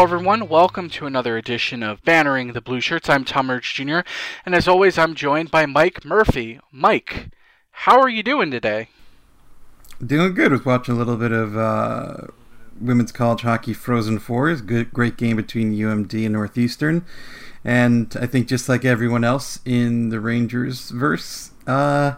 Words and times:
Hello, 0.00 0.14
everyone. 0.14 0.48
Welcome 0.48 0.88
to 0.88 1.04
another 1.04 1.36
edition 1.36 1.82
of 1.82 2.00
Bannering 2.00 2.54
the 2.54 2.62
Blue 2.62 2.80
Shirts. 2.80 3.10
I'm 3.10 3.22
Tom 3.22 3.48
Urtz 3.48 3.74
Jr., 3.74 4.08
and 4.46 4.54
as 4.54 4.66
always, 4.66 4.96
I'm 4.96 5.14
joined 5.14 5.50
by 5.50 5.66
Mike 5.66 6.06
Murphy. 6.06 6.58
Mike, 6.72 7.28
how 7.70 8.00
are 8.00 8.08
you 8.08 8.22
doing 8.22 8.50
today? 8.50 8.88
Doing 10.04 10.32
good. 10.32 10.52
Was 10.52 10.64
watching 10.64 10.94
a 10.94 10.96
little 10.96 11.18
bit 11.18 11.32
of 11.32 11.54
uh, 11.54 12.28
women's 12.80 13.12
college 13.12 13.42
hockey 13.42 13.74
Frozen 13.74 14.20
Fours. 14.20 14.62
Good, 14.62 14.90
great 14.90 15.18
game 15.18 15.36
between 15.36 15.74
UMD 15.74 16.24
and 16.24 16.32
Northeastern, 16.32 17.04
and 17.62 18.16
I 18.18 18.24
think 18.24 18.48
just 18.48 18.70
like 18.70 18.86
everyone 18.86 19.22
else 19.22 19.60
in 19.66 20.08
the 20.08 20.18
Rangers 20.18 20.88
verse, 20.88 21.50
uh, 21.66 22.14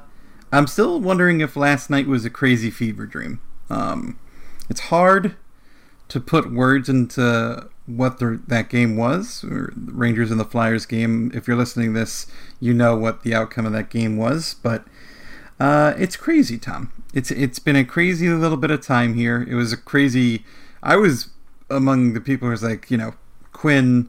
I'm 0.52 0.68
still 0.68 1.00
wondering 1.00 1.40
if 1.40 1.56
last 1.56 1.90
night 1.90 2.06
was 2.06 2.24
a 2.24 2.30
crazy 2.30 2.70
fever 2.70 3.06
dream. 3.06 3.40
Um, 3.68 4.20
it's 4.70 4.82
hard 4.82 5.34
to 6.06 6.20
put 6.20 6.52
words 6.52 6.88
into 6.88 7.70
what 7.86 8.18
the, 8.18 8.40
that 8.46 8.68
game 8.68 8.96
was, 8.96 9.44
Rangers 9.44 10.30
and 10.30 10.38
the 10.38 10.44
Flyers 10.44 10.86
game. 10.86 11.30
If 11.34 11.46
you're 11.46 11.56
listening 11.56 11.94
this, 11.94 12.26
you 12.60 12.72
know 12.72 12.96
what 12.96 13.22
the 13.22 13.34
outcome 13.34 13.66
of 13.66 13.72
that 13.72 13.90
game 13.90 14.16
was, 14.16 14.54
but 14.62 14.84
uh, 15.58 15.94
it's 15.96 16.16
crazy, 16.16 16.58
Tom. 16.58 16.92
It's 17.14 17.30
it's 17.30 17.58
been 17.58 17.76
a 17.76 17.84
crazy 17.84 18.28
little 18.28 18.56
bit 18.56 18.70
of 18.70 18.80
time 18.80 19.14
here. 19.14 19.46
It 19.48 19.54
was 19.54 19.72
a 19.72 19.76
crazy. 19.76 20.44
I 20.82 20.96
was 20.96 21.30
among 21.70 22.14
the 22.14 22.20
people 22.20 22.46
who 22.46 22.52
was 22.52 22.62
like, 22.62 22.90
you 22.90 22.96
know, 22.96 23.14
Quinn, 23.52 24.08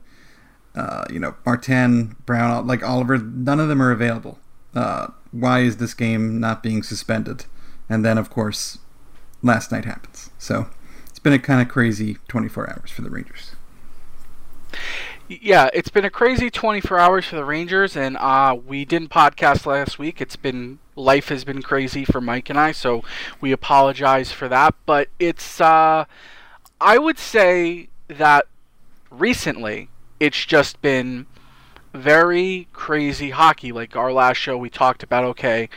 uh, 0.75 1.05
you 1.11 1.19
know, 1.19 1.35
Martin, 1.45 2.15
Brown, 2.25 2.65
like 2.65 2.81
Oliver. 2.81 3.17
None 3.17 3.59
of 3.59 3.67
them 3.67 3.81
are 3.81 3.91
available. 3.91 4.39
Uh, 4.73 5.07
why 5.31 5.59
is 5.59 5.77
this 5.77 5.93
game 5.93 6.39
not 6.39 6.63
being 6.63 6.81
suspended? 6.81 7.45
And 7.89 8.03
then, 8.03 8.17
of 8.17 8.29
course, 8.29 8.79
last 9.43 9.71
night 9.71 9.85
happens. 9.85 10.31
So 10.39 10.67
it's 11.09 11.19
been 11.19 11.33
a 11.33 11.39
kind 11.39 11.61
of 11.61 11.67
crazy 11.67 12.17
24 12.27 12.69
hours 12.69 12.89
for 12.89 13.01
the 13.01 13.09
Rangers. 13.09 13.51
Yeah, 15.27 15.69
it's 15.73 15.89
been 15.89 16.05
a 16.05 16.09
crazy 16.09 16.49
24 16.49 16.99
hours 16.99 17.25
for 17.25 17.37
the 17.37 17.45
Rangers, 17.45 17.95
and 17.95 18.17
uh, 18.17 18.57
we 18.65 18.83
didn't 18.85 19.09
podcast 19.09 19.65
last 19.65 19.97
week. 19.97 20.19
It's 20.19 20.35
been 20.35 20.79
life 20.95 21.29
has 21.29 21.43
been 21.43 21.61
crazy 21.61 22.05
for 22.05 22.21
Mike 22.21 22.49
and 22.49 22.59
I, 22.59 22.71
so 22.71 23.03
we 23.41 23.51
apologize 23.51 24.31
for 24.31 24.47
that. 24.49 24.75
But 24.85 25.09
it's 25.19 25.61
uh, 25.61 26.05
I 26.81 26.97
would 26.97 27.17
say 27.17 27.87
that 28.09 28.45
recently 29.09 29.89
it's 30.19 30.45
just 30.45 30.81
been 30.81 31.25
very 31.93 32.67
crazy 32.73 33.29
hockey. 33.29 33.71
Like 33.71 33.95
our 33.95 34.11
last 34.11 34.37
show, 34.37 34.57
we 34.57 34.69
talked 34.69 35.03
about 35.03 35.23
okay, 35.23 35.69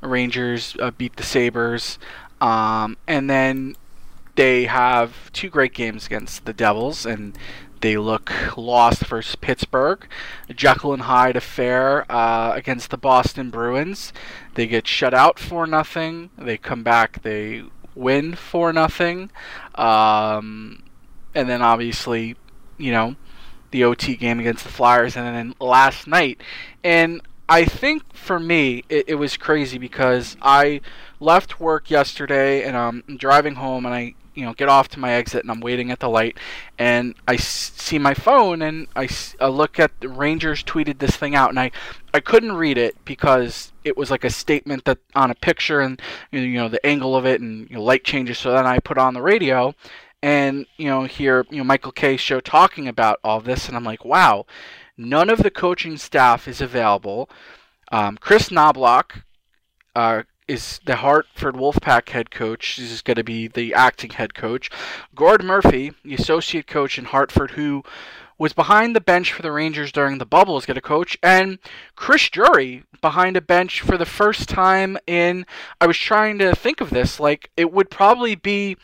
Rangers 0.00 0.76
uh, 0.80 0.90
beat 0.90 1.16
the 1.16 1.22
Sabres, 1.22 1.98
um, 2.40 2.96
and 3.06 3.28
then 3.28 3.76
they 4.36 4.64
have 4.64 5.30
two 5.32 5.48
great 5.48 5.74
games 5.74 6.06
against 6.06 6.44
the 6.44 6.52
Devils, 6.52 7.06
and 7.06 7.36
they 7.84 7.98
look 7.98 8.32
lost 8.56 9.04
versus 9.04 9.36
Pittsburgh. 9.36 10.08
Jekyll 10.48 10.94
and 10.94 11.02
Hyde 11.02 11.36
affair 11.36 12.10
uh, 12.10 12.54
against 12.54 12.88
the 12.88 12.96
Boston 12.96 13.50
Bruins. 13.50 14.10
They 14.54 14.66
get 14.66 14.86
shut 14.86 15.12
out 15.12 15.38
for 15.38 15.66
nothing. 15.66 16.30
They 16.38 16.56
come 16.56 16.82
back. 16.82 17.20
They 17.20 17.62
win 17.94 18.36
for 18.36 18.72
nothing. 18.72 19.30
Um, 19.74 20.82
and 21.34 21.46
then 21.46 21.60
obviously, 21.60 22.36
you 22.78 22.90
know, 22.90 23.16
the 23.70 23.84
OT 23.84 24.16
game 24.16 24.40
against 24.40 24.64
the 24.64 24.72
Flyers, 24.72 25.14
and 25.14 25.26
then 25.26 25.54
last 25.60 26.06
night. 26.06 26.40
And 26.82 27.20
I 27.50 27.66
think 27.66 28.14
for 28.14 28.40
me, 28.40 28.84
it, 28.88 29.10
it 29.10 29.14
was 29.16 29.36
crazy 29.36 29.76
because 29.76 30.38
I 30.40 30.80
left 31.20 31.60
work 31.60 31.90
yesterday 31.90 32.62
and 32.62 32.78
I'm 32.78 33.02
driving 33.18 33.56
home 33.56 33.84
and 33.84 33.94
I 33.94 34.14
you 34.34 34.44
know 34.44 34.52
get 34.54 34.68
off 34.68 34.88
to 34.88 34.98
my 34.98 35.12
exit 35.12 35.42
and 35.42 35.50
I'm 35.50 35.60
waiting 35.60 35.90
at 35.90 36.00
the 36.00 36.08
light 36.08 36.38
and 36.78 37.14
I 37.26 37.36
see 37.36 37.98
my 37.98 38.14
phone 38.14 38.62
and 38.62 38.86
I, 38.96 39.08
I 39.40 39.48
look 39.48 39.78
at 39.78 40.00
the 40.00 40.08
Rangers 40.08 40.62
tweeted 40.62 40.98
this 40.98 41.16
thing 41.16 41.34
out 41.34 41.50
and 41.50 41.58
I 41.58 41.70
I 42.12 42.20
couldn't 42.20 42.52
read 42.52 42.78
it 42.78 42.96
because 43.04 43.72
it 43.84 43.96
was 43.96 44.10
like 44.10 44.24
a 44.24 44.30
statement 44.30 44.84
that 44.84 44.98
on 45.14 45.30
a 45.30 45.34
picture 45.34 45.80
and 45.80 46.00
you 46.30 46.54
know 46.54 46.68
the 46.68 46.84
angle 46.84 47.16
of 47.16 47.26
it 47.26 47.40
and 47.40 47.68
you 47.70 47.76
know, 47.76 47.82
light 47.82 48.04
changes 48.04 48.38
so 48.38 48.52
then 48.52 48.66
I 48.66 48.78
put 48.78 48.98
on 48.98 49.14
the 49.14 49.22
radio 49.22 49.74
and 50.24 50.64
you 50.78 50.86
know 50.86 51.04
hear 51.04 51.44
you 51.50 51.58
know 51.58 51.64
Michael 51.64 51.92
Kay 51.92 52.16
show 52.16 52.40
talking 52.40 52.88
about 52.88 53.20
all 53.22 53.40
this, 53.40 53.68
and 53.68 53.76
I'm 53.76 53.84
like, 53.84 54.06
wow, 54.06 54.46
none 54.96 55.28
of 55.28 55.42
the 55.42 55.50
coaching 55.50 55.98
staff 55.98 56.48
is 56.48 56.62
available. 56.62 57.28
Um, 57.92 58.16
Kris 58.16 58.48
Knoblauch 58.48 59.22
uh, 59.94 60.22
is 60.46 60.80
the 60.84 60.96
Hartford 60.96 61.54
Wolfpack 61.54 62.10
head 62.10 62.30
coach. 62.30 62.76
This 62.76 62.90
is 62.90 63.02
going 63.02 63.16
to 63.16 63.24
be 63.24 63.48
the 63.48 63.74
acting 63.74 64.10
head 64.10 64.34
coach. 64.34 64.70
Gord 65.14 65.42
Murphy, 65.42 65.92
the 66.04 66.14
associate 66.14 66.66
coach 66.66 66.98
in 66.98 67.06
Hartford, 67.06 67.52
who 67.52 67.82
was 68.36 68.52
behind 68.52 68.94
the 68.94 69.00
bench 69.00 69.32
for 69.32 69.42
the 69.42 69.52
Rangers 69.52 69.92
during 69.92 70.18
the 70.18 70.26
bubble, 70.26 70.58
is 70.58 70.66
going 70.66 70.74
to 70.74 70.80
coach, 70.80 71.16
and 71.22 71.58
Chris 71.96 72.28
Drury 72.28 72.84
behind 73.00 73.36
a 73.36 73.40
bench 73.40 73.80
for 73.80 73.96
the 73.96 74.06
first 74.06 74.48
time 74.48 74.98
in. 75.06 75.46
I 75.80 75.86
was 75.86 75.96
trying 75.96 76.38
to 76.40 76.54
think 76.54 76.80
of 76.80 76.90
this 76.90 77.18
like 77.18 77.50
it 77.56 77.72
would 77.72 77.90
probably 77.90 78.34
be 78.34 78.76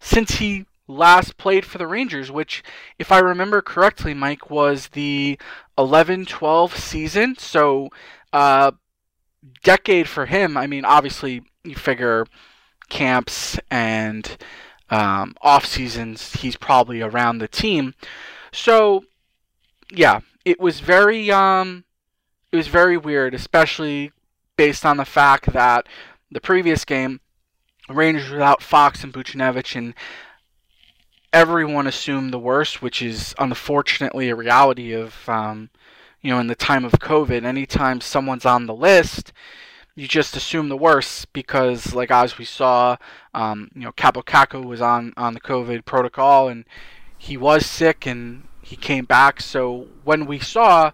since 0.00 0.32
he 0.36 0.66
last 0.88 1.36
played 1.36 1.64
for 1.64 1.78
the 1.78 1.86
Rangers, 1.86 2.30
which, 2.30 2.62
if 2.98 3.12
I 3.12 3.18
remember 3.18 3.62
correctly, 3.62 4.14
Mike, 4.14 4.50
was 4.50 4.88
the 4.88 5.38
11 5.76 6.26
12 6.26 6.76
season. 6.76 7.36
So, 7.38 7.90
uh, 8.32 8.72
decade 9.62 10.08
for 10.08 10.26
him. 10.26 10.56
I 10.56 10.66
mean, 10.66 10.84
obviously, 10.84 11.42
you 11.64 11.74
figure 11.74 12.26
camps 12.88 13.58
and 13.70 14.36
um, 14.90 15.34
off 15.42 15.66
seasons, 15.66 16.34
he's 16.36 16.56
probably 16.56 17.02
around 17.02 17.38
the 17.38 17.48
team. 17.48 17.94
So, 18.52 19.04
yeah, 19.90 20.20
it 20.44 20.58
was 20.58 20.80
very, 20.80 21.30
um, 21.30 21.84
it 22.50 22.56
was 22.56 22.68
very 22.68 22.96
weird, 22.96 23.34
especially 23.34 24.12
based 24.56 24.86
on 24.86 24.96
the 24.96 25.04
fact 25.04 25.52
that 25.52 25.86
the 26.30 26.40
previous 26.40 26.84
game, 26.84 27.20
Rangers 27.88 28.30
without 28.30 28.62
Fox 28.62 29.04
and 29.04 29.12
Buchnevich, 29.12 29.76
and 29.76 29.94
everyone 31.32 31.86
assumed 31.86 32.32
the 32.32 32.38
worst, 32.38 32.80
which 32.80 33.02
is 33.02 33.34
unfortunately 33.38 34.30
a 34.30 34.36
reality 34.36 34.92
of, 34.92 35.28
um, 35.28 35.70
you 36.22 36.30
know, 36.30 36.40
in 36.40 36.46
the 36.46 36.54
time 36.54 36.84
of 36.84 36.92
COVID. 36.92 37.44
Anytime 37.44 38.00
someone's 38.00 38.46
on 38.46 38.66
the 38.66 38.74
list, 38.74 39.32
you 39.94 40.06
just 40.06 40.36
assume 40.36 40.68
the 40.68 40.76
worst 40.76 41.32
because, 41.32 41.94
like 41.94 42.10
as 42.10 42.38
we 42.38 42.44
saw, 42.44 42.96
um, 43.34 43.70
you 43.74 43.82
know, 43.82 43.92
Kaapo 43.92 44.24
Kakko 44.24 44.64
was 44.64 44.80
on 44.80 45.12
on 45.16 45.34
the 45.34 45.40
COVID 45.40 45.84
protocol 45.84 46.48
and 46.48 46.64
he 47.16 47.36
was 47.36 47.66
sick 47.66 48.06
and 48.06 48.44
he 48.62 48.76
came 48.76 49.04
back. 49.04 49.40
So 49.40 49.88
when 50.04 50.26
we 50.26 50.38
saw 50.38 50.92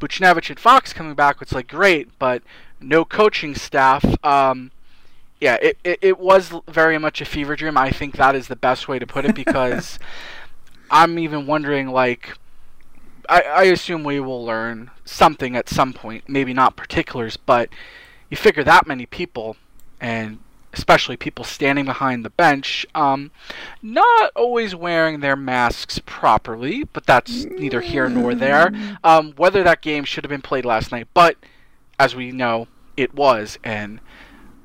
Buchnevich 0.00 0.50
and 0.50 0.58
Fox 0.58 0.92
coming 0.92 1.14
back, 1.14 1.38
it's 1.40 1.52
like 1.52 1.68
great, 1.68 2.18
but 2.18 2.42
no 2.80 3.04
coaching 3.04 3.54
staff. 3.54 4.04
Um, 4.24 4.70
yeah, 5.40 5.58
it, 5.60 5.78
it, 5.82 5.98
it 6.00 6.18
was 6.18 6.52
very 6.68 6.98
much 6.98 7.20
a 7.20 7.24
fever 7.24 7.56
dream. 7.56 7.76
I 7.76 7.90
think 7.90 8.16
that 8.16 8.34
is 8.34 8.48
the 8.48 8.56
best 8.56 8.88
way 8.88 8.98
to 8.98 9.06
put 9.06 9.24
it 9.24 9.34
because 9.34 9.98
I'm 10.90 11.18
even 11.18 11.46
wondering, 11.46 11.88
like, 11.88 12.36
I, 13.28 13.42
I 13.42 13.62
assume 13.64 14.04
we 14.04 14.20
will 14.20 14.44
learn 14.44 14.90
something 15.04 15.56
at 15.56 15.68
some 15.68 15.92
point. 15.92 16.28
Maybe 16.28 16.52
not 16.52 16.76
particulars, 16.76 17.36
but 17.36 17.68
you 18.30 18.36
figure 18.36 18.64
that 18.64 18.86
many 18.86 19.06
people, 19.06 19.56
and 20.00 20.38
especially 20.72 21.16
people 21.16 21.44
standing 21.44 21.84
behind 21.84 22.24
the 22.24 22.30
bench, 22.30 22.86
um, 22.94 23.30
not 23.82 24.32
always 24.34 24.74
wearing 24.74 25.20
their 25.20 25.36
masks 25.36 26.00
properly, 26.04 26.84
but 26.84 27.04
that's 27.04 27.44
neither 27.44 27.80
here 27.82 28.08
nor 28.08 28.34
there. 28.34 28.72
Um, 29.04 29.32
whether 29.36 29.62
that 29.62 29.82
game 29.82 30.04
should 30.04 30.24
have 30.24 30.30
been 30.30 30.42
played 30.42 30.64
last 30.64 30.90
night, 30.90 31.08
but 31.12 31.36
as 31.98 32.16
we 32.16 32.32
know, 32.32 32.68
it 32.96 33.14
was, 33.14 33.58
and 33.62 34.00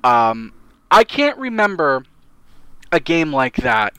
um, 0.03 0.53
I 0.89 1.03
can't 1.03 1.37
remember 1.37 2.03
a 2.91 2.99
game 2.99 3.33
like 3.33 3.57
that 3.57 3.93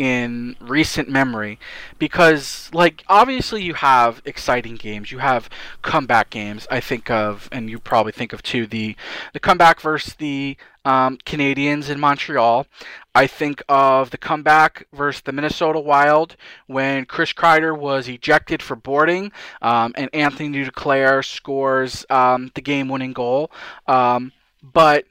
in 0.00 0.56
recent 0.60 1.10
memory 1.10 1.58
because 1.98 2.70
like 2.72 3.04
obviously 3.06 3.62
you 3.62 3.74
have 3.74 4.22
exciting 4.24 4.76
games. 4.76 5.12
You 5.12 5.18
have 5.18 5.50
comeback 5.82 6.30
games 6.30 6.66
i 6.70 6.80
think 6.80 7.10
of 7.10 7.48
and 7.52 7.68
you 7.68 7.78
probably 7.78 8.12
think 8.12 8.32
of 8.32 8.42
too 8.42 8.66
the 8.66 8.96
the 9.34 9.40
comeback 9.40 9.78
versus 9.80 10.14
the 10.14 10.56
um, 10.82 11.18
canadiens 11.26 11.90
in 11.90 12.00
montreal. 12.00 12.66
I 13.14 13.26
think 13.26 13.62
of 13.68 14.08
the 14.10 14.16
comeback 14.16 14.86
versus 14.94 15.20
the 15.20 15.32
minnesota 15.32 15.78
wild 15.78 16.36
when 16.66 17.04
chris 17.04 17.34
kreider 17.34 17.76
was 17.76 18.08
ejected 18.08 18.62
for 18.62 18.76
boarding 18.76 19.32
um, 19.60 19.92
and 19.96 20.08
anthony 20.14 20.64
duclair 20.64 21.22
scores 21.22 22.06
um, 22.08 22.50
the 22.54 22.62
game-winning 22.62 23.12
goal. 23.12 23.50
Um, 23.86 24.32
but 24.62 25.04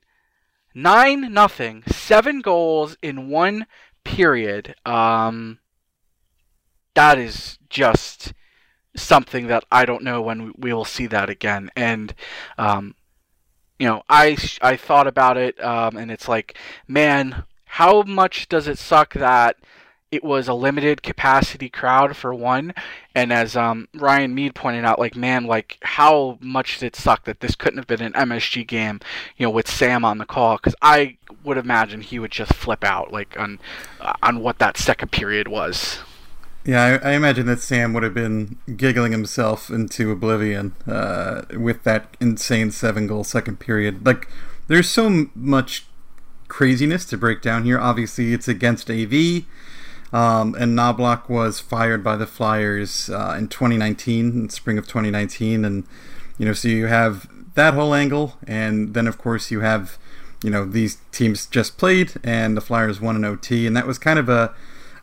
nine 0.73 1.31
nothing, 1.33 1.83
seven 1.87 2.41
goals 2.41 2.97
in 3.03 3.29
one 3.29 3.67
period. 4.03 4.75
Um, 4.85 5.59
that 6.93 7.17
is 7.17 7.57
just 7.69 8.33
something 8.95 9.47
that 9.47 9.63
I 9.71 9.85
don't 9.85 10.03
know 10.03 10.21
when 10.21 10.53
we 10.57 10.73
will 10.73 10.85
see 10.85 11.07
that 11.07 11.29
again. 11.29 11.69
And 11.75 12.13
um, 12.57 12.95
you 13.77 13.87
know, 13.87 14.03
I 14.09 14.37
I 14.61 14.75
thought 14.75 15.07
about 15.07 15.37
it, 15.37 15.61
um, 15.63 15.95
and 15.95 16.11
it's 16.11 16.27
like, 16.27 16.57
man, 16.87 17.43
how 17.65 18.01
much 18.03 18.49
does 18.49 18.67
it 18.67 18.77
suck 18.77 19.13
that 19.13 19.57
it 20.11 20.23
was 20.23 20.47
a 20.47 20.53
limited 20.53 21.03
capacity 21.03 21.69
crowd 21.69 22.15
for 22.15 22.33
one, 22.33 22.73
and 23.13 23.31
as 23.31 23.55
um, 23.55 23.87
Ryan 23.93 24.33
Mead 24.33 24.55
pointed 24.55 24.85
out, 24.85 24.99
like 24.99 25.15
man, 25.15 25.45
like 25.45 25.77
how 25.81 26.37
much 26.41 26.79
did 26.79 26.87
it 26.87 26.95
suck 26.95 27.25
that 27.25 27.41
this 27.41 27.55
couldn't 27.55 27.77
have 27.77 27.87
been 27.87 28.01
an 28.01 28.13
MSG 28.13 28.65
game, 28.67 28.99
you 29.37 29.45
know, 29.45 29.51
with 29.51 29.69
Sam 29.69 30.03
on 30.03 30.17
the 30.17 30.25
call? 30.25 30.57
Because 30.57 30.75
I 30.81 31.17
would 31.43 31.57
imagine 31.57 32.01
he 32.01 32.19
would 32.19 32.31
just 32.31 32.53
flip 32.53 32.83
out 32.83 33.11
like 33.11 33.39
on 33.39 33.59
on 34.23 34.39
what 34.39 34.59
that 34.59 34.77
second 34.77 35.11
period 35.11 35.47
was. 35.47 35.99
Yeah, 36.65 36.99
I, 37.01 37.11
I, 37.11 37.13
imagine 37.13 37.45
that 37.45 37.61
Sam 37.61 37.93
would 37.93 38.03
have 38.03 38.13
been 38.13 38.57
giggling 38.75 39.13
himself 39.13 39.69
into 39.69 40.11
oblivion 40.11 40.75
uh, 40.85 41.43
with 41.57 41.83
that 41.83 42.17
insane 42.19 42.71
seven 42.71 43.07
goal 43.07 43.23
second 43.23 43.59
period. 43.59 44.05
Like, 44.05 44.27
there's 44.67 44.89
so 44.89 45.27
much 45.33 45.87
craziness 46.49 47.05
to 47.05 47.17
break 47.17 47.41
down 47.41 47.63
here. 47.63 47.79
Obviously, 47.79 48.33
it's 48.33 48.49
against 48.49 48.91
AV. 48.91 49.45
Um, 50.11 50.55
and 50.55 50.77
Knoblauch 50.77 51.29
was 51.29 51.59
fired 51.59 52.03
by 52.03 52.15
the 52.15 52.25
Flyers 52.25 53.09
uh, 53.09 53.35
in 53.37 53.47
2019, 53.47 54.31
in 54.31 54.49
spring 54.49 54.77
of 54.77 54.87
2019, 54.87 55.63
and 55.63 55.85
you 56.37 56.45
know, 56.45 56.53
so 56.53 56.67
you 56.67 56.87
have 56.87 57.29
that 57.55 57.73
whole 57.73 57.93
angle, 57.93 58.37
and 58.47 58.93
then 58.93 59.07
of 59.07 59.17
course 59.17 59.51
you 59.51 59.59
have, 59.59 59.97
you 60.43 60.49
know, 60.49 60.65
these 60.65 60.97
teams 61.11 61.45
just 61.45 61.77
played, 61.77 62.13
and 62.23 62.57
the 62.57 62.61
Flyers 62.61 62.99
won 62.99 63.15
an 63.15 63.25
OT, 63.25 63.67
and 63.67 63.75
that 63.77 63.85
was 63.85 63.99
kind 63.99 64.17
of 64.17 64.29
a, 64.29 64.53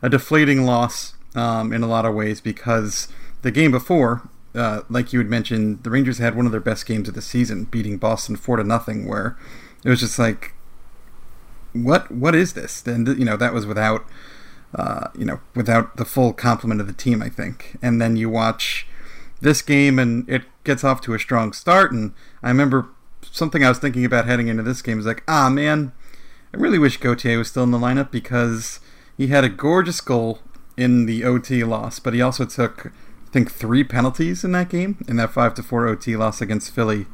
a 0.01 0.09
deflating 0.09 0.65
loss 0.65 1.13
um, 1.35 1.71
in 1.71 1.83
a 1.83 1.87
lot 1.87 2.05
of 2.05 2.13
ways 2.13 2.41
because 2.41 3.07
the 3.43 3.51
game 3.51 3.71
before, 3.71 4.27
uh, 4.55 4.81
like 4.89 5.13
you 5.13 5.19
had 5.19 5.29
mentioned, 5.29 5.83
the 5.83 5.89
Rangers 5.89 6.17
had 6.17 6.35
one 6.35 6.45
of 6.45 6.51
their 6.51 6.59
best 6.59 6.85
games 6.85 7.07
of 7.07 7.13
the 7.13 7.21
season, 7.21 7.65
beating 7.65 7.97
Boston 7.97 8.35
four 8.35 8.57
to 8.57 8.63
nothing, 8.63 9.07
where 9.07 9.37
it 9.85 9.89
was 9.89 9.99
just 10.01 10.19
like, 10.19 10.53
what 11.73 12.11
what 12.11 12.33
is 12.33 12.53
this? 12.53 12.85
And 12.87 13.07
you 13.07 13.25
know 13.25 13.37
that 13.37 13.53
was 13.53 13.65
without 13.65 14.05
uh, 14.75 15.07
you 15.17 15.25
know, 15.25 15.39
without 15.55 15.97
the 15.97 16.05
full 16.05 16.33
complement 16.33 16.81
of 16.81 16.87
the 16.87 16.93
team, 16.93 17.21
I 17.21 17.29
think. 17.29 17.77
And 17.81 18.01
then 18.01 18.17
you 18.17 18.29
watch 18.29 18.87
this 19.41 19.61
game 19.61 19.99
and 19.99 20.27
it 20.29 20.43
gets 20.63 20.83
off 20.83 21.01
to 21.01 21.13
a 21.13 21.19
strong 21.19 21.53
start. 21.53 21.91
And 21.91 22.13
I 22.43 22.49
remember 22.49 22.87
something 23.31 23.63
I 23.63 23.69
was 23.69 23.79
thinking 23.79 24.05
about 24.05 24.25
heading 24.25 24.47
into 24.47 24.63
this 24.63 24.81
game 24.81 24.99
is 24.99 25.05
like, 25.05 25.23
ah, 25.27 25.49
man, 25.49 25.93
I 26.53 26.57
really 26.57 26.79
wish 26.79 26.97
Gauthier 26.97 27.37
was 27.37 27.49
still 27.49 27.63
in 27.63 27.71
the 27.71 27.79
lineup 27.79 28.11
because 28.11 28.79
he 29.17 29.27
had 29.27 29.43
a 29.43 29.49
gorgeous 29.49 30.01
goal 30.01 30.39
in 30.75 31.05
the 31.05 31.23
OT 31.23 31.63
loss, 31.63 31.99
but 31.99 32.13
he 32.13 32.21
also 32.21 32.45
took, 32.45 32.87
I 32.87 33.31
think, 33.31 33.51
three 33.51 33.83
penalties 33.83 34.43
in 34.43 34.51
that 34.51 34.69
game, 34.69 35.03
in 35.07 35.15
that 35.17 35.31
5 35.31 35.55
to 35.55 35.63
4 35.63 35.87
OT 35.87 36.15
loss 36.15 36.41
against 36.41 36.73
Philly. 36.73 37.07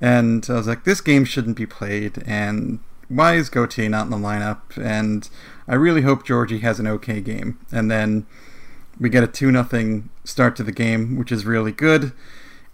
And 0.00 0.46
I 0.48 0.54
was 0.54 0.66
like, 0.66 0.84
this 0.84 1.00
game 1.00 1.24
shouldn't 1.24 1.56
be 1.56 1.66
played. 1.66 2.22
And 2.26 2.80
why 3.08 3.34
is 3.34 3.50
Gauthier 3.50 3.88
not 3.88 4.04
in 4.06 4.10
the 4.10 4.16
lineup? 4.16 4.76
And 4.76 5.28
I 5.66 5.74
really 5.74 6.02
hope 6.02 6.24
Georgie 6.24 6.58
has 6.60 6.78
an 6.78 6.86
okay 6.86 7.20
game. 7.20 7.58
And 7.72 7.90
then 7.90 8.26
we 8.98 9.08
get 9.08 9.24
a 9.24 9.26
2 9.26 9.50
0 9.50 10.02
start 10.24 10.56
to 10.56 10.62
the 10.62 10.72
game, 10.72 11.16
which 11.16 11.32
is 11.32 11.46
really 11.46 11.72
good. 11.72 12.12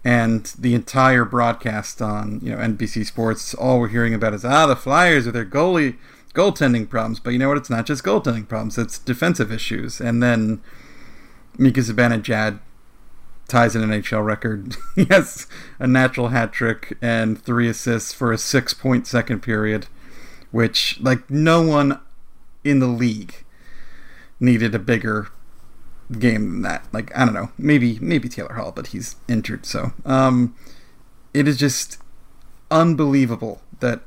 And 0.03 0.45
the 0.57 0.73
entire 0.73 1.25
broadcast 1.25 2.01
on 2.01 2.39
you 2.41 2.51
know 2.51 2.57
NBC 2.57 3.05
Sports, 3.05 3.53
all 3.53 3.79
we're 3.79 3.89
hearing 3.89 4.13
about 4.13 4.33
is 4.33 4.43
ah 4.43 4.65
the 4.65 4.75
Flyers 4.75 5.25
with 5.25 5.35
their 5.35 5.45
goalie 5.45 5.97
goaltending 6.33 6.89
problems. 6.89 7.19
But 7.19 7.31
you 7.31 7.39
know 7.39 7.49
what? 7.49 7.57
It's 7.57 7.69
not 7.69 7.85
just 7.85 8.03
goaltending 8.03 8.47
problems; 8.47 8.77
it's 8.77 8.97
defensive 8.97 9.51
issues. 9.51 10.01
And 10.01 10.23
then 10.23 10.61
Mika 11.57 11.81
Zibanejad 11.81 12.59
ties 13.47 13.75
an 13.75 13.83
NHL 13.83 14.25
record. 14.25 14.75
he 14.95 15.05
has 15.05 15.45
a 15.77 15.85
natural 15.85 16.29
hat 16.29 16.51
trick 16.51 16.97
and 16.99 17.39
three 17.39 17.67
assists 17.67 18.11
for 18.11 18.31
a 18.31 18.37
six 18.39 18.73
point 18.73 19.05
second 19.05 19.41
period, 19.41 19.85
which 20.49 20.99
like 20.99 21.29
no 21.29 21.61
one 21.61 21.99
in 22.63 22.79
the 22.79 22.87
league 22.87 23.43
needed 24.39 24.73
a 24.73 24.79
bigger 24.79 25.29
game 26.11 26.51
than 26.51 26.61
that. 26.63 26.87
Like 26.91 27.15
I 27.17 27.25
don't 27.25 27.33
know, 27.33 27.51
maybe 27.57 27.99
maybe 27.99 28.29
Taylor 28.29 28.53
Hall, 28.53 28.71
but 28.71 28.87
he's 28.87 29.15
injured. 29.27 29.65
So 29.65 29.93
um, 30.05 30.55
it 31.33 31.47
is 31.47 31.57
just 31.57 31.97
unbelievable 32.69 33.61
that 33.79 34.01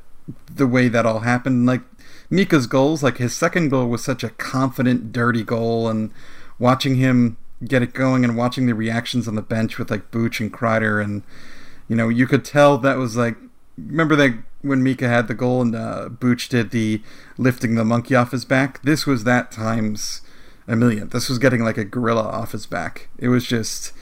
the 0.53 0.67
way 0.67 0.89
that 0.89 1.07
all 1.07 1.21
happened. 1.21 1.67
Like 1.67 1.83
Mika's 2.31 2.67
goals, 2.67 3.03
like 3.03 3.19
his 3.19 3.35
second 3.35 3.69
goal 3.69 3.89
was 3.89 4.03
such 4.03 4.25
a 4.25 4.31
confident, 4.31 5.13
dirty 5.13 5.43
goal, 5.43 5.89
and 5.89 6.11
watching 6.59 6.97
him 6.97 7.37
get 7.65 7.83
it 7.83 7.95
going 7.95 8.25
and 8.25 8.37
watching 8.37 8.67
the 8.67 8.75
reactions 8.75 9.29
on 9.29 9.37
the 9.37 9.43
bench 9.43 9.79
with 9.79 9.91
like 9.91 10.11
Booch 10.11 10.41
and 10.41 10.53
Kreider, 10.53 11.03
and 11.03 11.23
you 11.89 11.97
know 11.97 12.09
you 12.09 12.27
could 12.27 12.45
tell 12.45 12.79
that 12.79 12.99
was 12.99 13.17
like 13.17 13.37
remember 13.77 14.17
that 14.17 14.35
when 14.65 14.83
Mika 14.83 15.07
had 15.07 15.29
the 15.29 15.35
goal 15.35 15.63
and 15.63 15.77
uh, 15.77 16.09
Booch 16.09 16.49
did 16.49 16.71
the 16.71 17.03
lifting 17.37 17.75
the 17.75 17.85
monkey 17.85 18.15
off 18.15 18.33
his 18.33 18.45
back. 18.45 18.83
This 18.83 19.07
was 19.07 19.25
that 19.25 19.53
times 19.53 20.23
a 20.67 20.75
million. 20.75 21.09
This 21.11 21.29
was 21.29 21.39
getting 21.39 21.63
like 21.63 21.77
a 21.77 21.85
gorilla 21.85 22.23
off 22.23 22.53
his 22.53 22.67
back. 22.67 23.09
It 23.19 23.29
was 23.29 23.47
just, 23.47 23.93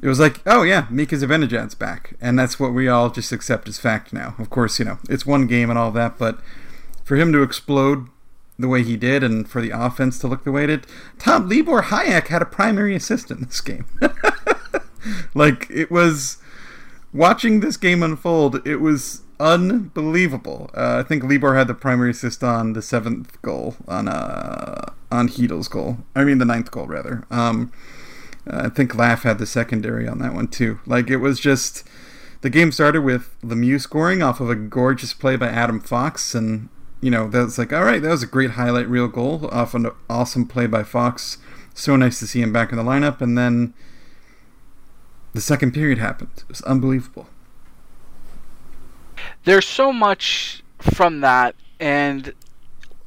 it 0.00 0.08
was 0.08 0.20
like, 0.20 0.40
oh 0.46 0.62
yeah, 0.62 0.86
Mika 0.88 1.16
Zibanejad's 1.16 1.74
back, 1.74 2.14
and 2.20 2.38
that's 2.38 2.60
what 2.60 2.72
we 2.72 2.88
all 2.88 3.10
just 3.10 3.32
accept 3.32 3.68
as 3.68 3.78
fact 3.78 4.12
now. 4.12 4.34
Of 4.38 4.50
course, 4.50 4.78
you 4.78 4.84
know 4.84 4.98
it's 5.08 5.26
one 5.26 5.46
game 5.46 5.68
and 5.68 5.78
all 5.78 5.90
that, 5.92 6.16
but 6.16 6.38
for 7.04 7.16
him 7.16 7.32
to 7.32 7.42
explode 7.42 8.08
the 8.58 8.68
way 8.68 8.82
he 8.84 8.96
did, 8.96 9.24
and 9.24 9.48
for 9.48 9.60
the 9.60 9.70
offense 9.70 10.18
to 10.20 10.28
look 10.28 10.44
the 10.44 10.52
way 10.52 10.64
it 10.64 10.68
did, 10.68 10.86
Tom 11.18 11.48
Libor 11.48 11.82
Hajek 11.82 12.28
had 12.28 12.42
a 12.42 12.46
primary 12.46 12.94
assist 12.94 13.30
in 13.30 13.40
this 13.40 13.60
game. 13.60 13.86
like 15.34 15.66
it 15.68 15.90
was 15.90 16.38
watching 17.12 17.60
this 17.60 17.76
game 17.76 18.02
unfold. 18.02 18.66
It 18.66 18.76
was 18.76 19.22
unbelievable. 19.42 20.70
Uh, 20.72 21.02
I 21.04 21.08
think 21.08 21.24
Libor 21.24 21.56
had 21.56 21.66
the 21.66 21.74
primary 21.74 22.12
assist 22.12 22.44
on 22.44 22.74
the 22.74 22.80
seventh 22.80 23.42
goal 23.42 23.74
on 23.88 24.06
uh, 24.06 24.92
on 25.10 25.28
Chytil's 25.28 25.68
goal. 25.68 25.98
I 26.14 26.24
mean 26.24 26.38
the 26.38 26.44
ninth 26.44 26.70
goal 26.70 26.86
rather. 26.86 27.24
Um, 27.30 27.72
I 28.46 28.68
think 28.68 28.94
Laf 28.94 29.24
had 29.24 29.38
the 29.38 29.46
secondary 29.46 30.06
on 30.06 30.20
that 30.20 30.32
one 30.32 30.48
too. 30.48 30.78
Like 30.86 31.10
it 31.10 31.16
was 31.16 31.40
just 31.40 31.84
the 32.40 32.50
game 32.50 32.70
started 32.70 33.02
with 33.02 33.34
Lemieux 33.42 33.80
scoring 33.80 34.22
off 34.22 34.40
of 34.40 34.48
a 34.48 34.54
gorgeous 34.54 35.12
play 35.12 35.36
by 35.36 35.48
Adam 35.48 35.80
Fox, 35.80 36.36
and 36.36 36.68
you 37.00 37.10
know 37.10 37.28
that 37.28 37.44
was 37.44 37.58
like 37.58 37.72
all 37.72 37.84
right, 37.84 38.00
that 38.00 38.10
was 38.10 38.22
a 38.22 38.28
great 38.28 38.52
highlight 38.52 38.88
reel 38.88 39.08
goal 39.08 39.48
off 39.50 39.74
an 39.74 39.90
awesome 40.08 40.46
play 40.46 40.68
by 40.68 40.84
Fox. 40.84 41.38
So 41.74 41.96
nice 41.96 42.20
to 42.20 42.28
see 42.28 42.42
him 42.42 42.52
back 42.52 42.70
in 42.70 42.78
the 42.78 42.84
lineup, 42.84 43.20
and 43.20 43.36
then 43.36 43.74
the 45.32 45.40
second 45.40 45.72
period 45.72 45.98
happened. 45.98 46.30
It 46.36 46.48
was 46.48 46.62
unbelievable 46.62 47.26
there's 49.44 49.66
so 49.66 49.92
much 49.92 50.62
from 50.78 51.20
that, 51.20 51.54
and 51.80 52.32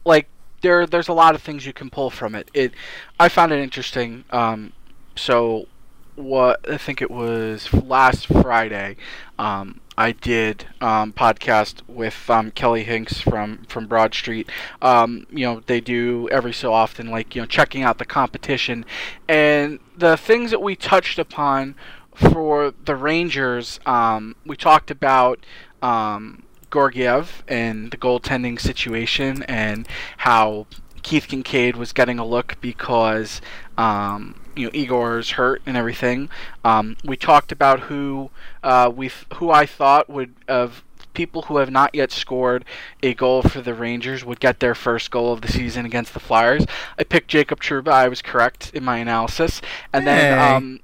like 0.05 0.27
there 0.61 0.85
there's 0.85 1.07
a 1.07 1.13
lot 1.13 1.35
of 1.35 1.41
things 1.41 1.65
you 1.65 1.73
can 1.73 1.89
pull 1.89 2.09
from 2.09 2.35
it. 2.35 2.49
It 2.53 2.73
I 3.19 3.29
found 3.29 3.51
it 3.51 3.59
interesting. 3.59 4.25
Um, 4.31 4.73
so 5.15 5.67
what 6.15 6.69
I 6.69 6.77
think 6.77 7.01
it 7.01 7.11
was 7.11 7.71
last 7.73 8.27
Friday. 8.27 8.95
Um, 9.37 9.81
I 9.97 10.11
did 10.11 10.65
um, 10.81 11.13
podcast 11.13 11.81
with 11.87 12.29
um, 12.29 12.51
Kelly 12.51 12.83
Hinks 12.83 13.21
from 13.21 13.63
from 13.67 13.87
Broad 13.87 14.13
Street. 14.13 14.49
Um, 14.81 15.25
you 15.29 15.45
know, 15.45 15.61
they 15.65 15.79
do 15.81 16.27
every 16.31 16.53
so 16.53 16.73
often, 16.73 17.09
like 17.09 17.35
you 17.35 17.41
know, 17.41 17.45
checking 17.47 17.83
out 17.83 17.97
the 17.97 18.05
competition, 18.05 18.85
and 19.27 19.79
the 19.97 20.17
things 20.17 20.51
that 20.51 20.61
we 20.61 20.75
touched 20.75 21.19
upon 21.19 21.75
for 22.13 22.73
the 22.83 22.95
Rangers. 22.95 23.79
Um, 23.85 24.35
we 24.45 24.55
talked 24.57 24.91
about 24.91 25.45
um, 25.85 26.41
Georgiev 26.71 27.43
and 27.47 27.91
the 27.91 27.97
goaltending 27.97 28.59
situation 28.59 29.43
and 29.43 29.87
how 30.17 30.65
Keith 31.03 31.27
Kinkaid 31.27 31.75
was 31.75 31.93
getting 31.93 32.17
a 32.17 32.25
look 32.25 32.57
because 32.59 33.39
um, 33.77 34.41
you 34.55 34.65
know 34.65 34.71
Igor's 34.73 35.31
hurt 35.31 35.61
and 35.65 35.77
everything. 35.77 36.29
Um, 36.63 36.97
we 37.03 37.15
talked 37.15 37.51
about 37.51 37.81
who 37.81 38.31
uh, 38.63 38.91
we 38.93 39.11
who 39.35 39.51
I 39.51 39.67
thought 39.67 40.09
would 40.09 40.33
of 40.47 40.83
people 41.13 41.43
who 41.43 41.57
have 41.57 41.69
not 41.69 41.93
yet 41.93 42.11
scored 42.11 42.65
a 43.01 43.13
goal 43.13 43.41
for 43.41 43.61
the 43.61 43.73
Rangers 43.73 44.25
would 44.25 44.39
get 44.39 44.59
their 44.59 44.75
first 44.75 45.11
goal 45.11 45.31
of 45.31 45.41
the 45.41 45.47
season 45.47 45.85
against 45.85 46.13
the 46.13 46.19
Flyers. 46.19 46.65
I 46.97 47.03
picked 47.03 47.29
Jacob 47.29 47.61
Trouba. 47.61 47.89
I 47.89 48.09
was 48.09 48.21
correct 48.21 48.71
in 48.73 48.83
my 48.83 48.97
analysis, 48.97 49.61
and 49.93 50.03
hey. 50.03 50.09
then. 50.09 50.55
Um, 50.55 50.79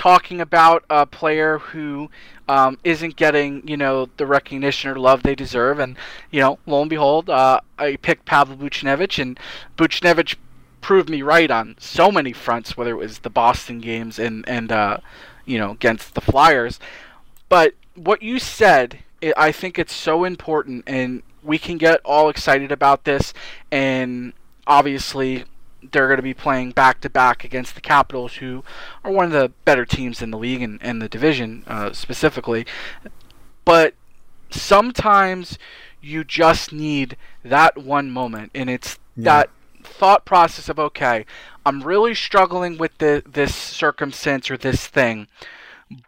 talking 0.00 0.40
about 0.40 0.82
a 0.88 1.04
player 1.04 1.58
who 1.58 2.08
um, 2.50 2.78
not 2.84 3.14
getting 3.14 3.66
you 3.66 3.76
know 3.76 4.08
the 4.16 4.26
recognition 4.26 4.90
or 4.90 4.96
love 4.96 5.22
they 5.22 5.36
deserve, 5.36 5.78
and 5.78 5.96
you 6.32 6.40
know 6.40 6.58
lo 6.66 6.80
and 6.80 6.90
behold, 6.90 7.30
uh, 7.30 7.60
I 7.78 7.94
picked 7.94 8.24
Pavel 8.24 8.56
Buchnevich, 8.56 9.20
and 9.22 9.38
Buchnevich 9.76 10.34
proved 10.80 11.08
me 11.08 11.22
right 11.22 11.50
on 11.50 11.76
so 11.78 12.10
many 12.10 12.32
fronts, 12.32 12.76
whether 12.76 12.90
it 12.90 12.98
was 12.98 13.20
the 13.20 13.30
Boston 13.30 13.78
games 13.78 14.18
and 14.18 14.46
and 14.48 14.72
uh, 14.72 14.98
you 15.46 15.58
know 15.58 15.70
against 15.70 16.16
the 16.16 16.20
Flyers. 16.20 16.80
But 17.48 17.74
what 17.94 18.20
you 18.20 18.40
said, 18.40 18.98
I 19.36 19.52
think 19.52 19.78
it's 19.78 19.94
so 19.94 20.24
important, 20.24 20.82
and 20.88 21.22
we 21.44 21.56
can 21.56 21.78
get 21.78 22.00
all 22.04 22.28
excited 22.28 22.72
about 22.72 23.04
this, 23.04 23.32
and 23.70 24.32
obviously 24.66 25.44
they're 25.82 26.06
going 26.06 26.18
to 26.18 26.22
be 26.22 26.34
playing 26.34 26.72
back 26.72 27.00
to 27.00 27.10
back 27.10 27.44
against 27.44 27.74
the 27.74 27.80
Capitals, 27.80 28.34
who 28.34 28.64
are 29.04 29.10
one 29.10 29.26
of 29.26 29.32
the 29.32 29.52
better 29.64 29.84
teams 29.84 30.22
in 30.22 30.30
the 30.30 30.38
league 30.38 30.62
and, 30.62 30.78
and 30.82 31.00
the 31.00 31.08
division 31.08 31.64
uh, 31.66 31.92
specifically. 31.92 32.66
But 33.64 33.94
sometimes 34.50 35.58
you 36.00 36.24
just 36.24 36.72
need 36.72 37.16
that 37.44 37.78
one 37.78 38.10
moment, 38.10 38.50
and 38.54 38.70
it's 38.70 38.98
yeah. 39.16 39.24
that 39.24 39.50
thought 39.82 40.24
process 40.24 40.68
of 40.68 40.78
okay, 40.78 41.26
I'm 41.64 41.82
really 41.82 42.14
struggling 42.14 42.78
with 42.78 42.96
the, 42.98 43.22
this 43.26 43.54
circumstance 43.54 44.50
or 44.50 44.56
this 44.56 44.86
thing, 44.86 45.28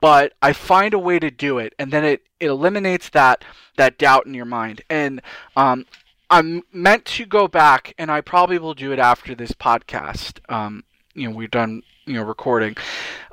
but 0.01 0.33
I 0.41 0.53
find 0.53 0.95
a 0.95 0.99
way 0.99 1.19
to 1.19 1.31
do 1.31 1.59
it, 1.59 1.75
and 1.79 1.93
then 1.93 2.05
it, 2.05 2.23
it 2.41 2.47
eliminates 2.47 3.09
that 3.11 3.45
that 3.77 3.99
doubt 3.99 4.27
in 4.27 4.35
your 4.35 4.45
mind. 4.45 4.83
And 4.91 5.23
um, 5.57 5.87
I'm 6.33 6.63
meant 6.73 7.05
to 7.05 7.27
go 7.27 7.47
back, 7.47 7.93
and 7.99 8.11
I 8.11 8.23
probably 8.23 8.59
will 8.59 8.73
do 8.73 8.91
it 8.91 8.99
after 8.99 9.35
this 9.35 9.53
podcast. 9.53 10.41
Um, 10.51 10.83
you 11.15 11.29
know, 11.29 11.37
we're 11.37 11.47
done, 11.47 11.83
you 12.07 12.15
know, 12.15 12.23
recording. 12.23 12.75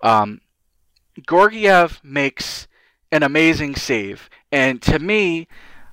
Um, 0.03 0.41
Georgiev 1.25 2.01
makes 2.03 2.68
an 3.10 3.24
amazing 3.24 3.77
save, 3.77 4.29
and 4.51 4.82
to 4.82 5.00
me, 5.00 5.48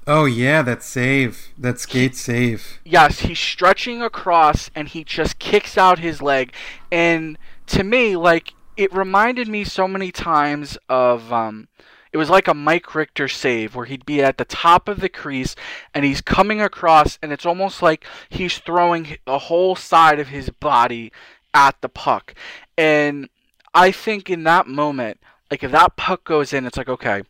Oh 0.08 0.24
yeah, 0.24 0.62
that 0.62 0.82
save, 0.82 1.48
that 1.56 1.78
skate 1.78 2.16
save. 2.16 2.80
Yes, 2.84 3.20
he's 3.20 3.38
stretching 3.38 4.02
across 4.02 4.70
and 4.74 4.88
he 4.88 5.02
just 5.02 5.38
kicks 5.38 5.78
out 5.78 6.00
his 6.00 6.20
leg, 6.20 6.52
and 6.90 7.38
to 7.68 7.84
me, 7.84 8.16
like 8.16 8.52
it 8.76 8.92
reminded 8.92 9.46
me 9.46 9.62
so 9.62 9.86
many 9.86 10.10
times 10.10 10.76
of 10.88 11.32
um, 11.32 11.68
it 12.12 12.16
was 12.16 12.30
like 12.30 12.48
a 12.48 12.54
Mike 12.54 12.94
Richter 12.94 13.28
save 13.28 13.74
where 13.74 13.86
he'd 13.86 14.06
be 14.06 14.22
at 14.22 14.38
the 14.38 14.44
top 14.44 14.88
of 14.88 15.00
the 15.00 15.08
crease 15.08 15.54
and 15.94 16.04
he's 16.04 16.20
coming 16.20 16.60
across, 16.60 17.18
and 17.22 17.32
it's 17.32 17.46
almost 17.46 17.82
like 17.82 18.04
he's 18.28 18.58
throwing 18.58 19.18
the 19.24 19.38
whole 19.38 19.76
side 19.76 20.18
of 20.18 20.28
his 20.28 20.50
body 20.50 21.12
at 21.54 21.80
the 21.80 21.88
puck, 21.88 22.34
and 22.76 23.28
I 23.74 23.90
think 23.90 24.30
in 24.30 24.44
that 24.44 24.66
moment, 24.66 25.20
like 25.50 25.62
if 25.62 25.70
that 25.72 25.96
puck 25.96 26.24
goes 26.24 26.52
in, 26.52 26.66
it's 26.66 26.76
like 26.76 26.88
okay, 26.88 27.22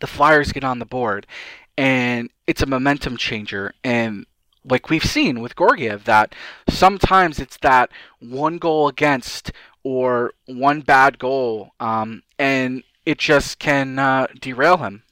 the 0.00 0.06
Flyers 0.06 0.52
get 0.52 0.64
on 0.64 0.78
the 0.78 0.84
board 0.84 1.26
and 1.76 2.30
it's 2.46 2.62
a 2.62 2.66
momentum 2.66 3.16
changer. 3.16 3.72
And 3.82 4.26
like 4.64 4.90
we've 4.90 5.04
seen 5.04 5.40
with 5.40 5.56
Georgiev, 5.56 6.04
that 6.04 6.34
sometimes 6.68 7.38
it's 7.38 7.58
that 7.58 7.90
one 8.20 8.58
goal 8.58 8.88
against 8.88 9.52
or 9.82 10.32
one 10.46 10.80
bad 10.80 11.18
goal, 11.18 11.72
um, 11.78 12.22
and 12.38 12.82
it 13.06 13.18
just 13.18 13.58
can 13.58 13.98
uh, 13.98 14.26
derail 14.40 14.78
him. 14.78 15.02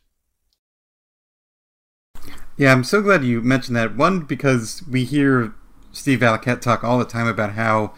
Yeah, 2.56 2.72
I'm 2.72 2.84
so 2.84 3.00
glad 3.00 3.24
you 3.24 3.40
mentioned 3.40 3.76
that. 3.76 3.96
One, 3.96 4.20
because 4.20 4.82
we 4.88 5.04
hear 5.04 5.54
Steve 5.92 6.20
Valiquette 6.20 6.60
talk 6.60 6.84
all 6.84 6.98
the 6.98 7.04
time 7.04 7.26
about 7.26 7.52
how 7.52 7.94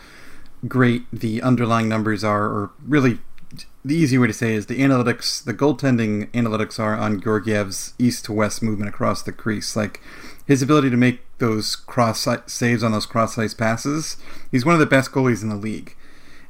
great 0.66 1.04
the 1.12 1.42
underlying 1.42 1.88
numbers 1.88 2.24
are, 2.24 2.44
or 2.44 2.70
really 2.86 3.18
the 3.84 3.94
easy 3.94 4.16
way 4.16 4.26
to 4.26 4.32
say 4.32 4.54
is 4.54 4.66
the 4.66 4.80
analytics, 4.80 5.44
the 5.44 5.54
goaltending 5.54 6.30
analytics 6.30 6.78
are 6.78 6.96
on 6.96 7.20
Georgiev's 7.20 7.92
east 7.98 8.24
to 8.24 8.32
west 8.32 8.62
movement 8.62 8.88
across 8.88 9.22
the 9.22 9.32
crease. 9.32 9.76
Like 9.76 10.00
his 10.46 10.62
ability 10.62 10.90
to 10.90 10.96
make 10.96 11.20
those 11.38 11.76
cross 11.76 12.26
saves 12.46 12.82
on 12.82 12.92
those 12.92 13.06
cross 13.06 13.36
ice 13.36 13.54
passes, 13.54 14.16
he's 14.50 14.64
one 14.64 14.74
of 14.74 14.80
the 14.80 14.86
best 14.86 15.12
goalies 15.12 15.42
in 15.42 15.50
the 15.50 15.56
league. 15.56 15.94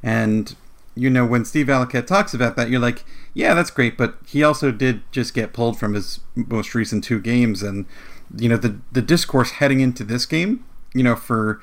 And 0.02 0.54
you 0.94 1.10
know, 1.10 1.26
when 1.26 1.44
Steve 1.44 1.66
Valiquette 1.66 2.06
talks 2.06 2.34
about 2.34 2.54
that, 2.56 2.70
you're 2.70 2.80
like, 2.80 3.04
yeah, 3.34 3.52
that's 3.52 3.70
great, 3.70 3.98
but 3.98 4.16
he 4.26 4.44
also 4.44 4.70
did 4.70 5.02
just 5.10 5.34
get 5.34 5.52
pulled 5.52 5.76
from 5.78 5.94
his 5.94 6.20
most 6.36 6.72
recent 6.74 7.02
two 7.02 7.20
games, 7.20 7.62
and 7.62 7.84
you 8.36 8.48
know, 8.48 8.56
the 8.56 8.78
the 8.92 9.02
discourse 9.02 9.52
heading 9.52 9.80
into 9.80 10.04
this 10.04 10.24
game, 10.24 10.64
you 10.94 11.02
know, 11.02 11.16
for 11.16 11.60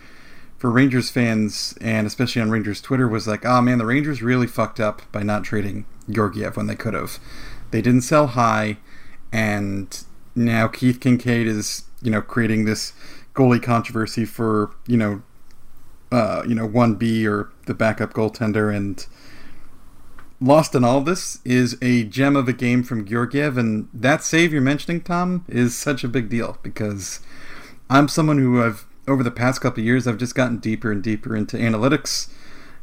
for 0.57 0.69
Rangers 0.69 1.09
fans 1.09 1.75
and 1.81 2.05
especially 2.05 2.41
on 2.41 2.51
Rangers 2.51 2.81
Twitter 2.81 3.07
was 3.07 3.25
like, 3.25 3.45
oh 3.45 3.61
man, 3.61 3.77
the 3.77 3.85
Rangers 3.85 4.21
really 4.21 4.45
fucked 4.47 4.79
up 4.79 5.01
by 5.11 5.23
not 5.23 5.43
trading 5.43 5.85
Georgiev 6.09 6.55
when 6.55 6.67
they 6.67 6.75
could 6.75 6.93
have. 6.93 7.19
They 7.71 7.81
didn't 7.81 8.01
sell 8.01 8.27
high, 8.27 8.77
and 9.31 10.03
now 10.35 10.67
Keith 10.67 10.99
Kinkaid 10.99 11.45
is 11.47 11.85
you 12.01 12.11
know 12.11 12.21
creating 12.21 12.65
this 12.65 12.91
goalie 13.33 13.63
controversy 13.63 14.25
for 14.25 14.71
you 14.87 14.97
know 14.97 15.21
uh, 16.11 16.43
you 16.45 16.53
know 16.53 16.65
one 16.65 16.95
B 16.95 17.25
or 17.25 17.49
the 17.65 17.73
backup 17.73 18.11
goaltender 18.13 18.75
and. 18.75 19.05
Lost 20.43 20.73
in 20.73 20.83
all 20.83 21.01
this 21.01 21.39
is 21.45 21.77
a 21.83 22.03
gem 22.03 22.35
of 22.35 22.47
a 22.47 22.53
game 22.53 22.81
from 22.81 23.05
Georgiev, 23.05 23.59
and 23.59 23.87
that 23.93 24.23
save 24.23 24.51
you're 24.51 24.61
mentioning, 24.61 24.99
Tom, 24.99 25.45
is 25.47 25.77
such 25.77 26.03
a 26.03 26.07
big 26.07 26.29
deal 26.29 26.57
because 26.63 27.19
I'm 27.91 28.07
someone 28.07 28.39
who 28.39 28.61
I've 28.61 28.87
over 29.07 29.21
the 29.21 29.29
past 29.29 29.61
couple 29.61 29.83
years, 29.83 30.07
I've 30.07 30.17
just 30.17 30.33
gotten 30.33 30.57
deeper 30.57 30.91
and 30.91 31.03
deeper 31.03 31.35
into 31.35 31.57
analytics. 31.57 32.29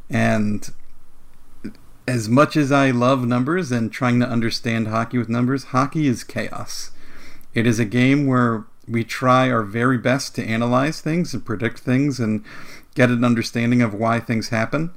And 0.09 0.69
as 2.07 2.29
much 2.29 2.55
as 2.55 2.71
I 2.71 2.91
love 2.91 3.25
numbers 3.25 3.71
and 3.71 3.91
trying 3.91 4.19
to 4.21 4.29
understand 4.29 4.87
hockey 4.87 5.17
with 5.17 5.27
numbers, 5.29 5.65
hockey 5.65 6.07
is 6.07 6.23
chaos. 6.23 6.91
It 7.53 7.67
is 7.67 7.79
a 7.79 7.85
game 7.85 8.25
where 8.25 8.65
we 8.87 9.03
try 9.03 9.51
our 9.51 9.63
very 9.63 9.97
best 9.97 10.33
to 10.35 10.45
analyze 10.45 11.01
things 11.01 11.33
and 11.33 11.45
predict 11.45 11.79
things 11.79 12.19
and 12.19 12.43
get 12.95 13.09
an 13.09 13.23
understanding 13.23 13.81
of 13.81 13.93
why 13.93 14.19
things 14.19 14.49
happen. 14.49 14.91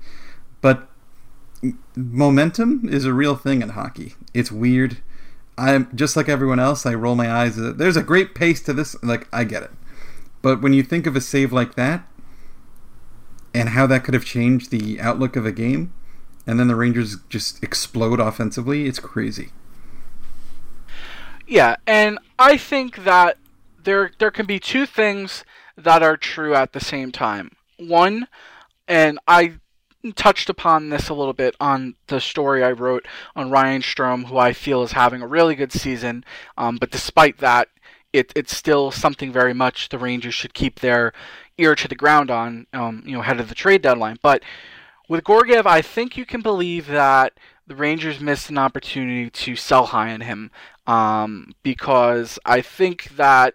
But 0.60 0.88
momentum 1.96 2.88
is 2.90 3.04
a 3.04 3.12
real 3.12 3.36
thing 3.36 3.62
in 3.62 3.70
hockey. 3.70 4.14
It's 4.34 4.52
weird. 4.52 4.98
I'm 5.56 5.94
just 5.94 6.16
like 6.16 6.28
everyone 6.28 6.58
else. 6.58 6.86
I 6.86 6.94
roll 6.94 7.14
my 7.14 7.30
eyes. 7.30 7.56
There's 7.56 7.96
a 7.96 8.02
great 8.02 8.34
pace 8.34 8.62
to 8.62 8.72
this. 8.72 9.00
Like 9.02 9.28
I 9.32 9.44
get 9.44 9.62
it. 9.62 9.70
But 10.40 10.60
when 10.60 10.72
you 10.72 10.82
think 10.82 11.06
of 11.06 11.14
a 11.14 11.20
save 11.20 11.52
like 11.52 11.74
that, 11.74 12.06
and 13.54 13.70
how 13.70 13.86
that 13.86 14.02
could 14.02 14.14
have 14.14 14.24
changed 14.24 14.70
the 14.70 15.00
outlook 15.00 15.36
of 15.36 15.46
a 15.46 15.52
game, 15.52 15.92
and 16.46 16.58
then 16.58 16.68
the 16.68 16.74
Rangers 16.74 17.16
just 17.28 17.62
explode 17.62 18.18
offensively, 18.18 18.86
it's 18.86 18.98
crazy. 18.98 19.50
Yeah, 21.46 21.76
and 21.86 22.18
I 22.38 22.56
think 22.56 23.04
that 23.04 23.36
there 23.84 24.10
there 24.18 24.30
can 24.30 24.46
be 24.46 24.58
two 24.58 24.86
things 24.86 25.44
that 25.76 26.02
are 26.02 26.16
true 26.16 26.54
at 26.54 26.72
the 26.72 26.80
same 26.80 27.12
time. 27.12 27.52
One, 27.78 28.26
and 28.88 29.18
I 29.28 29.54
touched 30.16 30.50
upon 30.50 30.88
this 30.88 31.08
a 31.08 31.14
little 31.14 31.32
bit 31.32 31.54
on 31.60 31.94
the 32.08 32.20
story 32.20 32.64
I 32.64 32.72
wrote 32.72 33.06
on 33.36 33.50
Ryan 33.50 33.82
Strome, 33.82 34.26
who 34.26 34.38
I 34.38 34.52
feel 34.52 34.82
is 34.82 34.92
having 34.92 35.22
a 35.22 35.26
really 35.26 35.54
good 35.54 35.72
season, 35.72 36.24
um, 36.58 36.78
but 36.78 36.90
despite 36.90 37.38
that, 37.38 37.68
it, 38.12 38.32
it's 38.34 38.56
still 38.56 38.90
something 38.90 39.32
very 39.32 39.54
much 39.54 39.88
the 39.88 39.98
Rangers 39.98 40.34
should 40.34 40.54
keep 40.54 40.80
their 40.80 41.12
ear 41.56 41.74
to 41.74 41.88
the 41.88 41.94
ground 41.94 42.30
on, 42.30 42.66
um, 42.72 43.02
you 43.06 43.12
know, 43.12 43.20
ahead 43.20 43.40
of 43.40 43.48
the 43.48 43.54
trade 43.54 43.82
deadline. 43.82 44.18
But 44.22 44.42
with 45.08 45.24
Georgiev, 45.26 45.66
I 45.66 45.82
think 45.82 46.16
you 46.16 46.26
can 46.26 46.42
believe 46.42 46.86
that 46.88 47.34
the 47.66 47.76
Rangers 47.76 48.20
missed 48.20 48.50
an 48.50 48.58
opportunity 48.58 49.30
to 49.30 49.56
sell 49.56 49.86
high 49.86 50.12
on 50.12 50.20
him 50.22 50.50
um, 50.86 51.54
because 51.62 52.38
I 52.44 52.60
think 52.60 53.16
that 53.16 53.54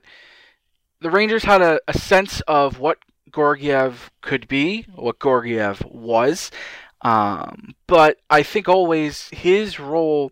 the 1.01 1.11
Rangers 1.11 1.43
had 1.43 1.61
a, 1.61 1.79
a 1.87 1.97
sense 1.97 2.41
of 2.41 2.79
what 2.79 2.99
Georgiev 3.37 4.09
could 4.21 4.47
be, 4.47 4.87
what 4.95 5.19
Georgiev 5.21 5.85
was. 5.85 6.49
Um, 7.03 7.75
but 7.85 8.17
I 8.31 8.41
think 8.41 8.67
always 8.67 9.29
his 9.29 9.79
role 9.79 10.31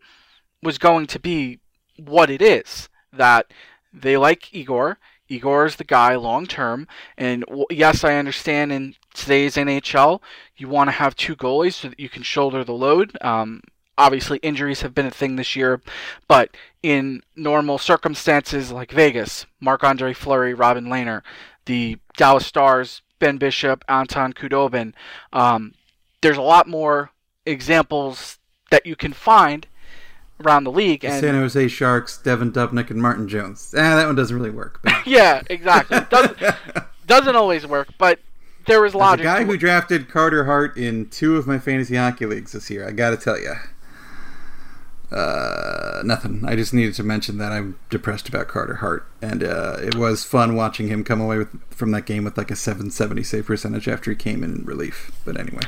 was 0.63 0.79
going 0.79 1.05
to 1.05 1.19
be 1.19 1.59
what 2.03 2.31
it 2.31 2.41
is 2.41 2.89
that 3.13 3.53
they 3.93 4.17
like 4.17 4.51
Igor. 4.55 4.97
Igor 5.29 5.67
is 5.67 5.75
the 5.75 5.83
guy 5.83 6.15
long 6.15 6.47
term. 6.47 6.87
And 7.15 7.45
yes, 7.69 8.03
I 8.03 8.15
understand 8.15 8.71
in 8.71 8.95
today's 9.13 9.55
NHL, 9.55 10.19
you 10.57 10.67
want 10.67 10.87
to 10.87 10.93
have 10.93 11.15
two 11.15 11.35
goalies 11.35 11.73
so 11.73 11.89
that 11.89 11.99
you 11.99 12.09
can 12.09 12.23
shoulder 12.23 12.63
the 12.63 12.73
load. 12.73 13.15
Um, 13.21 13.61
obviously, 13.99 14.39
injuries 14.39 14.81
have 14.81 14.95
been 14.95 15.05
a 15.05 15.11
thing 15.11 15.35
this 15.35 15.55
year, 15.55 15.79
but 16.27 16.57
in 16.81 17.21
normal 17.35 17.77
circumstances 17.77 18.71
like 18.71 18.91
Vegas, 18.91 19.45
Marc 19.59 19.83
Andre 19.83 20.13
Fleury, 20.13 20.55
Robin 20.55 20.85
Lehner, 20.85 21.21
the 21.65 21.97
Dallas 22.17 22.45
Stars, 22.45 23.01
Ben 23.19 23.37
Bishop, 23.37 23.83
Anton 23.87 24.33
Khudobin, 24.33 24.93
um, 25.33 25.73
there's 26.21 26.37
a 26.37 26.41
lot 26.41 26.67
more 26.67 27.11
examples 27.45 28.39
that 28.71 28.85
you 28.85 28.95
can 28.95 29.13
find 29.13 29.67
around 30.43 30.63
the 30.63 30.71
league. 30.71 31.01
The 31.01 31.07
and 31.07 31.21
San 31.21 31.35
Jose 31.35 31.67
Sharks, 31.67 32.19
Devan 32.23 32.51
Dubnyk, 32.51 32.89
and 32.89 33.01
Martin 33.01 33.27
Jones. 33.27 33.73
Ah, 33.77 33.95
that 33.95 34.05
one 34.05 34.15
doesn't 34.15 34.35
really 34.35 34.49
work. 34.49 34.79
But... 34.83 34.93
yeah, 35.05 35.41
exactly. 35.49 35.99
Doesn't 36.09 36.37
doesn't 37.05 37.35
always 37.35 37.67
work, 37.67 37.89
but 37.99 38.19
there 38.65 38.81
was 38.81 38.95
logic. 38.95 39.25
As 39.25 39.35
a 39.35 39.39
guy 39.39 39.45
who 39.45 39.57
drafted 39.57 40.09
Carter 40.09 40.45
Hart 40.45 40.75
in 40.75 41.07
two 41.09 41.37
of 41.37 41.45
my 41.45 41.59
fantasy 41.59 41.95
hockey 41.95 42.25
leagues 42.25 42.51
this 42.51 42.69
year, 42.69 42.87
I 42.87 42.91
got 42.91 43.11
to 43.11 43.17
tell 43.17 43.39
you. 43.39 43.53
Uh, 45.11 46.01
nothing. 46.03 46.43
I 46.45 46.55
just 46.55 46.73
needed 46.73 46.95
to 46.95 47.03
mention 47.03 47.37
that 47.37 47.51
I'm 47.51 47.77
depressed 47.89 48.27
about 48.27 48.47
Carter 48.47 48.75
Hart, 48.75 49.07
and 49.21 49.43
uh, 49.43 49.77
it 49.79 49.95
was 49.95 50.23
fun 50.23 50.55
watching 50.55 50.87
him 50.87 51.03
come 51.03 51.21
away 51.21 51.37
with 51.37 51.49
from 51.71 51.91
that 51.91 52.05
game 52.05 52.23
with 52.23 52.37
like 52.37 52.51
a 52.51 52.55
770 52.55 53.23
save 53.23 53.45
percentage 53.45 53.87
after 53.87 54.09
he 54.11 54.15
came 54.15 54.43
in 54.43 54.63
relief. 54.65 55.11
But 55.23 55.39
anyway, 55.39 55.61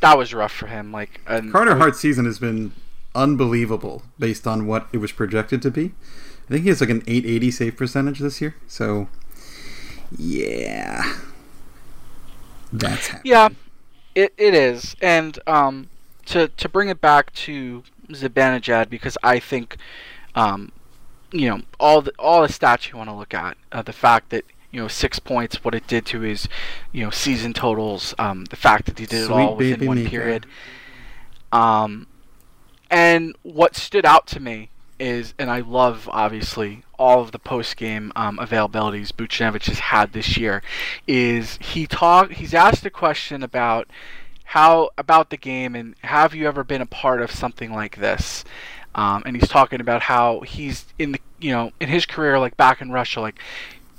that 0.00 0.16
was 0.16 0.32
rough 0.32 0.52
for 0.52 0.68
him. 0.68 0.92
Like 0.92 1.20
Carter 1.26 1.76
Hart's 1.76 1.98
season 1.98 2.24
has 2.24 2.38
been 2.38 2.72
unbelievable 3.14 4.02
based 4.18 4.46
on 4.46 4.66
what 4.66 4.88
it 4.92 4.98
was 4.98 5.12
projected 5.12 5.60
to 5.62 5.70
be. 5.70 5.92
I 6.46 6.52
think 6.52 6.62
he 6.62 6.68
has 6.68 6.80
like 6.80 6.90
an 6.90 7.02
880 7.06 7.50
save 7.50 7.76
percentage 7.76 8.20
this 8.20 8.40
year. 8.40 8.54
So, 8.68 9.08
yeah, 10.16 11.18
that's 12.72 13.08
happening. 13.08 13.32
yeah, 13.32 13.48
it, 14.14 14.32
it 14.38 14.54
is. 14.54 14.96
And 15.02 15.38
um, 15.46 15.90
to 16.26 16.48
to 16.48 16.68
bring 16.68 16.88
it 16.88 17.00
back 17.00 17.32
to 17.34 17.82
Zibanejad 18.10 18.88
because 18.88 19.18
I 19.22 19.38
think, 19.38 19.76
um, 20.34 20.72
you 21.32 21.48
know, 21.48 21.62
all 21.78 22.02
the 22.02 22.12
all 22.18 22.42
the 22.42 22.48
stats 22.48 22.90
you 22.90 22.96
want 22.96 23.10
to 23.10 23.14
look 23.14 23.34
at, 23.34 23.56
uh, 23.72 23.82
the 23.82 23.92
fact 23.92 24.30
that 24.30 24.44
you 24.70 24.80
know 24.80 24.88
six 24.88 25.18
points, 25.18 25.64
what 25.64 25.74
it 25.74 25.86
did 25.86 26.06
to 26.06 26.20
his 26.20 26.48
you 26.92 27.04
know 27.04 27.10
season 27.10 27.52
totals, 27.52 28.14
um, 28.18 28.44
the 28.46 28.56
fact 28.56 28.86
that 28.86 28.98
he 28.98 29.06
did 29.06 29.26
Sweet 29.26 29.34
it 29.34 29.46
all 29.48 29.56
within 29.56 29.86
one 29.86 29.98
Mika. 29.98 30.10
period. 30.10 30.46
Um, 31.52 32.06
and 32.90 33.36
what 33.42 33.76
stood 33.76 34.04
out 34.04 34.26
to 34.28 34.40
me 34.40 34.70
is, 34.98 35.34
and 35.38 35.50
I 35.50 35.60
love 35.60 36.08
obviously 36.12 36.82
all 36.98 37.20
of 37.20 37.32
the 37.32 37.38
post 37.38 37.76
game 37.76 38.12
um, 38.16 38.38
availabilities 38.38 39.12
Buchnevich 39.12 39.66
has 39.66 39.78
had 39.78 40.12
this 40.12 40.36
year, 40.36 40.62
is 41.06 41.58
he 41.60 41.86
talk 41.86 42.32
he's 42.32 42.54
asked 42.54 42.84
a 42.84 42.90
question 42.90 43.42
about 43.42 43.88
how 44.48 44.88
about 44.96 45.28
the 45.28 45.36
game 45.36 45.74
and 45.74 45.94
have 46.02 46.34
you 46.34 46.48
ever 46.48 46.64
been 46.64 46.80
a 46.80 46.86
part 46.86 47.20
of 47.20 47.30
something 47.30 47.70
like 47.70 47.96
this? 47.96 48.46
Um, 48.94 49.22
and 49.26 49.36
he's 49.36 49.50
talking 49.50 49.78
about 49.78 50.00
how 50.00 50.40
he's 50.40 50.86
in 50.98 51.12
the 51.12 51.20
you 51.38 51.52
know 51.52 51.70
in 51.80 51.90
his 51.90 52.06
career 52.06 52.38
like 52.38 52.56
back 52.56 52.80
in 52.80 52.90
Russia 52.90 53.20
like 53.20 53.38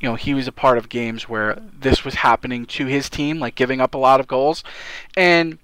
you 0.01 0.09
know 0.09 0.15
he 0.15 0.33
was 0.33 0.47
a 0.47 0.51
part 0.51 0.79
of 0.79 0.89
games 0.89 1.29
where 1.29 1.61
this 1.79 2.03
was 2.03 2.15
happening 2.15 2.65
to 2.65 2.87
his 2.87 3.11
team 3.11 3.37
like 3.37 3.53
giving 3.53 3.79
up 3.79 3.93
a 3.93 3.97
lot 3.99 4.19
of 4.19 4.25
goals 4.25 4.63
and 5.15 5.59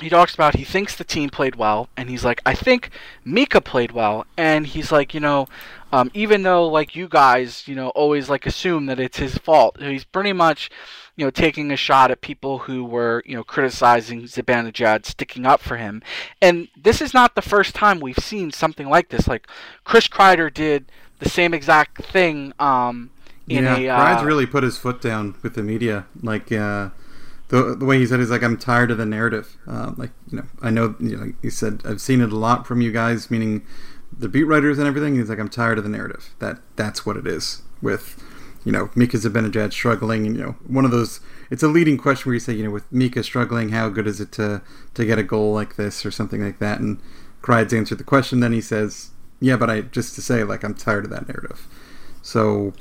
he 0.00 0.08
talks 0.08 0.34
about 0.34 0.56
he 0.56 0.64
thinks 0.64 0.94
the 0.94 1.04
team 1.04 1.30
played 1.30 1.56
well 1.56 1.88
and 1.96 2.10
he's 2.10 2.24
like 2.24 2.42
i 2.44 2.54
think 2.54 2.90
mika 3.24 3.60
played 3.60 3.92
well. 3.92 4.26
And 4.36 4.66
he's 4.66 4.92
like 4.92 5.14
you 5.14 5.20
know 5.20 5.48
um, 5.92 6.10
even 6.12 6.42
though 6.42 6.66
like 6.68 6.94
you 6.94 7.08
guys 7.08 7.66
you 7.66 7.74
know 7.74 7.88
always 7.90 8.28
like 8.28 8.46
assume 8.46 8.86
that 8.86 9.00
it's 9.00 9.18
his 9.18 9.38
fault 9.38 9.76
he's 9.80 10.04
pretty 10.04 10.32
much 10.32 10.70
you 11.16 11.24
know 11.24 11.30
taking 11.30 11.70
a 11.70 11.76
shot 11.76 12.10
at 12.10 12.20
people 12.20 12.58
who 12.58 12.84
were 12.84 13.22
you 13.26 13.34
know 13.34 13.44
criticizing 13.44 14.22
Zibanejad 14.22 15.06
sticking 15.06 15.46
up 15.46 15.60
for 15.60 15.76
him. 15.76 16.02
And 16.40 16.68
this 16.76 17.00
is 17.00 17.14
not 17.14 17.34
the 17.34 17.42
first 17.42 17.74
time 17.74 18.00
we've 18.00 18.18
seen 18.18 18.52
something 18.52 18.88
like 18.88 19.08
this. 19.08 19.26
Like 19.26 19.46
chris 19.84 20.08
kreider 20.08 20.52
did 20.52 20.92
the 21.18 21.28
same 21.28 21.54
exact 21.54 22.04
thing 22.04 22.52
um, 22.58 23.10
in 23.48 23.64
yeah, 23.64 23.78
a 23.78 24.20
uh, 24.20 24.24
really 24.24 24.46
put 24.46 24.62
his 24.62 24.76
foot 24.76 25.00
down 25.00 25.34
with 25.42 25.54
the 25.54 25.62
media. 25.62 26.06
Like 26.22 26.52
uh, 26.52 26.90
the 27.48 27.76
the 27.76 27.84
way 27.84 27.98
he 27.98 28.06
said 28.06 28.20
is 28.20 28.30
like 28.30 28.42
I'm 28.42 28.56
tired 28.56 28.90
of 28.90 28.98
the 28.98 29.06
narrative. 29.06 29.56
Uh, 29.66 29.92
like 29.96 30.10
you 30.30 30.38
know, 30.38 30.46
I 30.62 30.70
know 30.70 30.94
you 30.98 31.16
know 31.16 31.32
he 31.42 31.50
said 31.50 31.82
I've 31.84 32.00
seen 32.00 32.20
it 32.20 32.32
a 32.32 32.36
lot 32.36 32.66
from 32.66 32.80
you 32.80 32.92
guys, 32.92 33.30
meaning 33.30 33.64
the 34.16 34.28
beat 34.28 34.44
writers 34.44 34.78
and 34.78 34.86
everything. 34.86 35.16
He's 35.16 35.28
like 35.28 35.38
I'm 35.38 35.48
tired 35.48 35.78
of 35.78 35.84
the 35.84 35.90
narrative. 35.90 36.34
That 36.38 36.58
that's 36.76 37.06
what 37.06 37.16
it 37.16 37.26
is 37.26 37.62
with 37.80 38.22
you 38.64 38.72
know 38.72 38.90
Mika 38.94 39.16
Zibanejad 39.16 39.72
struggling. 39.72 40.26
And, 40.26 40.36
you 40.36 40.42
know, 40.42 40.56
one 40.66 40.84
of 40.84 40.90
those. 40.90 41.20
It's 41.48 41.62
a 41.62 41.68
leading 41.68 41.96
question 41.96 42.28
where 42.28 42.34
you 42.34 42.40
say 42.40 42.54
you 42.54 42.64
know 42.64 42.70
with 42.70 42.90
Mika 42.90 43.22
struggling, 43.22 43.68
how 43.68 43.88
good 43.88 44.08
is 44.08 44.20
it 44.20 44.32
to 44.32 44.62
to 44.94 45.04
get 45.04 45.18
a 45.18 45.22
goal 45.22 45.52
like 45.52 45.76
this 45.76 46.04
or 46.04 46.10
something 46.10 46.42
like 46.42 46.58
that? 46.58 46.80
And 46.80 47.00
Crides 47.42 47.72
answered 47.72 47.98
the 47.98 48.04
question. 48.04 48.40
Then 48.40 48.52
he 48.52 48.60
says, 48.60 49.10
"Yeah, 49.38 49.56
but 49.56 49.70
I 49.70 49.82
just 49.82 50.16
to 50.16 50.22
say 50.22 50.42
like 50.42 50.64
I'm 50.64 50.74
tired 50.74 51.04
of 51.04 51.10
that 51.10 51.28
narrative." 51.28 51.68
So 52.22 52.72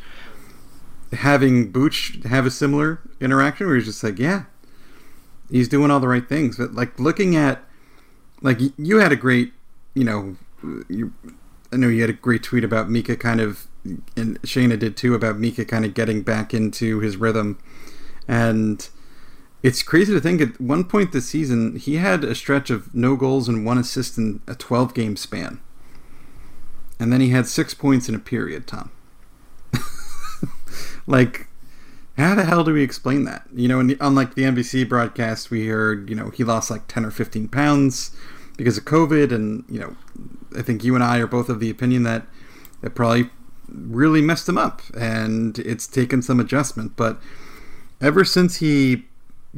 having 1.14 1.72
Booch 1.72 2.20
have 2.26 2.46
a 2.46 2.52
similar 2.52 3.00
interaction 3.20 3.68
where 3.68 3.76
he's 3.76 3.86
just 3.86 4.04
like, 4.04 4.20
yeah, 4.20 4.44
he's 5.50 5.68
doing 5.68 5.92
all 5.92 6.00
the 6.00 6.08
right 6.08 6.28
things. 6.28 6.58
But 6.58 6.74
like 6.74 7.00
looking 7.00 7.36
at, 7.36 7.64
like 8.42 8.60
you 8.78 8.98
had 8.98 9.12
a 9.12 9.16
great, 9.16 9.54
you 9.94 10.04
know, 10.04 10.36
you, 10.88 11.14
I 11.72 11.78
know 11.78 11.88
you 11.88 12.02
had 12.02 12.10
a 12.10 12.14
great 12.14 12.44
tweet 12.44 12.64
about 12.64 12.90
Mika 12.90 13.16
kind 13.16 13.40
of, 13.40 13.68
and 14.16 14.42
Shayna 14.42 14.78
did 14.80 14.98
too 14.98 15.14
about 15.14 15.38
Mika 15.38 15.66
kind 15.66 15.86
of 15.86 15.94
getting 15.94 16.22
back 16.22 16.54
into 16.54 17.00
his 17.00 17.18
rhythm, 17.18 17.60
and 18.28 18.88
it's 19.62 19.84
crazy 19.84 20.14
to 20.14 20.20
think 20.20 20.42
at 20.42 20.60
one 20.60 20.84
point 20.84 21.12
this 21.12 21.28
season 21.28 21.76
he 21.76 21.96
had 21.96 22.24
a 22.24 22.36
stretch 22.36 22.70
of 22.70 22.94
no 22.94 23.16
goals 23.16 23.48
and 23.48 23.66
one 23.66 23.78
assist 23.78 24.18
in 24.18 24.42
a 24.48 24.56
12 24.56 24.94
game 24.94 25.16
span, 25.16 25.60
and 27.00 27.12
then 27.12 27.22
he 27.22 27.30
had 27.30 27.48
six 27.48 27.74
points 27.74 28.10
in 28.10 28.16
a 28.16 28.20
period. 28.20 28.68
Tom 28.68 28.92
like 31.08 31.48
how 32.18 32.36
the 32.36 32.46
hell 32.46 32.64
do 32.64 32.74
we 32.74 32.84
explain 32.84 33.26
that? 33.26 33.48
You 33.54 33.68
know 33.68 33.84
the, 33.84 33.98
unlike 34.00 34.36
the 34.36 34.44
nbc 34.44 34.88
broadcast 34.88 35.52
we 35.52 35.68
heard 35.68 36.10
you 36.10 36.16
know 36.16 36.30
he 36.30 36.44
lost 36.44 36.72
like 36.72 36.88
10 36.88 37.06
or 37.06 37.12
15 37.12 37.48
pounds 37.50 38.16
because 38.58 38.78
of 38.78 38.86
covid 38.86 39.32
and 39.34 39.64
you 39.70 39.80
know 39.80 39.96
i 40.58 40.62
think 40.62 40.84
you 40.84 40.96
and 40.96 41.04
i 41.04 41.18
are 41.18 41.28
both 41.28 41.50
of 41.50 41.60
the 41.60 41.70
opinion 41.70 42.04
that 42.04 42.26
it 42.82 42.96
probably 42.96 43.30
really 43.68 44.22
messed 44.22 44.48
him 44.48 44.58
up 44.58 44.82
and 44.96 45.58
it's 45.60 45.88
taken 45.88 46.22
some 46.22 46.40
adjustment. 46.40 46.96
But 46.96 47.20
ever 48.02 48.24
since 48.24 48.58
he 48.58 49.06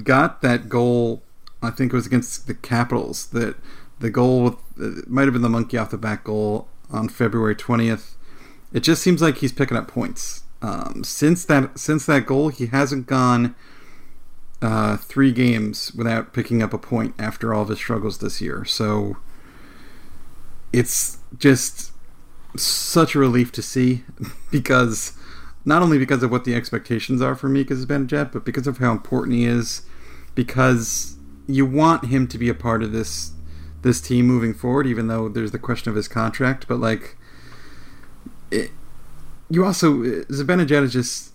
got 0.04 0.42
that 0.42 0.70
goal 0.70 1.24
i 1.62 1.70
think 1.70 1.92
it 1.92 1.96
was 1.96 2.06
against 2.06 2.48
the 2.48 2.54
capitals 2.54 3.28
that 3.28 3.56
the 4.00 4.10
goal 4.10 4.44
with 4.44 4.56
it 4.78 5.10
might 5.10 5.24
have 5.24 5.34
been 5.34 5.42
the 5.42 5.50
monkey 5.50 5.78
off 5.78 5.90
the 5.90 5.98
back 5.98 6.24
goal 6.24 6.68
on 6.92 7.10
february 7.10 7.56
20th 7.56 8.14
it 8.72 8.82
just 8.82 9.02
seems 9.02 9.22
like 9.22 9.38
he's 9.38 9.52
picking 9.52 9.76
up 9.76 9.88
points 9.88 10.44
um, 10.62 11.04
since 11.04 11.46
that 11.46 11.78
since 11.78 12.06
that 12.06 12.26
goal, 12.26 12.50
he 12.50 12.68
hasn't 12.68 13.08
gone 13.08 13.56
uh, 14.62 14.98
three 14.98 15.32
games 15.32 15.94
without 15.94 16.34
picking 16.34 16.62
up 16.62 16.74
a 16.74 16.78
point 16.78 17.14
after 17.20 17.54
all 17.54 17.64
of 17.64 17.70
his 17.70 17.78
struggles 17.78 18.18
this 18.18 18.42
year. 18.42 18.66
So 18.66 19.18
it's 20.74 21.20
just 21.38 21.92
such 22.56 23.16
a 23.16 23.20
relief 23.20 23.52
to 23.54 23.62
see 23.62 24.04
because 24.52 25.14
not 25.68 25.82
only 25.82 25.98
because 25.98 26.24
of 26.24 26.32
what 26.32 26.46
the 26.46 26.56
expectations 26.56 27.22
are 27.22 27.36
for 27.36 27.50
Mika 27.50 27.74
Zibanejad, 27.74 28.32
but 28.32 28.46
because 28.46 28.68
of 28.68 28.78
how 28.78 28.94
important 28.94 29.36
he 29.36 29.46
is. 29.46 29.82
Because 30.34 31.18
you 31.46 31.66
want 31.66 32.06
him 32.06 32.28
to 32.28 32.38
be 32.38 32.48
a 32.48 32.54
part 32.54 32.84
of 32.84 32.92
this 32.92 33.32
this 33.82 34.02
team 34.02 34.26
moving 34.26 34.54
forward, 34.54 34.88
even 34.88 35.08
though 35.08 35.30
there's 35.30 35.52
the 35.52 35.60
question 35.60 35.90
of 35.90 35.96
his 35.96 36.08
contract. 36.08 36.68
But 36.68 36.80
like, 36.80 37.18
it, 38.50 38.72
you 39.50 39.66
also 39.66 40.02
uh, 40.02 40.24
Zibanejad 40.30 40.84
is 40.84 40.94
just 40.94 41.34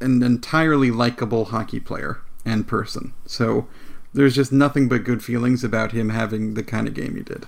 an 0.00 0.22
entirely 0.22 0.90
likable 0.90 1.46
hockey 1.46 1.80
player 1.80 2.20
and 2.44 2.66
person. 2.66 3.14
So 3.26 3.68
there's 4.12 4.34
just 4.34 4.52
nothing 4.52 4.88
but 4.88 5.04
good 5.04 5.22
feelings 5.22 5.64
about 5.64 5.92
him 5.92 6.10
having 6.10 6.54
the 6.54 6.62
kind 6.62 6.86
of 6.86 6.94
game 6.94 7.16
he 7.16 7.22
did. 7.22 7.46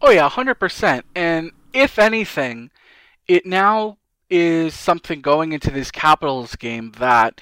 Oh 0.00 0.10
yeah, 0.10 0.28
hundred 0.28 0.56
percent. 0.56 1.06
And 1.14 1.52
if 1.72 1.98
anything, 1.98 2.70
it 3.26 3.46
now 3.46 3.98
is 4.30 4.74
something 4.74 5.20
going 5.20 5.52
into 5.52 5.70
this 5.70 5.90
Capitals 5.90 6.56
game 6.56 6.92
that 6.98 7.40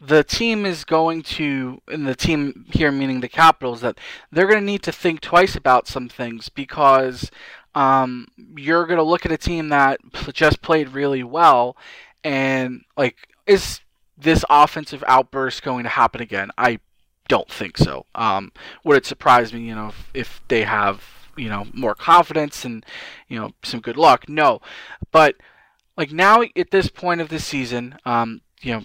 the 0.00 0.24
team 0.24 0.66
is 0.66 0.84
going 0.84 1.22
to, 1.22 1.80
and 1.86 2.06
the 2.06 2.16
team 2.16 2.66
here 2.72 2.90
meaning 2.90 3.20
the 3.20 3.28
Capitals, 3.28 3.80
that 3.82 3.98
they're 4.32 4.48
going 4.48 4.58
to 4.58 4.66
need 4.66 4.82
to 4.82 4.92
think 4.92 5.20
twice 5.20 5.54
about 5.54 5.86
some 5.86 6.08
things 6.08 6.48
because 6.48 7.30
um, 7.74 8.26
you're 8.56 8.86
going 8.86 8.98
to 8.98 9.04
look 9.04 9.24
at 9.26 9.32
a 9.32 9.38
team 9.38 9.68
that 9.70 10.00
just 10.32 10.62
played 10.62 10.90
really 10.90 11.22
well, 11.22 11.76
and 12.24 12.84
like, 12.96 13.16
is 13.46 13.80
this 14.16 14.44
offensive 14.48 15.02
outburst 15.06 15.62
going 15.62 15.84
to 15.84 15.88
happen 15.88 16.20
again? 16.20 16.50
I 16.56 16.78
don't 17.28 17.50
think 17.50 17.78
so. 17.78 18.06
Um, 18.14 18.52
would 18.84 18.96
it 18.96 19.06
surprise 19.06 19.52
me, 19.52 19.60
you 19.60 19.74
know, 19.74 19.88
if, 19.88 20.10
if 20.14 20.42
they 20.48 20.64
have 20.64 21.02
you 21.34 21.48
know 21.48 21.66
more 21.72 21.94
confidence 21.94 22.64
and 22.64 22.84
you 23.28 23.38
know 23.38 23.52
some 23.62 23.80
good 23.80 23.96
luck? 23.96 24.28
No, 24.28 24.60
but 25.10 25.36
like 25.96 26.12
now 26.12 26.42
at 26.42 26.70
this 26.70 26.88
point 26.88 27.20
of 27.20 27.28
the 27.28 27.38
season, 27.38 27.96
um, 28.04 28.40
you 28.60 28.72
know, 28.72 28.82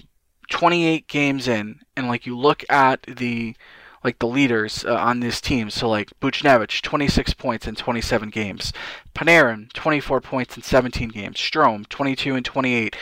28 0.50 1.08
games 1.08 1.48
in, 1.48 1.80
and 1.96 2.08
like 2.08 2.26
you 2.26 2.38
look 2.38 2.64
at 2.70 3.04
the 3.04 3.56
like 4.04 4.20
the 4.20 4.28
leaders 4.28 4.86
uh, 4.86 4.96
on 4.96 5.20
this 5.20 5.42
team. 5.42 5.70
So 5.70 5.90
like 5.90 6.12
Buchnevich, 6.20 6.82
26 6.82 7.34
points 7.34 7.68
in 7.68 7.76
27 7.76 8.30
games. 8.30 8.74
Panarin, 9.14 9.72
24 9.74 10.22
points 10.22 10.56
in 10.58 10.64
17 10.64 11.10
games. 11.10 11.38
Strome, 11.38 11.88
22 11.90 12.36
and 12.36 12.46
28. 12.46 12.96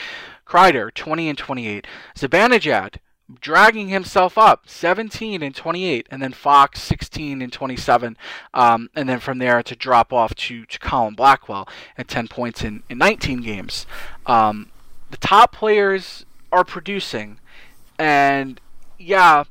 Kreider, 0.46 0.94
20 0.94 1.30
and 1.30 1.38
28. 1.38 1.88
Zibanejad, 2.16 2.96
dragging 3.42 3.90
himself 3.90 4.38
up, 4.38 4.70
17 4.70 5.42
and 5.42 5.56
28, 5.56 6.08
and 6.12 6.22
then 6.22 6.32
Fox, 6.32 6.82
16 6.82 7.42
and 7.42 7.52
27, 7.52 8.18
um, 8.54 8.90
and 8.96 9.10
then 9.10 9.20
from 9.20 9.40
there 9.40 9.64
to 9.64 9.76
drop 9.76 10.14
off 10.14 10.36
to, 10.36 10.66
to 10.66 10.80
Colin 10.80 11.16
Blackwell 11.16 11.68
at 11.98 12.08
10 12.08 12.28
points 12.28 12.64
in, 12.64 12.84
in 12.90 12.98
19 12.98 13.42
games. 13.42 13.86
Um, 14.26 14.72
the 15.10 15.18
top 15.18 15.52
players 15.52 16.26
are 16.52 16.64
producing, 16.64 17.40
and 17.98 18.62
yeah, 18.98 19.46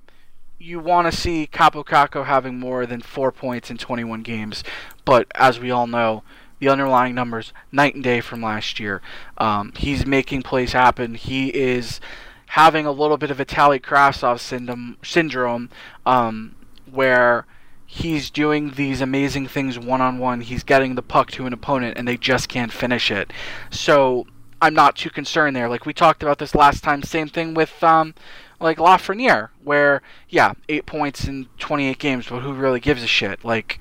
you 0.64 0.80
want 0.80 1.10
to 1.10 1.16
see 1.16 1.46
Kaapo 1.50 1.84
Kakko 1.84 2.24
having 2.24 2.58
more 2.58 2.86
than 2.86 3.02
four 3.02 3.30
points 3.30 3.70
in 3.70 3.76
21 3.76 4.22
games, 4.22 4.64
but 5.04 5.26
as 5.34 5.60
we 5.60 5.70
all 5.70 5.86
know, 5.86 6.22
the 6.58 6.68
underlying 6.68 7.14
numbers 7.14 7.52
night 7.70 7.94
and 7.94 8.02
day 8.02 8.20
from 8.22 8.40
last 8.40 8.80
year. 8.80 9.02
Um, 9.36 9.72
he's 9.76 10.06
making 10.06 10.42
plays 10.42 10.72
happen. 10.72 11.14
He 11.14 11.48
is 11.48 12.00
having 12.46 12.86
a 12.86 12.92
little 12.92 13.18
bit 13.18 13.30
of 13.30 13.36
Vitaly 13.36 13.80
Kravtsov 13.80 14.38
syndrome, 14.40 14.96
syndrome 15.02 15.68
um, 16.06 16.54
where 16.90 17.44
he's 17.84 18.30
doing 18.30 18.70
these 18.70 19.02
amazing 19.02 19.46
things 19.48 19.78
one 19.78 20.00
on 20.00 20.18
one. 20.18 20.40
He's 20.40 20.64
getting 20.64 20.94
the 20.94 21.02
puck 21.02 21.30
to 21.32 21.46
an 21.46 21.52
opponent 21.52 21.98
and 21.98 22.08
they 22.08 22.16
just 22.16 22.48
can't 22.48 22.72
finish 22.72 23.10
it. 23.10 23.32
So 23.70 24.26
I'm 24.62 24.74
not 24.74 24.96
too 24.96 25.10
concerned 25.10 25.54
there. 25.54 25.68
Like 25.68 25.84
we 25.84 25.92
talked 25.92 26.22
about 26.22 26.38
this 26.38 26.54
last 26.54 26.82
time. 26.82 27.02
Same 27.02 27.28
thing 27.28 27.52
with 27.52 27.82
um, 27.84 28.14
like 28.60 28.78
Lafreniere, 28.78 29.50
where 29.62 30.02
yeah, 30.28 30.52
eight 30.68 30.86
points 30.86 31.26
in 31.26 31.48
28 31.58 31.98
games, 31.98 32.26
but 32.28 32.40
who 32.40 32.52
really 32.52 32.80
gives 32.80 33.02
a 33.02 33.06
shit? 33.06 33.44
Like 33.44 33.78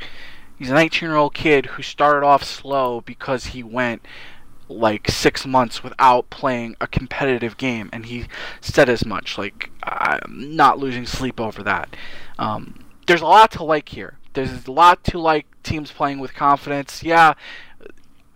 he's 0.57 0.69
a 0.69 0.73
19 0.73 1.07
year 1.07 1.17
old 1.17 1.33
kid 1.33 1.67
who 1.67 1.83
started 1.83 2.25
off 2.25 2.43
slow 2.43 3.01
because 3.01 3.47
he 3.47 3.63
went 3.63 4.05
like 4.69 5.09
six 5.09 5.45
months 5.45 5.83
without 5.83 6.29
playing 6.29 6.75
a 6.81 6.88
competitive 6.88 7.57
game, 7.57 7.89
and 7.93 8.05
he 8.05 8.25
said 8.62 8.89
as 8.89 9.05
much. 9.05 9.38
Like 9.38 9.71
I'm 9.83 10.55
not 10.55 10.79
losing 10.79 11.05
sleep 11.05 11.39
over 11.39 11.63
that. 11.63 11.95
Um, 12.39 12.79
there's 13.07 13.21
a 13.21 13.25
lot 13.25 13.51
to 13.51 13.63
like 13.63 13.89
here. 13.89 14.17
There's 14.33 14.65
a 14.65 14.71
lot 14.71 15.03
to 15.05 15.19
like 15.19 15.45
teams 15.63 15.91
playing 15.91 16.19
with 16.19 16.33
confidence. 16.33 17.03
Yeah, 17.03 17.33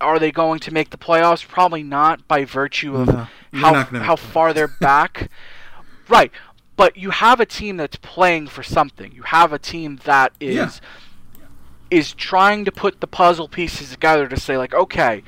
are 0.00 0.18
they 0.18 0.30
going 0.30 0.60
to 0.60 0.72
make 0.72 0.90
the 0.90 0.98
playoffs? 0.98 1.46
Probably 1.46 1.82
not 1.82 2.26
by 2.28 2.44
virtue 2.44 2.96
of 2.96 3.28
how 3.52 3.84
how 3.84 4.16
far 4.16 4.52
they're 4.52 4.68
back. 4.68 5.30
right, 6.08 6.30
but 6.76 6.96
you 6.96 7.10
have 7.10 7.40
a 7.40 7.46
team 7.46 7.76
that's 7.76 7.96
playing 7.96 8.48
for 8.48 8.62
something. 8.62 9.12
You 9.12 9.22
have 9.22 9.52
a 9.52 9.58
team 9.58 10.00
that 10.04 10.32
is 10.40 10.80
Yeah. 11.38 11.46
is 11.90 12.12
trying 12.12 12.64
to 12.66 12.72
put 12.72 13.00
the 13.00 13.06
puzzle 13.06 13.48
pieces 13.48 13.90
together 13.90 14.28
to 14.28 14.38
say 14.38 14.56
like, 14.58 14.74
okay, 14.74 15.22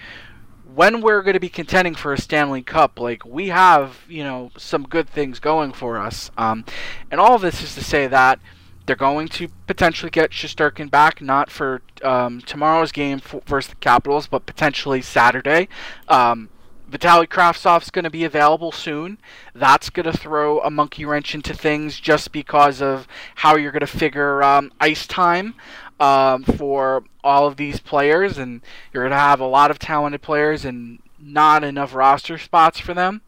when 0.75 1.01
we're 1.01 1.23
going 1.23 1.35
to 1.35 1.40
be 1.40 1.49
contending 1.49 1.95
for 1.95 2.12
a 2.12 2.19
Stanley 2.19 2.62
Cup, 2.62 3.01
like 3.01 3.25
we 3.25 3.49
have, 3.49 4.05
you 4.09 4.23
know, 4.23 4.51
some 4.57 4.85
good 4.85 5.09
things 5.09 5.40
going 5.40 5.73
for 5.73 5.99
us. 5.99 6.31
Um, 6.37 6.64
and 7.11 7.21
all 7.21 7.35
of 7.35 7.40
this 7.43 7.62
is 7.62 7.75
to 7.75 7.83
say 7.83 8.07
that 8.07 8.38
they're 8.87 8.95
going 8.97 9.29
to 9.29 9.49
potentially 9.66 10.11
get 10.11 10.31
Shesterkin 10.31 10.90
back, 10.90 11.21
not 11.21 11.51
for 11.51 11.83
um, 12.03 12.40
tomorrow's 12.43 12.93
game 12.93 13.21
f- 13.25 13.43
versus 13.47 13.71
the 13.71 13.77
Capitals, 13.77 14.27
but 14.27 14.47
potentially 14.47 15.01
Saturday. 15.03 15.69
Um, 16.09 16.49
Vitaly 16.90 17.26
Kravtsov's 17.26 17.90
going 17.90 18.05
to 18.05 18.11
be 18.11 18.24
available 18.24 18.72
soon. 18.72 19.18
That's 19.55 19.90
going 19.90 20.11
to 20.11 20.16
throw 20.16 20.61
a 20.61 20.70
monkey 20.70 21.05
wrench 21.05 21.35
into 21.35 21.55
things 21.55 22.00
just 22.00 22.33
because 22.33 22.83
of 22.83 23.07
how 23.37 23.57
you're 23.57 23.72
going 23.72 23.81
to 23.81 23.87
figure 23.87 24.42
um, 24.42 24.72
ice 24.81 25.07
time 25.07 25.55
um, 26.00 26.42
for 26.42 27.05
all 27.22 27.46
of 27.46 27.57
these 27.57 27.79
players, 27.79 28.38
and 28.38 28.62
you're 28.92 29.05
going 29.05 29.12
to 29.12 29.16
have 29.16 29.40
a 29.40 29.46
lot 29.46 29.70
of 29.70 29.79
talented 29.79 30.22
players 30.22 30.64
and 30.64 30.98
not 31.18 31.62
enough 31.62 31.94
roster 31.94 32.38
spots 32.38 32.81
for 32.81 32.94
them. 32.94 33.20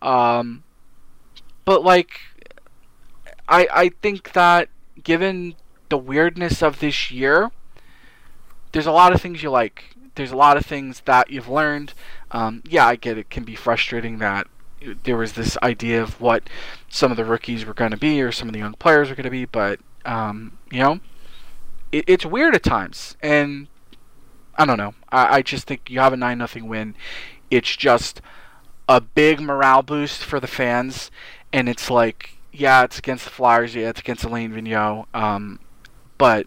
Um, 0.00 0.62
but 1.64 1.84
like, 1.84 2.20
I 3.48 3.68
I 3.72 3.88
think 4.00 4.32
that 4.32 4.68
given 5.02 5.56
the 5.88 5.98
weirdness 5.98 6.62
of 6.62 6.78
this 6.78 7.10
year, 7.10 7.50
there's 8.72 8.86
a 8.86 8.92
lot 8.92 9.12
of 9.12 9.20
things 9.20 9.42
you 9.42 9.50
like. 9.50 9.96
There's 10.14 10.32
a 10.32 10.36
lot 10.36 10.56
of 10.56 10.64
things 10.64 11.02
that 11.04 11.30
you've 11.30 11.48
learned. 11.48 11.94
Um, 12.32 12.62
yeah, 12.68 12.86
I 12.86 12.96
get 12.96 13.18
it 13.18 13.30
can 13.30 13.44
be 13.44 13.54
frustrating 13.54 14.18
that 14.18 14.46
there 15.04 15.16
was 15.16 15.32
this 15.32 15.58
idea 15.62 16.02
of 16.02 16.20
what 16.20 16.48
some 16.88 17.10
of 17.10 17.16
the 17.16 17.24
rookies 17.24 17.64
were 17.64 17.74
going 17.74 17.90
to 17.90 17.96
be 17.96 18.22
or 18.22 18.32
some 18.32 18.48
of 18.48 18.54
the 18.54 18.60
young 18.60 18.74
players 18.74 19.08
were 19.08 19.14
going 19.14 19.24
to 19.24 19.30
be, 19.30 19.44
but 19.44 19.80
um, 20.04 20.58
you 20.70 20.80
know, 20.80 21.00
it, 21.92 22.04
it's 22.06 22.24
weird 22.24 22.54
at 22.54 22.62
times, 22.62 23.16
and 23.22 23.68
I 24.56 24.64
don't 24.64 24.78
know. 24.78 24.94
I, 25.10 25.38
I 25.38 25.42
just 25.42 25.66
think 25.66 25.90
you 25.90 26.00
have 26.00 26.12
a 26.12 26.16
nine 26.16 26.38
nothing 26.38 26.68
win. 26.68 26.94
It's 27.50 27.76
just 27.76 28.20
a 28.88 29.00
big 29.00 29.40
morale 29.40 29.82
boost 29.82 30.24
for 30.24 30.40
the 30.40 30.46
fans, 30.46 31.10
and 31.52 31.68
it's 31.68 31.90
like, 31.90 32.38
yeah, 32.52 32.84
it's 32.84 32.98
against 32.98 33.24
the 33.24 33.30
Flyers, 33.30 33.74
yeah, 33.74 33.90
it's 33.90 34.00
against 34.00 34.24
Alain 34.24 34.52
Vigneault, 34.52 35.06
um, 35.14 35.60
but 36.18 36.46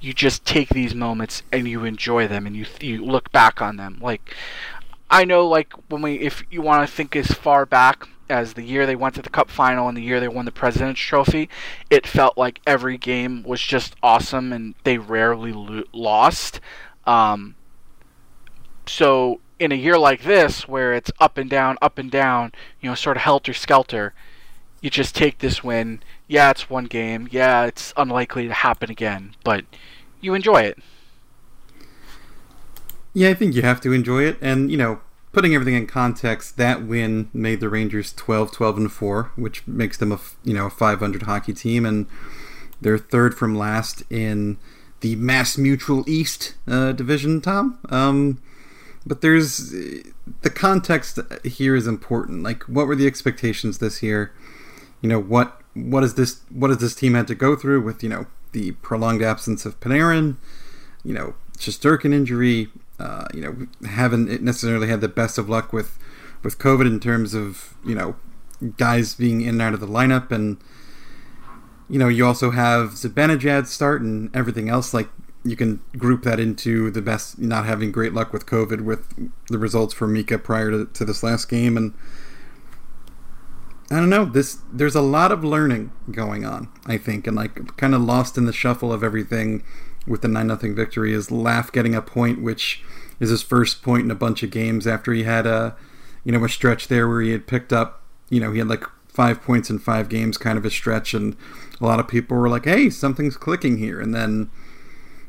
you 0.00 0.12
just 0.12 0.44
take 0.44 0.70
these 0.70 0.94
moments 0.94 1.44
and 1.52 1.68
you 1.68 1.84
enjoy 1.84 2.26
them, 2.26 2.46
and 2.46 2.56
you 2.56 2.66
you 2.80 3.04
look 3.04 3.30
back 3.30 3.60
on 3.60 3.76
them. 3.76 3.98
Like, 4.00 4.34
I 5.12 5.26
know, 5.26 5.46
like 5.46 5.74
when 5.90 6.00
we, 6.00 6.14
if 6.20 6.42
you 6.50 6.62
want 6.62 6.88
to 6.88 6.92
think 6.92 7.14
as 7.14 7.26
far 7.26 7.66
back 7.66 8.08
as 8.30 8.54
the 8.54 8.62
year 8.62 8.86
they 8.86 8.96
went 8.96 9.14
to 9.16 9.22
the 9.22 9.28
Cup 9.28 9.50
final 9.50 9.86
and 9.86 9.94
the 9.94 10.02
year 10.02 10.20
they 10.20 10.26
won 10.26 10.46
the 10.46 10.50
President's 10.50 11.02
Trophy, 11.02 11.50
it 11.90 12.06
felt 12.06 12.38
like 12.38 12.60
every 12.66 12.96
game 12.96 13.42
was 13.42 13.60
just 13.60 13.94
awesome, 14.02 14.54
and 14.54 14.74
they 14.84 14.96
rarely 14.96 15.52
lo- 15.52 15.84
lost. 15.92 16.60
Um, 17.06 17.56
so 18.86 19.40
in 19.58 19.70
a 19.70 19.74
year 19.74 19.98
like 19.98 20.22
this, 20.22 20.66
where 20.66 20.94
it's 20.94 21.12
up 21.20 21.36
and 21.36 21.50
down, 21.50 21.76
up 21.82 21.98
and 21.98 22.10
down, 22.10 22.52
you 22.80 22.88
know, 22.88 22.94
sort 22.94 23.18
of 23.18 23.22
helter 23.22 23.52
skelter, 23.52 24.14
you 24.80 24.88
just 24.88 25.14
take 25.14 25.40
this 25.40 25.62
win. 25.62 26.02
Yeah, 26.26 26.50
it's 26.50 26.70
one 26.70 26.86
game. 26.86 27.28
Yeah, 27.30 27.66
it's 27.66 27.92
unlikely 27.98 28.48
to 28.48 28.54
happen 28.54 28.90
again, 28.90 29.34
but 29.44 29.66
you 30.22 30.32
enjoy 30.32 30.62
it. 30.62 30.78
Yeah, 33.14 33.30
I 33.30 33.34
think 33.34 33.54
you 33.54 33.62
have 33.62 33.80
to 33.82 33.92
enjoy 33.92 34.24
it. 34.24 34.38
And, 34.40 34.70
you 34.70 34.76
know, 34.76 35.00
putting 35.32 35.54
everything 35.54 35.74
in 35.74 35.86
context, 35.86 36.56
that 36.56 36.84
win 36.84 37.30
made 37.32 37.60
the 37.60 37.68
Rangers 37.68 38.12
12, 38.12 38.52
12 38.52 38.76
and 38.76 38.92
4, 38.92 39.32
which 39.36 39.66
makes 39.66 39.96
them 39.96 40.12
a, 40.12 40.20
you 40.44 40.54
know, 40.54 40.66
a 40.66 40.70
500 40.70 41.22
hockey 41.22 41.52
team 41.52 41.84
and 41.84 42.06
they're 42.80 42.98
third 42.98 43.36
from 43.36 43.54
last 43.54 44.02
in 44.10 44.58
the 45.00 45.16
Mass 45.16 45.56
Mutual 45.56 46.08
East 46.08 46.54
uh, 46.66 46.92
division, 46.92 47.40
Tom. 47.40 47.78
Um, 47.90 48.42
but 49.04 49.20
there's 49.20 49.70
the 50.42 50.50
context 50.50 51.18
here 51.44 51.74
is 51.74 51.86
important. 51.86 52.42
Like 52.42 52.62
what 52.64 52.86
were 52.86 52.96
the 52.96 53.06
expectations 53.06 53.78
this 53.78 54.02
year? 54.02 54.32
You 55.00 55.08
know, 55.08 55.20
what 55.20 55.60
what 55.74 56.04
is 56.04 56.14
this 56.14 56.40
what 56.50 56.70
has 56.70 56.78
this 56.78 56.94
team 56.94 57.14
had 57.14 57.26
to 57.28 57.34
go 57.34 57.56
through 57.56 57.82
with, 57.82 58.02
you 58.02 58.08
know, 58.08 58.26
the 58.52 58.72
prolonged 58.72 59.22
absence 59.22 59.66
of 59.66 59.80
Panarin, 59.80 60.36
you 61.04 61.14
know, 61.14 61.34
Shesterkin 61.58 62.12
injury, 62.12 62.68
uh, 63.02 63.26
you 63.34 63.40
know, 63.40 63.66
haven't 63.88 64.42
necessarily 64.42 64.86
had 64.86 65.00
the 65.00 65.08
best 65.08 65.36
of 65.36 65.48
luck 65.48 65.72
with 65.72 65.98
with 66.44 66.58
COVID 66.58 66.86
in 66.86 67.00
terms 67.00 67.34
of 67.34 67.74
you 67.84 67.94
know 67.94 68.14
guys 68.76 69.14
being 69.14 69.40
in 69.40 69.48
and 69.50 69.62
out 69.62 69.74
of 69.74 69.80
the 69.80 69.88
lineup, 69.88 70.30
and 70.30 70.58
you 71.88 71.98
know 71.98 72.08
you 72.08 72.24
also 72.24 72.52
have 72.52 72.90
Zibanejad 72.90 73.66
start 73.66 74.02
and 74.02 74.34
everything 74.34 74.68
else. 74.68 74.94
Like 74.94 75.08
you 75.44 75.56
can 75.56 75.80
group 75.98 76.22
that 76.22 76.38
into 76.38 76.90
the 76.92 77.02
best 77.02 77.40
not 77.40 77.66
having 77.66 77.90
great 77.90 78.14
luck 78.14 78.32
with 78.32 78.46
COVID 78.46 78.82
with 78.82 79.30
the 79.48 79.58
results 79.58 79.92
for 79.92 80.06
Mika 80.06 80.38
prior 80.38 80.70
to, 80.70 80.84
to 80.86 81.04
this 81.04 81.24
last 81.24 81.48
game, 81.48 81.76
and 81.76 81.94
I 83.90 83.96
don't 83.96 84.10
know. 84.10 84.24
This 84.24 84.58
there's 84.72 84.94
a 84.94 85.02
lot 85.02 85.32
of 85.32 85.42
learning 85.42 85.90
going 86.12 86.44
on. 86.44 86.68
I 86.86 86.98
think, 86.98 87.26
and 87.26 87.36
like 87.36 87.76
kind 87.76 87.96
of 87.96 88.02
lost 88.02 88.38
in 88.38 88.44
the 88.44 88.52
shuffle 88.52 88.92
of 88.92 89.02
everything 89.02 89.64
with 90.06 90.22
the 90.22 90.28
nine 90.28 90.46
nothing 90.46 90.74
victory 90.74 91.12
is 91.12 91.30
Laf 91.30 91.72
getting 91.72 91.94
a 91.94 92.02
point, 92.02 92.42
which 92.42 92.82
is 93.20 93.30
his 93.30 93.42
first 93.42 93.82
point 93.82 94.04
in 94.04 94.10
a 94.10 94.16
bunch 94.16 94.42
of 94.42 94.50
games 94.50 94.86
after 94.86 95.12
he 95.12 95.24
had 95.24 95.46
a 95.46 95.76
you 96.24 96.32
know 96.32 96.44
a 96.44 96.48
stretch 96.48 96.88
there 96.88 97.08
where 97.08 97.20
he 97.20 97.30
had 97.30 97.46
picked 97.46 97.72
up 97.72 98.02
you 98.30 98.40
know 98.40 98.52
he 98.52 98.58
had 98.58 98.68
like 98.68 98.84
five 99.12 99.42
points 99.42 99.68
in 99.68 99.78
five 99.78 100.08
games, 100.08 100.38
kind 100.38 100.56
of 100.56 100.64
a 100.64 100.70
stretch, 100.70 101.12
and 101.12 101.36
a 101.80 101.84
lot 101.84 102.00
of 102.00 102.08
people 102.08 102.36
were 102.36 102.48
like, 102.48 102.64
hey, 102.64 102.88
something's 102.88 103.36
clicking 103.36 103.78
here, 103.78 104.00
and 104.00 104.14
then 104.14 104.50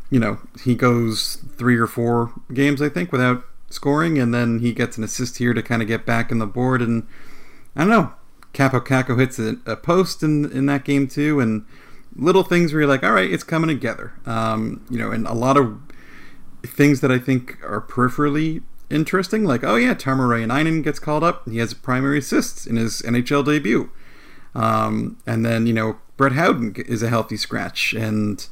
you 0.10 0.20
know 0.20 0.40
he 0.64 0.76
goes 0.76 1.44
three 1.58 1.78
or 1.78 1.88
four 1.88 2.34
games 2.54 2.82
I 2.82 2.90
think 2.90 3.12
without 3.12 3.44
scoring, 3.70 4.18
and 4.18 4.34
then 4.34 4.60
he 4.60 4.74
gets 4.74 4.98
an 4.98 5.04
assist 5.04 5.38
here 5.38 5.54
to 5.54 5.62
kind 5.62 5.82
of 5.82 5.88
get 5.88 6.06
back 6.06 6.32
in 6.32 6.40
the 6.40 6.48
board, 6.48 6.82
and 6.82 7.06
I 7.76 7.82
don't 7.82 7.90
know. 7.90 8.14
Kaapo 8.54 8.86
Kakko 8.86 9.20
hits 9.20 9.40
a, 9.40 9.58
a 9.66 9.76
post 9.76 10.24
in 10.24 10.52
in 10.52 10.66
that 10.68 10.86
game 10.86 11.08
too, 11.08 11.40
and 11.40 11.66
little 12.16 12.44
things 12.44 12.74
where 12.74 12.82
you're 12.82 12.90
like, 12.90 13.04
all 13.04 13.12
right, 13.12 13.32
it's 13.32 13.44
coming 13.44 13.68
together. 13.68 14.14
Um, 14.26 14.86
you 14.90 14.98
know, 14.98 15.12
and 15.12 15.28
a 15.28 15.34
lot 15.34 15.58
of 15.58 15.80
things 16.66 17.02
that 17.02 17.12
I 17.12 17.20
think 17.20 17.58
are 17.64 17.82
peripherally 17.82 18.64
interesting, 18.90 19.44
like, 19.44 19.64
oh 19.64 19.76
yeah, 19.76 19.94
Tarmo 19.94 20.28
Reunanen 20.28 20.84
gets 20.84 21.00
called 21.00 21.24
up. 21.24 21.48
He 21.50 21.58
has 21.58 21.74
primary 21.74 22.20
assists 22.20 22.66
in 22.66 22.76
his 22.76 23.02
NHL 23.02 23.46
debut. 23.46 23.90
Um, 24.56 25.18
and 25.26 25.46
then, 25.46 25.66
you 25.66 25.74
know, 25.74 25.98
Brett 26.18 26.34
Howden 26.34 26.76
is 26.88 27.02
a 27.02 27.10
healthy 27.10 27.38
scratch. 27.38 27.94
And 27.94 28.46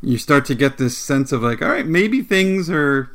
you 0.00 0.16
start 0.16 0.44
to 0.46 0.54
get 0.54 0.78
this 0.78 0.96
sense 0.96 1.32
of 1.32 1.42
like, 1.42 1.60
all 1.60 1.68
right, 1.70 1.86
maybe 1.86 2.22
things 2.22 2.70
are, 2.70 3.10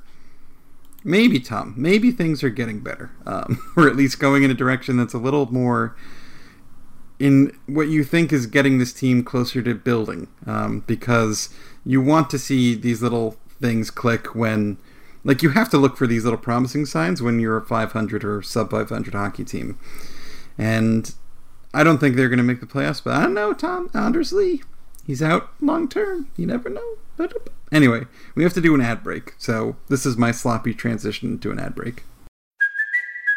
maybe, 1.04 1.40
Tom, 1.40 1.74
maybe 1.78 2.12
things 2.12 2.44
are 2.44 2.50
getting 2.50 2.82
better. 2.82 3.12
Um, 3.26 3.60
or 3.78 3.88
at 3.88 3.96
least 3.96 4.20
going 4.20 4.44
in 4.44 4.52
a 4.52 4.56
direction 4.56 4.98
that's 4.98 5.14
a 5.14 5.20
little 5.20 5.52
more 5.52 5.96
in 7.20 7.58
what 7.66 7.88
you 7.88 8.04
think 8.04 8.34
is 8.34 8.46
getting 8.46 8.78
this 8.78 8.94
team 8.94 9.24
closer 9.24 9.62
to 9.62 9.74
building 9.74 10.28
um, 10.46 10.82
because 10.82 11.50
you 11.86 12.02
want 12.02 12.30
to 12.30 12.40
see 12.40 12.76
these 12.76 13.02
little 13.02 13.38
things 13.62 13.90
click 13.90 14.36
when 14.36 14.78
like 15.24 15.42
you 15.42 15.50
have 15.50 15.70
to 15.70 15.78
look 15.78 15.98
for 15.98 16.06
these 16.06 16.24
little 16.24 16.40
promising 16.40 16.86
signs 16.86 17.22
when 17.22 17.40
you're 17.40 17.58
a 17.58 17.66
500 17.66 18.24
or 18.24 18.42
sub 18.42 18.72
500 18.72 19.14
hockey 19.14 19.44
team. 19.44 19.80
And 20.58 21.14
i 21.74 21.84
don't 21.84 21.98
think 21.98 22.16
they're 22.16 22.30
going 22.30 22.38
to 22.38 22.44
make 22.44 22.62
the 22.62 22.66
playoffs 22.66 23.04
but 23.04 23.14
i 23.14 23.22
don't 23.24 23.34
know 23.34 23.52
tom 23.52 23.90
anders 23.94 24.32
lee 24.32 24.62
he's 25.06 25.22
out 25.22 25.50
long 25.60 25.90
term 25.90 26.30
you 26.38 26.46
never 26.46 26.70
know. 26.70 26.96
But 27.18 27.50
anyway 27.72 28.06
we 28.34 28.44
have 28.44 28.54
to 28.54 28.62
do 28.62 28.74
an 28.76 28.82
ad 28.82 29.04
break 29.04 29.34
so 29.38 29.76
this 29.90 30.06
is 30.06 30.16
my 30.16 30.32
sloppy 30.32 30.74
transition 30.74 31.38
to 31.40 31.52
an 31.52 31.60
ad 31.60 31.76
break 31.76 32.04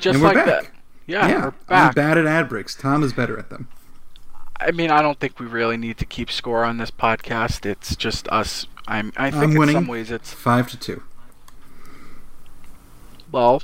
Just 0.00 0.14
And 0.14 0.22
we're 0.22 0.28
like 0.34 0.44
back. 0.46 0.62
that. 0.64 0.70
Yeah, 1.06 1.28
yeah, 1.28 1.44
we're 1.68 1.76
I'm 1.76 1.92
bad 1.92 2.18
at 2.18 2.26
ad 2.26 2.48
breaks. 2.48 2.74
Tom 2.74 3.02
is 3.02 3.12
better 3.12 3.38
at 3.38 3.50
them. 3.50 3.68
I 4.60 4.70
mean, 4.72 4.90
I 4.90 5.00
don't 5.02 5.18
think 5.18 5.40
we 5.40 5.46
really 5.46 5.76
need 5.76 5.96
to 5.98 6.04
keep 6.04 6.30
score 6.30 6.64
on 6.64 6.76
this 6.76 6.90
podcast. 6.90 7.64
It's 7.66 7.96
just 7.96 8.28
us. 8.28 8.66
I'm. 8.86 9.12
I 9.16 9.30
think 9.30 9.42
I'm 9.44 9.50
in 9.52 9.58
winning. 9.58 9.74
some 9.76 9.86
ways 9.86 10.10
it's 10.10 10.32
Five 10.32 10.68
to 10.70 10.78
two. 10.78 11.02
well, 13.32 13.62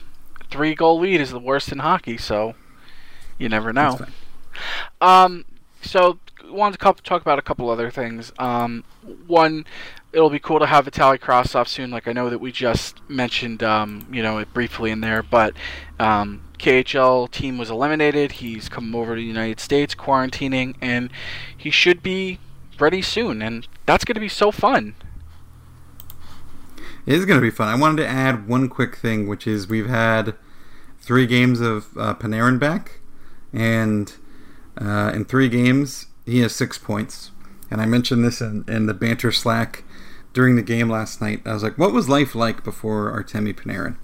three 0.50 0.74
goal 0.74 0.98
lead 1.00 1.20
is 1.20 1.30
the 1.30 1.38
worst 1.40 1.70
in 1.72 1.78
hockey, 1.80 2.16
so 2.16 2.54
you 3.38 3.48
never 3.48 3.72
know. 3.72 3.98
Um, 5.00 5.44
so 5.82 6.18
wanted 6.46 6.78
to 6.78 6.94
talk 7.02 7.20
about 7.20 7.38
a 7.38 7.42
couple 7.42 7.68
other 7.70 7.90
things. 7.90 8.32
Um, 8.38 8.84
one, 9.26 9.64
it'll 10.12 10.30
be 10.30 10.38
cool 10.38 10.58
to 10.58 10.66
have 10.66 10.86
Vitaly 10.86 11.18
Kravtsov 11.18 11.68
soon. 11.68 11.90
Like 11.90 12.08
I 12.08 12.12
know 12.12 12.30
that 12.30 12.38
we 12.38 12.52
just 12.52 13.00
mentioned, 13.08 13.62
um, 13.62 14.06
you 14.10 14.22
know, 14.22 14.38
it 14.38 14.52
briefly 14.54 14.90
in 14.90 15.00
there, 15.00 15.22
but 15.22 15.54
um, 15.98 16.42
KHL 16.58 17.30
team 17.30 17.58
was 17.58 17.70
eliminated. 17.70 18.32
He's 18.32 18.68
come 18.68 18.94
over 18.94 19.14
to 19.14 19.20
the 19.20 19.26
United 19.26 19.60
States, 19.60 19.94
quarantining, 19.94 20.74
and 20.80 21.10
he 21.56 21.70
should 21.70 22.02
be 22.02 22.38
ready 22.78 23.02
soon. 23.02 23.42
And 23.42 23.66
that's 23.84 24.04
going 24.04 24.14
to 24.14 24.20
be 24.20 24.28
so 24.28 24.50
fun. 24.50 24.94
It 27.04 27.14
is 27.14 27.24
going 27.24 27.38
to 27.38 27.42
be 27.42 27.50
fun. 27.50 27.68
I 27.68 27.76
wanted 27.76 28.02
to 28.02 28.08
add 28.08 28.48
one 28.48 28.68
quick 28.68 28.96
thing, 28.96 29.28
which 29.28 29.46
is 29.46 29.68
we've 29.68 29.88
had 29.88 30.34
three 31.00 31.26
games 31.26 31.60
of 31.60 31.96
uh, 31.96 32.14
Panarin 32.14 32.58
back, 32.58 32.98
and 33.52 34.12
uh, 34.76 35.12
in 35.14 35.24
three 35.24 35.48
games 35.48 36.06
he 36.24 36.40
has 36.40 36.54
six 36.54 36.78
points. 36.78 37.30
And 37.70 37.80
I 37.80 37.86
mentioned 37.86 38.24
this 38.24 38.40
in, 38.40 38.64
in 38.68 38.86
the 38.86 38.94
banter 38.94 39.32
Slack 39.32 39.84
during 40.32 40.56
the 40.56 40.62
game 40.62 40.88
last 40.88 41.20
night. 41.20 41.42
I 41.44 41.54
was 41.54 41.62
like, 41.62 41.78
"What 41.78 41.92
was 41.92 42.08
life 42.08 42.34
like 42.34 42.62
before 42.62 43.10
Artemi 43.12 43.54
Panarin 43.54 43.96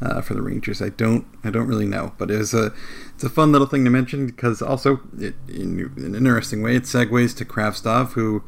uh, 0.00 0.20
for 0.20 0.34
the 0.34 0.42
Rangers?" 0.42 0.82
I 0.82 0.90
don't, 0.90 1.26
I 1.44 1.50
don't 1.50 1.68
really 1.68 1.86
know, 1.86 2.12
but 2.18 2.30
it's 2.30 2.52
a, 2.52 2.74
it's 3.14 3.24
a 3.24 3.30
fun 3.30 3.52
little 3.52 3.66
thing 3.66 3.84
to 3.84 3.90
mention 3.90 4.26
because 4.26 4.60
also, 4.60 5.00
it, 5.18 5.34
in 5.48 5.92
an 5.96 6.14
interesting 6.14 6.62
way, 6.62 6.76
it 6.76 6.84
segues 6.84 7.36
to 7.36 7.44
Kravtsov, 7.44 8.12
who 8.12 8.42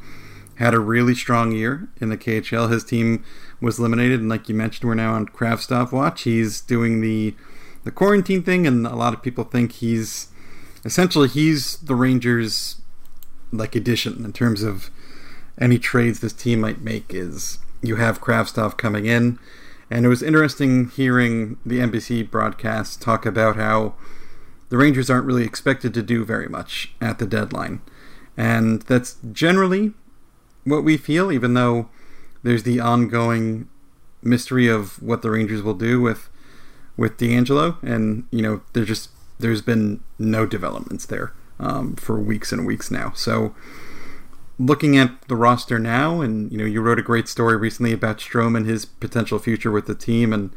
had 0.55 0.73
a 0.73 0.79
really 0.79 1.15
strong 1.15 1.53
year 1.53 1.87
in 2.01 2.09
the 2.09 2.17
KHL. 2.17 2.69
His 2.69 2.83
team 2.83 3.23
was 3.61 3.79
eliminated, 3.79 4.19
and 4.19 4.29
like 4.29 4.49
you 4.49 4.55
mentioned, 4.55 4.87
we're 4.87 4.95
now 4.95 5.13
on 5.13 5.25
Kravtsov 5.25 5.91
watch. 5.91 6.23
He's 6.23 6.61
doing 6.61 7.01
the 7.01 7.33
the 7.85 7.91
quarantine 7.91 8.43
thing, 8.43 8.67
and 8.67 8.85
a 8.85 8.95
lot 8.95 9.13
of 9.13 9.23
people 9.23 9.45
think 9.45 9.71
he's 9.71 10.27
essentially 10.83 11.29
he's 11.29 11.77
the 11.77 11.95
Rangers 11.95 12.81
like 13.51 13.75
addition 13.75 14.23
in 14.23 14.33
terms 14.33 14.63
of 14.63 14.89
any 15.59 15.77
trades 15.77 16.19
this 16.19 16.33
team 16.33 16.61
might 16.61 16.81
make. 16.81 17.13
Is 17.13 17.59
you 17.81 17.95
have 17.97 18.21
Kravtsov 18.21 18.77
coming 18.77 19.05
in, 19.05 19.39
and 19.89 20.05
it 20.05 20.09
was 20.09 20.23
interesting 20.23 20.89
hearing 20.89 21.57
the 21.65 21.79
NBC 21.79 22.29
broadcast 22.29 23.01
talk 23.01 23.25
about 23.25 23.55
how 23.55 23.95
the 24.69 24.77
Rangers 24.77 25.09
aren't 25.09 25.25
really 25.25 25.45
expected 25.45 25.93
to 25.93 26.03
do 26.03 26.23
very 26.23 26.47
much 26.47 26.93
at 27.01 27.19
the 27.19 27.25
deadline, 27.25 27.81
and 28.37 28.81
that's 28.83 29.17
generally 29.31 29.93
what 30.63 30.83
we 30.83 30.97
feel, 30.97 31.31
even 31.31 31.53
though 31.53 31.89
there's 32.43 32.63
the 32.63 32.79
ongoing 32.79 33.67
mystery 34.21 34.67
of 34.67 35.01
what 35.01 35.21
the 35.21 35.31
Rangers 35.31 35.61
will 35.61 35.73
do 35.73 36.01
with 36.01 36.29
with 36.97 37.17
DeAngelo, 37.17 37.81
and 37.81 38.25
you 38.31 38.41
know, 38.41 38.61
there's 38.73 38.87
just 38.87 39.09
there's 39.39 39.61
been 39.61 40.03
no 40.17 40.45
developments 40.45 41.05
there 41.05 41.33
um, 41.59 41.95
for 41.95 42.19
weeks 42.19 42.51
and 42.51 42.65
weeks 42.65 42.89
now. 42.89 43.13
So, 43.15 43.55
looking 44.57 44.97
at 44.97 45.21
the 45.27 45.35
roster 45.35 45.79
now, 45.79 46.21
and 46.21 46.51
you 46.51 46.57
know, 46.57 46.65
you 46.65 46.81
wrote 46.81 46.99
a 46.99 47.03
great 47.03 47.27
story 47.27 47.55
recently 47.57 47.93
about 47.93 48.17
Strome 48.17 48.57
and 48.57 48.65
his 48.65 48.85
potential 48.85 49.39
future 49.39 49.71
with 49.71 49.85
the 49.85 49.95
team, 49.95 50.33
and 50.33 50.51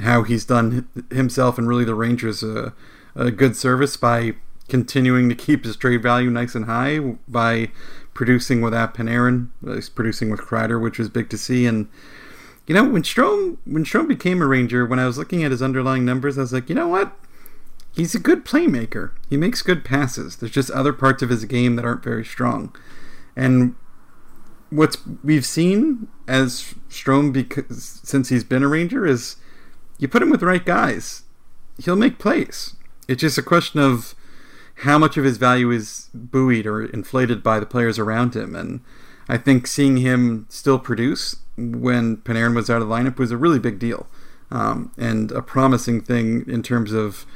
how 0.00 0.22
he's 0.22 0.44
done 0.44 0.88
himself 1.10 1.58
and 1.58 1.68
really 1.68 1.84
the 1.84 1.94
Rangers 1.94 2.42
a, 2.42 2.72
a 3.14 3.30
good 3.30 3.56
service 3.56 3.96
by 3.96 4.34
continuing 4.68 5.28
to 5.28 5.34
keep 5.34 5.64
his 5.64 5.76
trade 5.76 6.02
value 6.02 6.30
nice 6.30 6.54
and 6.54 6.66
high 6.66 6.98
by 7.28 7.70
producing 8.14 8.60
without 8.60 8.94
Panarin, 8.94 9.48
producing 9.94 10.30
with 10.30 10.40
Kreider, 10.40 10.80
which 10.80 10.98
was 10.98 11.08
big 11.08 11.28
to 11.30 11.38
see. 11.38 11.66
And 11.66 11.88
you 12.66 12.74
know, 12.74 12.84
when 12.84 13.02
Strome 13.02 13.58
when 13.64 13.84
Strome 13.84 14.08
became 14.08 14.40
a 14.40 14.46
Ranger, 14.46 14.86
when 14.86 14.98
I 14.98 15.06
was 15.06 15.18
looking 15.18 15.42
at 15.42 15.50
his 15.50 15.62
underlying 15.62 16.04
numbers, 16.04 16.38
I 16.38 16.42
was 16.42 16.52
like, 16.52 16.68
you 16.68 16.74
know 16.74 16.88
what? 16.88 17.12
He's 17.92 18.14
a 18.14 18.20
good 18.20 18.44
playmaker. 18.44 19.10
He 19.28 19.36
makes 19.36 19.62
good 19.62 19.84
passes. 19.84 20.36
There's 20.36 20.52
just 20.52 20.70
other 20.70 20.92
parts 20.92 21.22
of 21.22 21.28
his 21.28 21.44
game 21.44 21.76
that 21.76 21.84
aren't 21.84 22.04
very 22.04 22.24
strong. 22.24 22.74
And 23.36 23.74
what's 24.70 24.98
we've 25.24 25.44
seen 25.44 26.08
as 26.28 26.74
Strome 26.88 27.32
because 27.32 28.00
since 28.04 28.28
he's 28.28 28.44
been 28.44 28.62
a 28.62 28.68
Ranger 28.68 29.06
is 29.06 29.36
you 29.98 30.08
put 30.08 30.22
him 30.22 30.30
with 30.30 30.40
the 30.40 30.46
right 30.46 30.64
guys, 30.64 31.24
he'll 31.78 31.96
make 31.96 32.18
plays. 32.18 32.76
It's 33.08 33.20
just 33.20 33.38
a 33.38 33.42
question 33.42 33.80
of 33.80 34.14
how 34.76 34.96
much 34.96 35.16
of 35.16 35.24
his 35.24 35.36
value 35.36 35.70
is 35.70 36.08
buoyed 36.14 36.66
or 36.66 36.84
inflated 36.84 37.42
by 37.42 37.60
the 37.60 37.66
players 37.66 37.98
around 37.98 38.34
him. 38.34 38.54
And 38.54 38.80
I 39.28 39.36
think 39.36 39.66
seeing 39.66 39.98
him 39.98 40.46
still 40.48 40.78
produce 40.78 41.36
when 41.56 42.18
Panarin 42.18 42.54
was 42.54 42.70
out 42.70 42.80
of 42.80 42.88
the 42.88 42.94
lineup 42.94 43.18
was 43.18 43.30
a 43.30 43.36
really 43.36 43.58
big 43.58 43.78
deal 43.78 44.06
um, 44.50 44.92
and 44.96 45.30
a 45.32 45.42
promising 45.42 46.00
thing 46.00 46.44
in 46.48 46.62
terms 46.62 46.92
of 46.92 47.26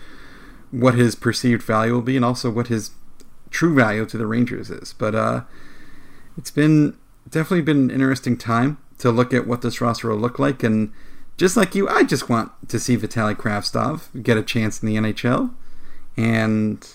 what 0.81 0.95
his 0.95 1.15
perceived 1.15 1.63
value 1.63 1.93
will 1.93 2.03
be 2.03 2.17
and 2.17 2.25
also 2.25 2.51
what 2.51 2.67
his 2.67 2.91
true 3.51 3.75
value 3.75 4.05
to 4.07 4.19
the 4.19 4.27
Rangers 4.27 4.71
is. 4.71 4.93
But 4.93 5.15
uh, 5.15 5.43
it's 6.37 6.51
been 6.51 6.97
definitely 7.29 7.63
been 7.63 7.85
an 7.85 7.91
interesting 7.91 8.37
time 8.37 8.79
to 8.99 9.11
look 9.11 9.33
at 9.33 9.47
what 9.47 9.63
this 9.63 9.81
roster 9.81 10.09
will 10.09 10.17
look 10.17 10.39
like. 10.39 10.63
And 10.63 10.93
just 11.37 11.57
like 11.57 11.75
you, 11.75 11.89
I 11.89 12.03
just 12.03 12.29
want 12.29 12.51
to 12.69 12.81
see 12.81 12.97
Vitaly 12.97 13.37
Kravtsov 13.37 14.23
get 14.23 14.37
a 14.37 14.43
chance 14.43 14.83
in 14.83 14.89
the 14.89 14.97
NHL. 14.97 15.55
And 16.17 16.87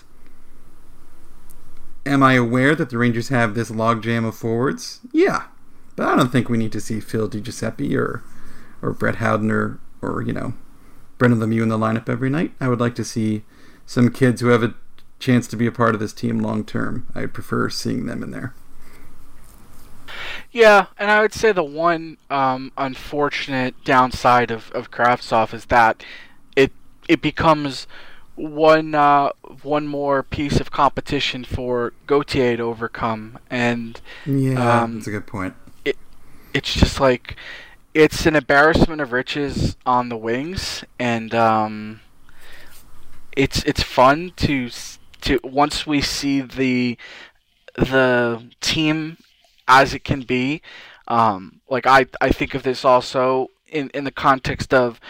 am 2.04 2.22
I 2.22 2.34
aware 2.34 2.74
that 2.74 2.90
the 2.90 2.98
Rangers 2.98 3.28
have 3.28 3.54
this 3.54 3.70
logjam 3.70 4.26
of 4.26 4.36
forwards? 4.36 5.00
Yeah, 5.12 5.44
but 5.96 6.06
I 6.06 6.16
don't 6.16 6.30
think 6.30 6.48
we 6.48 6.58
need 6.58 6.72
to 6.72 6.80
see 6.80 7.00
Phil 7.00 7.28
DiGiuseppe 7.28 7.94
or 7.96 8.22
or 8.82 8.92
Brett 8.92 9.16
Howden 9.16 9.50
or, 9.50 9.78
or 10.00 10.22
you 10.22 10.32
know 10.32 10.54
Brendan 11.18 11.40
Lemieux 11.40 11.62
in 11.62 11.68
the 11.68 11.78
lineup 11.78 12.08
every 12.08 12.30
night. 12.30 12.52
I 12.60 12.68
would 12.68 12.80
like 12.80 12.94
to 12.94 13.04
see 13.04 13.44
some 13.90 14.08
kids 14.08 14.40
who 14.40 14.46
have 14.46 14.62
a 14.62 14.72
chance 15.18 15.48
to 15.48 15.56
be 15.56 15.66
a 15.66 15.72
part 15.72 15.94
of 15.94 16.00
this 16.00 16.12
team 16.12 16.38
long 16.38 16.64
term. 16.64 17.08
I 17.12 17.26
prefer 17.26 17.68
seeing 17.68 18.06
them 18.06 18.22
in 18.22 18.30
there. 18.30 18.54
Yeah, 20.52 20.86
and 20.96 21.10
I 21.10 21.20
would 21.22 21.34
say 21.34 21.50
the 21.50 21.64
one 21.64 22.16
um, 22.30 22.70
unfortunate 22.78 23.74
downside 23.84 24.52
of 24.52 24.70
of 24.70 24.92
Kravtsov 24.92 25.52
is 25.52 25.64
that 25.66 26.04
it 26.54 26.70
it 27.08 27.20
becomes 27.20 27.88
one 28.36 28.94
uh, 28.94 29.30
one 29.62 29.88
more 29.88 30.22
piece 30.22 30.60
of 30.60 30.70
competition 30.70 31.42
for 31.42 31.92
Gauthier 32.06 32.58
to 32.58 32.62
overcome, 32.62 33.40
and 33.50 34.00
Yeah, 34.24 34.82
Um, 34.82 34.94
that's 34.94 35.08
a 35.08 35.10
good 35.10 35.26
point. 35.26 35.54
It 35.84 35.96
it's 36.54 36.72
just 36.72 37.00
like 37.00 37.34
it's 37.92 38.24
an 38.24 38.36
embarrassment 38.36 39.00
of 39.00 39.10
riches 39.10 39.76
on 39.84 40.10
the 40.10 40.16
wings, 40.16 40.84
and 41.00 41.34
um, 41.34 42.00
it's 43.36 43.62
it's 43.64 43.82
fun 43.82 44.32
to 44.36 44.70
to 45.22 45.40
once 45.44 45.86
we 45.86 46.00
see 46.00 46.40
the 46.40 46.96
the 47.76 48.42
team 48.60 49.16
as 49.68 49.94
it 49.94 50.04
can 50.04 50.22
be. 50.22 50.62
Um, 51.08 51.60
like 51.68 51.86
I 51.86 52.06
I 52.20 52.30
think 52.30 52.54
of 52.54 52.62
this 52.62 52.84
also 52.84 53.48
in 53.68 53.90
in 53.90 54.04
the 54.04 54.10
context 54.10 54.74
of 54.74 55.00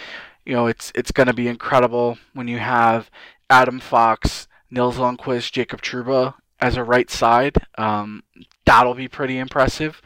you 0.45 0.53
know 0.53 0.67
it's 0.67 0.93
it's 0.95 1.13
going 1.13 1.27
to 1.27 1.35
be 1.35 1.49
incredible 1.49 2.19
when 2.35 2.49
you 2.49 2.59
have 2.59 3.11
Adam 3.49 3.81
Fox, 3.81 4.49
Nils 4.71 4.97
Lundkvist, 4.97 5.53
Jacob 5.53 5.83
Trouba 5.83 6.35
as 6.61 6.77
a 6.77 6.85
right 6.85 7.11
side. 7.11 7.57
Um, 7.77 8.23
that'll 8.65 8.95
be 8.95 9.09
pretty 9.09 9.39
impressive. 9.39 10.01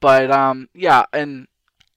But 0.00 0.30
um, 0.30 0.68
yeah, 0.74 1.04
and 1.12 1.48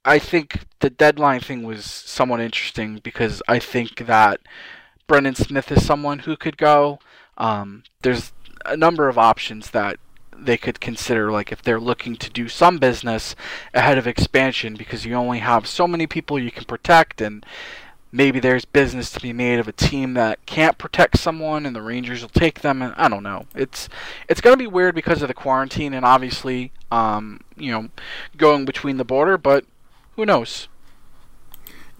I 0.05 0.17
think 0.19 0.65
the 0.79 0.89
deadline 0.89 1.41
thing 1.41 1.63
was 1.63 1.85
somewhat 1.85 2.39
interesting 2.39 2.99
because 3.03 3.41
I 3.47 3.59
think 3.59 4.07
that 4.07 4.39
Brendan 5.11 5.35
Smith 5.35 5.69
is 5.73 5.85
someone 5.85 6.19
who 6.19 6.37
could 6.37 6.55
go. 6.55 6.97
Um, 7.37 7.83
there's 8.01 8.31
a 8.65 8.77
number 8.77 9.09
of 9.09 9.17
options 9.17 9.71
that 9.71 9.99
they 10.33 10.55
could 10.55 10.79
consider, 10.79 11.29
like 11.29 11.51
if 11.51 11.61
they're 11.61 11.81
looking 11.81 12.15
to 12.15 12.29
do 12.29 12.47
some 12.47 12.77
business 12.77 13.35
ahead 13.73 13.97
of 13.97 14.07
expansion, 14.07 14.75
because 14.75 15.03
you 15.03 15.13
only 15.15 15.39
have 15.39 15.67
so 15.67 15.85
many 15.85 16.07
people 16.07 16.39
you 16.39 16.49
can 16.49 16.63
protect, 16.63 17.19
and 17.19 17.45
maybe 18.09 18.39
there's 18.39 18.63
business 18.63 19.11
to 19.11 19.19
be 19.19 19.33
made 19.33 19.59
of 19.59 19.67
a 19.67 19.73
team 19.73 20.13
that 20.13 20.45
can't 20.45 20.77
protect 20.77 21.17
someone, 21.17 21.65
and 21.65 21.75
the 21.75 21.81
Rangers 21.81 22.21
will 22.21 22.29
take 22.29 22.61
them. 22.61 22.81
And 22.81 22.93
I 22.95 23.09
don't 23.09 23.21
know. 23.21 23.47
It's 23.53 23.89
it's 24.29 24.39
gonna 24.39 24.55
be 24.55 24.65
weird 24.65 24.95
because 24.95 25.21
of 25.21 25.27
the 25.27 25.33
quarantine, 25.33 25.93
and 25.93 26.05
obviously, 26.05 26.71
um, 26.89 27.41
you 27.57 27.73
know, 27.73 27.89
going 28.37 28.63
between 28.63 28.95
the 28.95 29.03
border, 29.03 29.37
but 29.37 29.65
who 30.15 30.25
knows? 30.25 30.69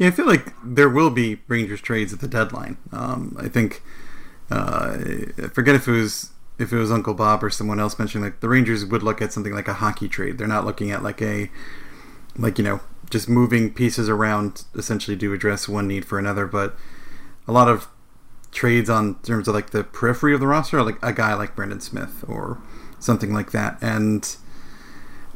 Yeah, 0.01 0.07
I 0.07 0.11
feel 0.11 0.25
like 0.25 0.51
there 0.63 0.89
will 0.89 1.11
be 1.11 1.37
Rangers 1.47 1.79
trades 1.79 2.11
at 2.11 2.21
the 2.21 2.27
deadline. 2.27 2.79
Um, 2.91 3.37
I 3.39 3.47
think 3.47 3.83
uh, 4.49 4.97
I 5.37 5.47
forget 5.49 5.75
if 5.75 5.87
it 5.87 5.91
was 5.91 6.31
if 6.57 6.73
it 6.73 6.77
was 6.79 6.91
Uncle 6.91 7.13
Bob 7.13 7.43
or 7.43 7.51
someone 7.51 7.79
else 7.79 7.99
mentioning 7.99 8.25
like 8.25 8.39
the 8.39 8.49
Rangers 8.49 8.83
would 8.83 9.03
look 9.03 9.21
at 9.21 9.31
something 9.31 9.53
like 9.53 9.67
a 9.67 9.75
hockey 9.75 10.09
trade. 10.09 10.39
They're 10.39 10.47
not 10.47 10.65
looking 10.65 10.89
at 10.89 11.03
like 11.03 11.21
a 11.21 11.51
like 12.35 12.57
you 12.57 12.63
know 12.63 12.79
just 13.11 13.29
moving 13.29 13.71
pieces 13.71 14.09
around 14.09 14.63
essentially 14.73 15.15
to 15.17 15.33
address 15.33 15.69
one 15.69 15.87
need 15.87 16.03
for 16.03 16.17
another. 16.17 16.47
But 16.47 16.75
a 17.47 17.51
lot 17.51 17.67
of 17.67 17.87
trades 18.51 18.89
on 18.89 19.19
terms 19.21 19.47
of 19.47 19.53
like 19.53 19.69
the 19.69 19.83
periphery 19.83 20.33
of 20.33 20.39
the 20.39 20.47
roster, 20.47 20.81
like 20.81 20.97
a 21.03 21.13
guy 21.13 21.35
like 21.35 21.55
Brendan 21.55 21.79
Smith 21.79 22.25
or 22.27 22.59
something 22.97 23.35
like 23.35 23.51
that. 23.51 23.77
And 23.83 24.35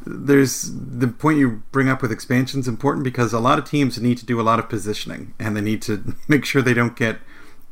there's 0.06 0.72
the 0.74 1.08
point 1.08 1.40
you 1.40 1.64
bring 1.72 1.90
up 1.90 2.02
with 2.02 2.12
expansion 2.12 2.60
is 2.60 2.68
important 2.68 3.04
because 3.04 3.34
a 3.34 3.40
lot 3.40 3.58
of 3.58 3.66
teams 3.66 4.00
need 4.00 4.18
to 4.20 4.26
do 4.26 4.40
a 4.40 4.44
lot 4.44 4.60
of 4.60 4.70
positioning 4.70 5.34
and 5.40 5.58
they 5.58 5.62
need 5.62 5.82
to 5.84 6.16
make 6.28 6.46
sure 6.46 6.62
they 6.62 6.74
don't 6.74 6.96
get 6.96 7.20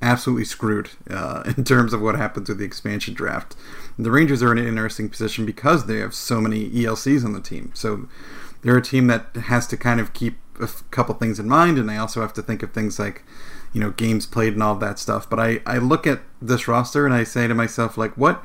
absolutely 0.01 0.45
screwed 0.45 0.89
uh, 1.09 1.43
in 1.57 1.63
terms 1.63 1.93
of 1.93 2.01
what 2.01 2.15
happens 2.15 2.49
with 2.49 2.57
the 2.57 2.65
expansion 2.65 3.13
draft. 3.13 3.55
The 3.97 4.11
Rangers 4.11 4.43
are 4.43 4.51
in 4.51 4.57
an 4.57 4.67
interesting 4.67 5.09
position 5.09 5.45
because 5.45 5.85
they 5.85 5.97
have 5.97 6.13
so 6.13 6.41
many 6.41 6.69
ELCs 6.69 7.23
on 7.23 7.33
the 7.33 7.41
team. 7.41 7.71
So 7.73 8.07
they're 8.61 8.77
a 8.77 8.81
team 8.81 9.07
that 9.07 9.35
has 9.35 9.67
to 9.67 9.77
kind 9.77 9.99
of 9.99 10.13
keep 10.13 10.37
a 10.59 10.67
couple 10.91 11.15
things 11.15 11.39
in 11.39 11.47
mind, 11.47 11.77
and 11.77 11.89
they 11.89 11.97
also 11.97 12.21
have 12.21 12.33
to 12.33 12.41
think 12.41 12.61
of 12.63 12.73
things 12.73 12.99
like, 12.99 13.23
you 13.71 13.81
know, 13.81 13.91
games 13.91 14.25
played 14.25 14.53
and 14.53 14.63
all 14.63 14.75
that 14.75 14.99
stuff. 14.99 15.29
But 15.29 15.39
I, 15.39 15.61
I 15.65 15.77
look 15.77 16.05
at 16.05 16.21
this 16.41 16.67
roster 16.67 17.05
and 17.05 17.13
I 17.13 17.23
say 17.23 17.47
to 17.47 17.55
myself, 17.55 17.97
like, 17.97 18.15
what 18.17 18.43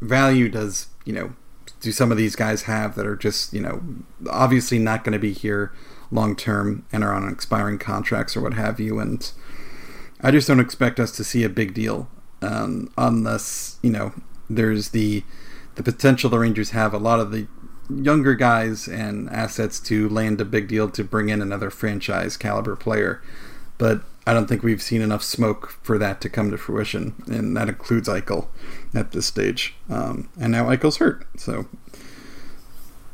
value 0.00 0.48
does, 0.48 0.88
you 1.04 1.12
know, 1.12 1.32
do 1.80 1.92
some 1.92 2.12
of 2.12 2.18
these 2.18 2.36
guys 2.36 2.62
have 2.62 2.94
that 2.94 3.06
are 3.06 3.16
just, 3.16 3.52
you 3.52 3.60
know, 3.60 3.82
obviously 4.28 4.78
not 4.78 5.02
going 5.04 5.12
to 5.12 5.18
be 5.18 5.32
here 5.32 5.72
long 6.10 6.36
term 6.36 6.84
and 6.92 7.02
are 7.02 7.14
on 7.14 7.28
expiring 7.28 7.78
contracts 7.78 8.36
or 8.36 8.40
what 8.40 8.54
have 8.54 8.78
you. 8.78 8.98
And 8.98 9.30
I 10.20 10.30
just 10.30 10.48
don't 10.48 10.60
expect 10.60 11.00
us 11.00 11.12
to 11.12 11.24
see 11.24 11.44
a 11.44 11.48
big 11.48 11.74
deal 11.74 12.08
um, 12.42 12.92
unless, 12.98 13.78
you 13.82 13.90
know, 13.90 14.12
there's 14.48 14.90
the 14.90 15.22
the 15.76 15.82
potential 15.82 16.28
the 16.28 16.38
Rangers 16.38 16.70
have 16.70 16.92
a 16.92 16.98
lot 16.98 17.20
of 17.20 17.30
the 17.30 17.46
younger 17.88 18.34
guys 18.34 18.86
and 18.88 19.30
assets 19.30 19.80
to 19.80 20.08
land 20.08 20.40
a 20.40 20.44
big 20.44 20.68
deal 20.68 20.90
to 20.90 21.04
bring 21.04 21.28
in 21.28 21.40
another 21.40 21.70
franchise 21.70 22.36
caliber 22.36 22.76
player. 22.76 23.22
But 23.78 24.02
I 24.26 24.34
don't 24.34 24.46
think 24.46 24.62
we've 24.62 24.82
seen 24.82 25.00
enough 25.00 25.22
smoke 25.22 25.70
for 25.82 25.98
that 25.98 26.20
to 26.20 26.28
come 26.28 26.50
to 26.50 26.58
fruition, 26.58 27.14
and 27.26 27.56
that 27.56 27.68
includes 27.68 28.08
Eichel 28.08 28.48
at 28.94 29.12
this 29.12 29.26
stage. 29.26 29.74
Um, 29.88 30.28
and 30.38 30.52
now 30.52 30.66
Eichel's 30.66 30.98
hurt, 30.98 31.26
so 31.36 31.66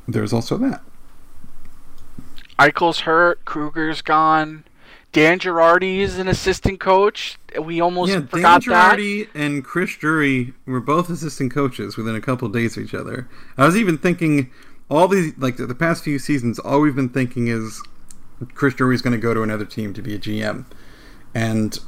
there's 0.09 0.33
also 0.33 0.57
that. 0.59 0.83
Eichel's 2.59 3.01
hurt. 3.01 3.45
Krueger's 3.45 4.03
gone. 4.03 4.65
Dan 5.13 5.39
Girardi 5.39 5.99
is 5.99 6.19
an 6.19 6.29
assistant 6.29 6.81
coach. 6.81 7.39
We 7.59 7.81
almost 7.81 8.13
yeah, 8.13 8.21
forgot 8.21 8.63
Dan 8.63 8.75
Girardi 8.75 9.33
that. 9.33 9.39
and 9.39 9.65
Chris 9.65 9.97
Drury 9.97 10.53
were 10.67 10.81
both 10.81 11.09
assistant 11.09 11.55
coaches 11.55 11.97
within 11.97 12.15
a 12.15 12.21
couple 12.21 12.47
of 12.47 12.53
days 12.53 12.77
of 12.77 12.85
each 12.85 12.95
other. 12.95 13.29
I 13.57 13.65
was 13.65 13.77
even 13.77 13.97
thinking 13.97 14.51
all 14.91 15.09
these 15.09 15.33
like 15.39 15.57
the 15.57 15.75
past 15.75 16.05
few 16.05 16.19
seasons, 16.19 16.59
all 16.59 16.81
we've 16.81 16.95
been 16.95 17.09
thinking 17.09 17.49
is 17.49 17.83
Chris 18.55 18.75
Drury's 18.75 19.03
going 19.03 19.13
to 19.13 19.21
go 19.21 19.33
to 19.33 19.43
another 19.43 19.65
team 19.65 19.95
to 19.95 20.03
be 20.03 20.15
a 20.15 20.19
GM. 20.19 20.67
And 21.37 21.79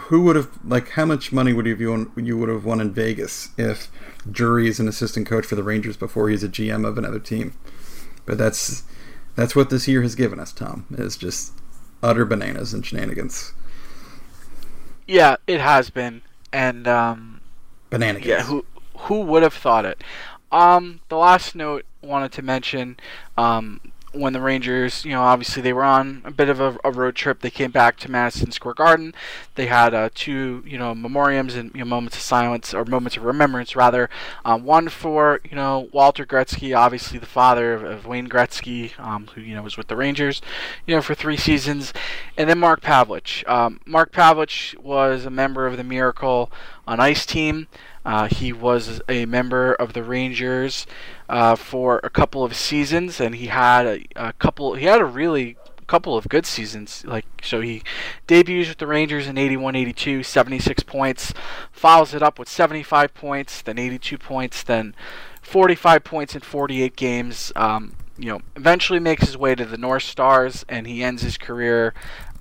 who 0.00 0.20
would 0.24 0.36
have 0.36 0.50
like 0.62 0.90
how 0.90 1.06
much 1.06 1.32
money 1.32 1.54
would 1.54 1.64
have 1.64 1.80
you 1.80 1.88
won, 1.88 2.12
you 2.14 2.36
would 2.36 2.50
have 2.50 2.66
won 2.66 2.78
in 2.78 2.92
Vegas 2.92 3.48
if 3.56 3.88
Drury 4.30 4.68
is 4.68 4.78
an 4.80 4.86
assistant 4.86 5.26
coach 5.26 5.46
for 5.46 5.54
the 5.54 5.62
Rangers 5.62 5.96
before 5.96 6.28
he's 6.28 6.44
a 6.44 6.48
GM 6.48 6.86
of 6.86 6.98
another 6.98 7.18
team? 7.18 7.54
But 8.26 8.36
that's 8.36 8.82
that's 9.34 9.56
what 9.56 9.70
this 9.70 9.88
year 9.88 10.02
has 10.02 10.14
given 10.14 10.38
us, 10.38 10.52
Tom. 10.52 10.84
Is 10.90 11.16
just 11.16 11.54
utter 12.02 12.26
bananas 12.26 12.74
and 12.74 12.84
shenanigans. 12.84 13.54
Yeah, 15.06 15.36
it 15.46 15.60
has 15.60 15.88
been, 15.88 16.20
and 16.52 16.86
um, 16.86 17.40
bananas. 17.88 18.26
Yeah, 18.26 18.42
who 18.42 18.66
who 18.94 19.22
would 19.22 19.42
have 19.42 19.54
thought 19.54 19.86
it? 19.86 20.04
Um, 20.52 21.00
the 21.08 21.16
last 21.16 21.54
note 21.54 21.86
wanted 22.02 22.32
to 22.32 22.42
mention, 22.42 22.98
um, 23.38 23.80
when 24.12 24.32
the 24.32 24.40
Rangers, 24.40 25.04
you 25.04 25.12
know, 25.12 25.22
obviously 25.22 25.62
they 25.62 25.72
were 25.72 25.84
on 25.84 26.22
a 26.24 26.30
bit 26.30 26.48
of 26.48 26.60
a, 26.60 26.76
a 26.84 26.90
road 26.90 27.14
trip. 27.14 27.40
They 27.40 27.50
came 27.50 27.70
back 27.70 27.96
to 27.98 28.10
Madison 28.10 28.50
Square 28.52 28.74
Garden. 28.74 29.14
They 29.54 29.66
had 29.66 29.94
uh, 29.94 30.10
two, 30.14 30.62
you 30.66 30.78
know, 30.78 30.94
memoriams 30.94 31.56
and 31.56 31.70
you 31.74 31.80
know, 31.80 31.84
moments 31.84 32.16
of 32.16 32.22
silence 32.22 32.72
or 32.72 32.84
moments 32.84 33.16
of 33.16 33.24
remembrance, 33.24 33.76
rather. 33.76 34.08
Um, 34.44 34.64
one 34.64 34.88
for, 34.88 35.40
you 35.48 35.56
know, 35.56 35.88
Walter 35.92 36.24
Gretzky, 36.24 36.76
obviously 36.76 37.18
the 37.18 37.26
father 37.26 37.74
of, 37.74 37.82
of 37.84 38.06
Wayne 38.06 38.28
Gretzky, 38.28 38.98
um, 38.98 39.28
who 39.34 39.40
you 39.40 39.54
know 39.54 39.62
was 39.62 39.76
with 39.76 39.88
the 39.88 39.96
Rangers, 39.96 40.40
you 40.86 40.94
know, 40.94 41.02
for 41.02 41.14
three 41.14 41.36
seasons, 41.36 41.92
and 42.36 42.48
then 42.48 42.58
Mark 42.58 42.80
Pavelich. 42.80 43.46
Um, 43.48 43.80
Mark 43.86 44.12
Pavelich 44.12 44.76
was 44.78 45.24
a 45.24 45.30
member 45.30 45.66
of 45.66 45.76
the 45.76 45.84
Miracle 45.84 46.50
on 46.86 47.00
Ice 47.00 47.26
team. 47.26 47.68
Uh, 48.08 48.26
he 48.26 48.54
was 48.54 49.02
a 49.06 49.26
member 49.26 49.74
of 49.74 49.92
the 49.92 50.02
Rangers 50.02 50.86
uh, 51.28 51.54
for 51.54 52.00
a 52.02 52.08
couple 52.08 52.42
of 52.42 52.56
seasons, 52.56 53.20
and 53.20 53.34
he 53.34 53.48
had 53.48 53.84
a, 53.86 54.06
a, 54.16 54.32
couple. 54.32 54.72
He 54.76 54.86
had 54.86 55.02
a 55.02 55.04
really 55.04 55.58
couple 55.86 56.16
of 56.16 56.26
good 56.26 56.46
seasons. 56.46 57.04
Like 57.04 57.26
so, 57.42 57.60
he 57.60 57.82
debuts 58.26 58.70
with 58.70 58.78
the 58.78 58.86
Rangers 58.86 59.26
in 59.26 59.36
81-82, 59.36 60.24
76 60.24 60.82
points, 60.84 61.34
follows 61.70 62.14
it 62.14 62.22
up 62.22 62.38
with 62.38 62.48
75 62.48 63.12
points, 63.12 63.60
then 63.60 63.78
82 63.78 64.16
points, 64.16 64.62
then 64.62 64.94
45 65.42 66.02
points 66.02 66.34
in 66.34 66.40
48 66.40 66.96
games. 66.96 67.52
Um, 67.56 67.94
you 68.16 68.32
know, 68.32 68.40
eventually 68.56 69.00
makes 69.00 69.26
his 69.26 69.36
way 69.36 69.54
to 69.54 69.66
the 69.66 69.76
North 69.76 70.04
Stars, 70.04 70.64
and 70.66 70.86
he 70.86 71.04
ends 71.04 71.20
his 71.20 71.36
career 71.36 71.92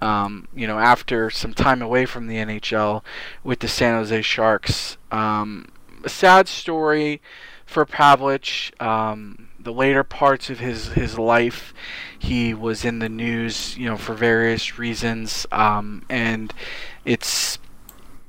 um, 0.01 0.47
you 0.55 0.67
know, 0.67 0.79
after 0.79 1.29
some 1.29 1.53
time 1.53 1.81
away 1.81 2.05
from 2.05 2.27
the 2.27 2.35
NHL 2.35 3.03
with 3.43 3.59
the 3.59 3.67
San 3.67 3.95
Jose 3.95 4.21
Sharks. 4.21 4.97
Um, 5.11 5.69
a 6.03 6.09
sad 6.09 6.47
story 6.47 7.21
for 7.65 7.85
Pavelich. 7.85 8.79
Um, 8.81 9.49
the 9.59 9.73
later 9.73 10.03
parts 10.03 10.49
of 10.49 10.59
his, 10.59 10.89
his 10.89 11.17
life, 11.17 11.73
he 12.17 12.53
was 12.53 12.85
in 12.85 12.99
the 12.99 13.09
news, 13.09 13.77
you 13.77 13.85
know, 13.85 13.97
for 13.97 14.13
various 14.13 14.79
reasons, 14.79 15.45
um, 15.51 16.05
and 16.09 16.53
it's 17.03 17.59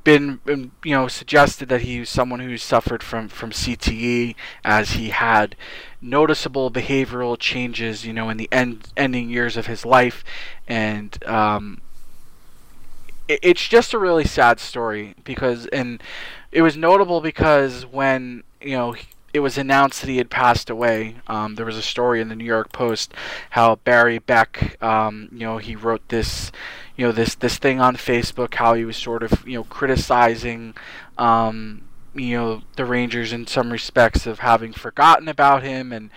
been, 0.04 0.36
been, 0.46 0.70
you 0.82 0.94
know 0.94 1.06
suggested 1.06 1.68
that 1.68 1.82
he 1.82 2.00
was 2.00 2.08
someone 2.08 2.40
who 2.40 2.56
suffered 2.56 3.02
from 3.02 3.28
from 3.28 3.50
CTE 3.50 4.34
as 4.64 4.92
he 4.92 5.10
had 5.10 5.54
noticeable 6.00 6.70
behavioral 6.70 7.36
changes 7.38 8.04
you 8.04 8.12
know 8.12 8.28
in 8.28 8.36
the 8.36 8.48
end 8.52 8.88
ending 8.96 9.28
years 9.28 9.56
of 9.56 9.66
his 9.66 9.84
life 9.84 10.24
and 10.66 11.22
um, 11.24 11.80
it, 13.26 13.40
it's 13.42 13.66
just 13.66 13.92
a 13.92 13.98
really 13.98 14.24
sad 14.24 14.60
story 14.60 15.14
because 15.24 15.66
and 15.66 16.02
it 16.52 16.62
was 16.62 16.76
notable 16.76 17.20
because 17.20 17.84
when 17.84 18.42
you 18.60 18.76
know 18.76 18.94
it 19.32 19.40
was 19.40 19.58
announced 19.58 20.00
that 20.00 20.08
he 20.08 20.16
had 20.16 20.30
passed 20.30 20.70
away. 20.70 21.16
Um, 21.26 21.54
there 21.56 21.66
was 21.66 21.76
a 21.76 21.82
story 21.82 22.20
in 22.20 22.28
the 22.28 22.34
New 22.34 22.44
York 22.44 22.72
Post 22.72 23.12
how 23.50 23.76
Barry 23.76 24.18
Beck, 24.18 24.82
um, 24.82 25.28
you 25.32 25.40
know, 25.40 25.58
he 25.58 25.76
wrote 25.76 26.08
this, 26.08 26.50
you 26.96 27.06
know, 27.06 27.12
this 27.12 27.34
this 27.34 27.58
thing 27.58 27.80
on 27.80 27.96
Facebook 27.96 28.54
how 28.54 28.74
he 28.74 28.84
was 28.84 28.96
sort 28.96 29.22
of 29.22 29.46
you 29.46 29.58
know 29.58 29.64
criticizing. 29.64 30.74
Um, 31.16 31.82
you 32.18 32.36
know 32.36 32.62
the 32.76 32.84
Rangers 32.84 33.32
in 33.32 33.46
some 33.46 33.70
respects 33.70 34.26
of 34.26 34.40
having 34.40 34.72
forgotten 34.72 35.28
about 35.28 35.62
him, 35.62 35.92
and 35.92 36.10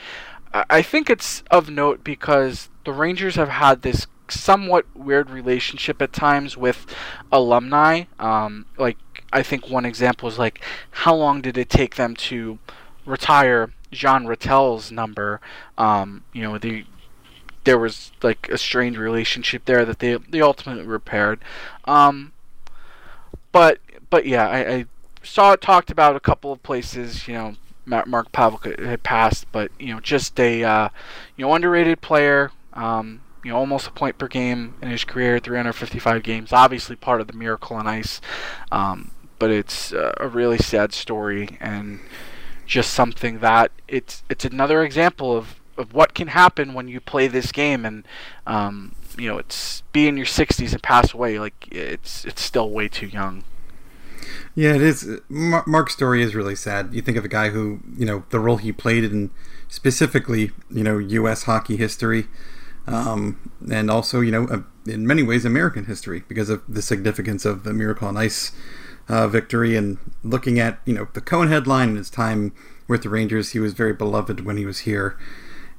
I 0.54 0.82
think 0.82 1.10
it's 1.10 1.43
of 1.49 1.70
note 1.70 2.04
because 2.04 2.70
the 2.84 2.91
Rangers 2.91 3.36
have 3.36 3.49
had 3.49 3.82
this 3.82 4.08
somewhat 4.28 4.86
weird 4.95 5.30
relationship 5.30 6.02
at 6.02 6.14
times 6.14 6.58
with 6.58 6.86
alumni. 7.32 8.04
Um, 8.20 8.66
like 8.78 8.97
I 9.32 9.43
think 9.43 9.70
one 9.70 9.86
example 9.86 10.28
is 10.28 10.38
like 10.38 10.62
how 10.91 11.16
long 11.16 11.41
did 11.41 11.58
it 11.58 11.70
take 11.70 11.95
them 11.95 12.16
to 12.16 12.60
retire 13.06 13.72
Jean 13.91 14.26
Ratelle's 14.26 14.91
number? 14.91 15.39
Um, 15.78 16.24
you 16.34 16.41
know 16.43 16.58
the 16.58 16.86
there 17.64 17.78
was 17.78 18.12
like 18.24 18.49
a 18.49 18.58
strained 18.58 18.97
relationship 18.97 19.66
there 19.66 19.86
that 19.86 19.99
they 19.99 20.18
they 20.30 20.41
ultimately 20.41 20.86
repaired. 20.86 21.39
Um, 21.86 22.34
but 23.52 23.80
but 24.10 24.26
yeah, 24.26 24.47
I, 24.47 24.74
I, 24.74 24.86
saw 25.24 25.53
it 25.53 25.61
talked 25.61 25.91
about 25.91 26.15
a 26.15 26.19
couple 26.19 26.51
of 26.51 26.61
places. 26.63 27.28
You 27.28 27.34
know, 27.34 27.55
Mark 27.86 28.32
Pavel 28.32 28.59
had 28.59 29.03
passed, 29.03 29.51
but 29.51 29.72
you 29.80 29.93
know, 29.93 29.99
just 29.99 30.39
a 30.39 30.63
uh, 30.63 30.89
you 31.36 31.45
know 31.45 31.53
underrated 31.53 32.01
player. 32.01 32.51
Um, 32.74 33.22
you 33.43 33.51
know, 33.51 33.57
almost 33.57 33.88
a 33.88 33.91
point 33.91 34.17
per 34.19 34.28
game 34.28 34.76
in 34.84 34.89
his 34.89 35.03
career, 35.03 35.39
355 35.39 36.22
games. 36.22 36.53
Obviously, 36.53 36.95
part 36.95 37.22
of 37.22 37.28
the 37.28 37.34
miracle 37.34 37.76
on 37.76 37.88
ice, 37.88 38.22
um, 38.72 39.11
but 39.39 39.49
it's 39.49 39.91
uh, 39.91 40.13
a 40.17 40.28
really 40.28 40.59
sad 40.59 40.93
story 40.93 41.57
and 41.59 41.99
just 42.67 42.93
something 42.93 43.39
that 43.39 43.72
it's 43.88 44.24
it's 44.30 44.45
another 44.45 44.84
example 44.84 45.36
of 45.36 45.55
of 45.78 45.93
what 45.93 46.13
can 46.13 46.28
happen 46.28 46.74
when 46.74 46.88
you 46.88 47.01
play 47.01 47.28
this 47.28 47.51
game 47.51 47.86
and 47.86 48.07
um, 48.45 48.95
you 49.17 49.28
know 49.28 49.38
it's 49.38 49.82
be 49.91 50.07
in 50.07 50.15
your 50.15 50.26
60s 50.26 50.72
and 50.72 50.84
pass 50.84 51.13
away 51.13 51.39
like 51.39 51.67
it's 51.72 52.24
it's 52.24 52.41
still 52.41 52.69
way 52.69 52.88
too 52.88 53.07
young 53.07 53.43
yeah 54.55 54.74
it 54.74 54.82
is. 54.82 55.19
Mark's 55.30 55.93
story 55.93 56.22
is 56.22 56.36
really 56.36 56.55
sad. 56.55 56.93
You 56.93 57.01
think 57.01 57.17
of 57.17 57.26
a 57.26 57.30
guy 57.30 57.49
who 57.49 57.80
you 57.97 58.05
know 58.05 58.24
the 58.30 58.39
role 58.39 58.57
he 58.57 58.72
played 58.72 59.03
in 59.03 59.32
specifically 59.67 60.51
you 60.69 60.84
know 60.84 60.99
us 61.28 61.43
hockey 61.43 61.78
history 61.78 62.28
um, 62.88 63.51
and 63.72 63.89
also 63.89 64.22
you 64.22 64.32
know 64.32 64.65
in 64.86 65.05
many 65.05 65.24
ways 65.24 65.45
american 65.45 65.86
history 65.86 66.24
because 66.28 66.49
of 66.49 66.61
the 66.67 66.82
significance 66.82 67.45
of 67.45 67.63
the 67.63 67.72
miracle 67.72 68.07
on 68.07 68.17
ice 68.17 68.51
uh, 69.07 69.28
victory 69.28 69.78
and 69.78 69.97
looking 70.24 70.59
at 70.59 70.80
you 70.86 70.93
know 70.93 71.07
the 71.13 71.22
cohen 71.22 71.47
headline 71.47 71.89
and 71.89 71.97
his 71.97 72.09
time 72.09 72.51
with 72.91 73.03
the 73.03 73.09
rangers 73.09 73.51
he 73.51 73.59
was 73.59 73.74
very 73.74 73.93
beloved 73.93 74.45
when 74.45 74.57
he 74.57 74.65
was 74.65 74.80
here. 74.80 75.17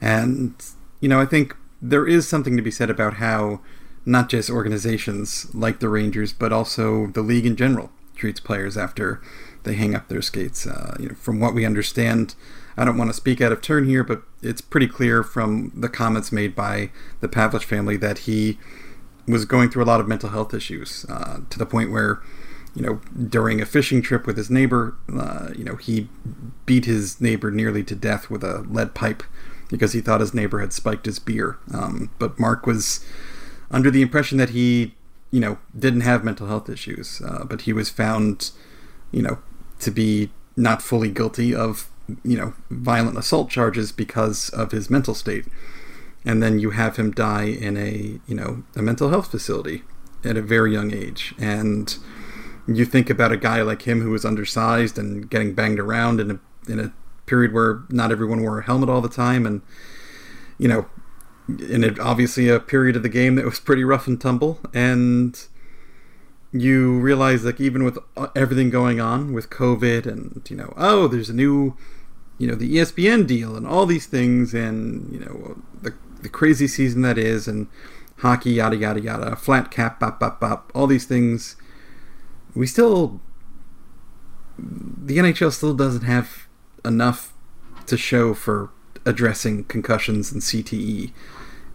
And, 0.00 0.54
you 1.00 1.08
know, 1.08 1.20
I 1.20 1.26
think 1.26 1.54
there 1.80 2.08
is 2.08 2.26
something 2.26 2.56
to 2.56 2.62
be 2.62 2.70
said 2.70 2.90
about 2.90 3.14
how 3.14 3.60
not 4.04 4.28
just 4.28 4.50
organizations 4.50 5.46
like 5.54 5.78
the 5.78 5.88
Rangers, 5.88 6.32
but 6.32 6.52
also 6.52 7.06
the 7.08 7.22
league 7.22 7.46
in 7.46 7.54
general 7.54 7.90
treats 8.22 8.38
players 8.38 8.76
after 8.76 9.20
they 9.64 9.74
hang 9.74 9.96
up 9.96 10.06
their 10.06 10.22
skates. 10.22 10.64
Uh, 10.64 10.94
you 11.00 11.08
know, 11.08 11.14
from 11.16 11.40
what 11.40 11.54
we 11.54 11.66
understand, 11.66 12.36
I 12.76 12.84
don't 12.84 12.96
want 12.96 13.10
to 13.10 13.14
speak 13.14 13.40
out 13.40 13.50
of 13.50 13.60
turn 13.60 13.88
here, 13.88 14.04
but 14.04 14.22
it's 14.40 14.60
pretty 14.60 14.86
clear 14.86 15.24
from 15.24 15.72
the 15.74 15.88
comments 15.88 16.30
made 16.30 16.54
by 16.54 16.90
the 17.20 17.28
Pavelich 17.28 17.64
family 17.64 17.96
that 17.96 18.18
he 18.18 18.58
was 19.26 19.44
going 19.44 19.70
through 19.70 19.82
a 19.82 19.90
lot 19.92 19.98
of 19.98 20.06
mental 20.06 20.28
health 20.30 20.54
issues 20.54 21.04
uh, 21.08 21.40
to 21.50 21.58
the 21.58 21.66
point 21.66 21.90
where, 21.90 22.22
you 22.76 22.82
know, 22.82 23.00
during 23.28 23.60
a 23.60 23.66
fishing 23.66 24.00
trip 24.02 24.24
with 24.24 24.36
his 24.36 24.48
neighbor, 24.48 24.96
uh, 25.12 25.48
you 25.56 25.64
know, 25.64 25.74
he 25.74 26.08
beat 26.64 26.84
his 26.84 27.20
neighbor 27.20 27.50
nearly 27.50 27.82
to 27.82 27.96
death 27.96 28.30
with 28.30 28.44
a 28.44 28.60
lead 28.70 28.94
pipe 28.94 29.24
because 29.68 29.94
he 29.94 30.00
thought 30.00 30.20
his 30.20 30.32
neighbor 30.32 30.60
had 30.60 30.72
spiked 30.72 31.06
his 31.06 31.18
beer. 31.18 31.58
Um, 31.74 32.10
but 32.20 32.38
Mark 32.38 32.68
was 32.68 33.04
under 33.72 33.90
the 33.90 34.02
impression 34.02 34.38
that 34.38 34.50
he, 34.50 34.94
you 35.32 35.40
know, 35.40 35.58
didn't 35.76 36.02
have 36.02 36.22
mental 36.22 36.46
health 36.46 36.68
issues, 36.68 37.20
uh, 37.22 37.44
but 37.44 37.62
he 37.62 37.72
was 37.72 37.88
found, 37.88 38.52
you 39.10 39.22
know, 39.22 39.38
to 39.80 39.90
be 39.90 40.30
not 40.56 40.82
fully 40.82 41.10
guilty 41.10 41.54
of, 41.54 41.90
you 42.22 42.36
know, 42.36 42.54
violent 42.70 43.18
assault 43.18 43.50
charges 43.50 43.90
because 43.90 44.50
of 44.50 44.70
his 44.70 44.90
mental 44.90 45.14
state. 45.14 45.46
And 46.24 46.42
then 46.42 46.58
you 46.58 46.70
have 46.70 46.96
him 46.96 47.10
die 47.10 47.46
in 47.46 47.76
a 47.76 48.20
you 48.28 48.34
know 48.36 48.62
a 48.76 48.82
mental 48.82 49.08
health 49.08 49.30
facility 49.30 49.82
at 50.24 50.36
a 50.36 50.42
very 50.42 50.72
young 50.72 50.92
age. 50.94 51.34
And 51.38 51.96
you 52.68 52.84
think 52.84 53.10
about 53.10 53.32
a 53.32 53.36
guy 53.36 53.62
like 53.62 53.82
him 53.82 54.02
who 54.02 54.10
was 54.10 54.24
undersized 54.24 54.98
and 54.98 55.28
getting 55.28 55.54
banged 55.54 55.80
around 55.80 56.20
in 56.20 56.30
a 56.30 56.40
in 56.70 56.78
a 56.78 56.92
period 57.26 57.52
where 57.52 57.82
not 57.88 58.12
everyone 58.12 58.42
wore 58.42 58.60
a 58.60 58.64
helmet 58.64 58.88
all 58.88 59.00
the 59.00 59.08
time. 59.08 59.46
And 59.46 59.62
you 60.58 60.68
know 60.68 60.86
in 61.48 61.84
a, 61.84 62.00
obviously 62.00 62.48
a 62.48 62.60
period 62.60 62.96
of 62.96 63.02
the 63.02 63.08
game 63.08 63.34
that 63.34 63.44
was 63.44 63.60
pretty 63.60 63.84
rough 63.84 64.06
and 64.06 64.20
tumble 64.20 64.60
and 64.72 65.46
you 66.52 66.98
realize 67.00 67.44
like 67.44 67.60
even 67.60 67.82
with 67.82 67.98
uh, 68.16 68.28
everything 68.36 68.70
going 68.70 69.00
on 69.00 69.32
with 69.32 69.50
covid 69.50 70.06
and 70.06 70.46
you 70.48 70.56
know 70.56 70.72
oh 70.76 71.08
there's 71.08 71.30
a 71.30 71.34
new 71.34 71.76
you 72.38 72.46
know 72.46 72.54
the 72.54 72.76
espn 72.76 73.26
deal 73.26 73.56
and 73.56 73.66
all 73.66 73.86
these 73.86 74.06
things 74.06 74.54
and 74.54 75.12
you 75.12 75.18
know 75.18 75.60
the 75.82 75.92
the 76.22 76.28
crazy 76.28 76.66
season 76.66 77.02
that 77.02 77.18
is, 77.18 77.46
and 77.46 77.66
hockey, 78.18 78.52
yada 78.52 78.76
yada 78.76 79.00
yada, 79.00 79.36
flat 79.36 79.70
cap, 79.70 80.00
bop 80.00 80.18
bop 80.18 80.40
bop, 80.40 80.72
all 80.74 80.86
these 80.86 81.04
things. 81.04 81.56
We 82.54 82.66
still, 82.66 83.20
the 84.58 85.18
NHL 85.18 85.52
still 85.52 85.74
doesn't 85.74 86.02
have 86.02 86.46
enough 86.84 87.32
to 87.86 87.96
show 87.96 88.34
for 88.34 88.70
addressing 89.04 89.64
concussions 89.64 90.32
and 90.32 90.42
CTE, 90.42 91.12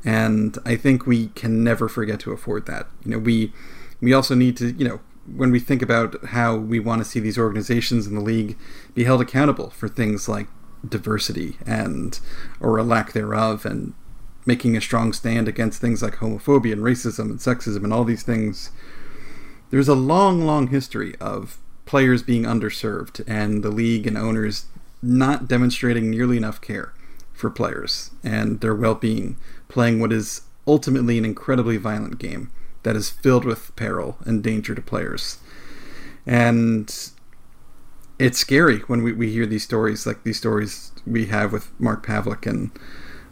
and 0.06 0.58
I 0.66 0.76
think 0.76 1.06
we 1.06 1.28
can 1.30 1.64
never 1.64 1.90
forget 1.90 2.20
to 2.22 2.32
afford 2.32 2.66
that. 2.68 2.88
You 3.04 3.12
know, 3.12 3.20
we 3.20 3.54
we 4.02 4.14
also 4.14 4.36
need 4.36 4.58
to, 4.58 4.72
you 4.72 4.88
know, 4.88 5.00
when 5.36 5.52
we 5.52 5.60
think 5.60 5.82
about 5.82 6.24
how 6.28 6.56
we 6.56 6.80
want 6.80 7.04
to 7.04 7.10
see 7.10 7.20
these 7.20 7.38
organizations 7.38 8.08
in 8.08 8.16
the 8.16 8.22
league 8.22 8.58
be 8.94 9.04
held 9.04 9.22
accountable 9.22 9.70
for 9.72 9.88
things 9.88 10.30
like 10.30 10.48
diversity 10.88 11.58
and 11.66 12.20
or 12.60 12.78
a 12.78 12.84
lack 12.84 13.14
thereof 13.14 13.66
and 13.66 13.94
making 14.46 14.78
a 14.78 14.82
strong 14.82 15.12
stand 15.12 15.48
against 15.48 15.82
things 15.82 16.02
like 16.02 16.16
homophobia 16.16 16.72
and 16.72 16.82
racism 16.82 17.26
and 17.26 17.40
sexism 17.40 17.84
and 17.84 17.92
all 17.92 18.06
these 18.06 18.24
things. 18.24 18.72
There's 19.70 19.90
a 19.90 19.96
long, 19.96 20.46
long 20.46 20.68
history 20.68 21.16
of 21.20 21.58
players 21.86 22.24
being 22.24 22.44
underserved 22.44 23.22
and 23.28 23.64
the 23.64 23.70
league 23.70 24.08
and 24.08 24.18
owners 24.18 24.68
not 25.02 25.48
demonstrating 25.48 26.10
nearly 26.10 26.38
enough 26.38 26.62
care 26.62 26.94
for 27.38 27.50
players 27.50 28.12
and 28.24 28.60
their 28.62 28.76
well 28.76 28.96
being, 28.96 29.38
playing 29.70 30.00
what 30.00 30.12
is 30.12 30.42
ultimately 30.66 31.18
an 31.18 31.26
incredibly 31.26 31.78
violent 31.78 32.18
game 32.20 32.52
that 32.84 32.96
is 32.96 33.10
filled 33.10 33.46
with 33.46 33.76
peril 33.76 34.18
and 34.26 34.44
danger 34.44 34.74
to 34.76 34.82
players. 34.82 35.38
And 36.26 36.94
it's 38.20 38.38
scary 38.38 38.80
when 38.80 39.04
we, 39.04 39.14
we 39.14 39.32
hear 39.32 39.46
these 39.46 39.64
stories, 39.64 40.06
like 40.06 40.24
these 40.24 40.38
stories 40.38 40.92
we 41.06 41.28
have 41.28 41.54
with 41.54 41.70
Mark 41.80 42.06
Pavelich. 42.06 42.48
and 42.48 42.72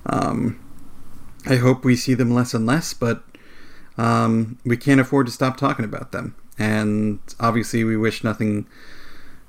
um, 0.06 0.60
I 1.46 1.56
hope 1.58 1.84
we 1.84 1.96
see 1.96 2.14
them 2.14 2.34
less 2.34 2.54
and 2.54 2.66
less, 2.66 2.94
but 2.94 3.24
um, 3.98 4.58
we 4.64 4.78
can't 4.78 5.02
afford 5.02 5.26
to 5.28 5.32
stop 5.32 5.58
talking 5.58 5.86
about 5.86 6.12
them. 6.12 6.36
And 6.58 7.20
obviously, 7.40 7.84
we 7.84 7.98
wish 7.98 8.24
nothing, 8.24 8.68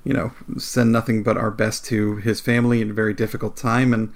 you 0.05 0.13
know, 0.13 0.33
send 0.59 0.93
nothing 0.93 1.23
but 1.23 1.37
our 1.37 1.51
best 1.51 1.85
to 1.87 2.17
his 2.17 2.41
family 2.41 2.81
in 2.81 2.91
a 2.91 2.95
very 2.95 3.15
difficult 3.15 3.57
time. 3.57 3.95
And, 3.95 4.13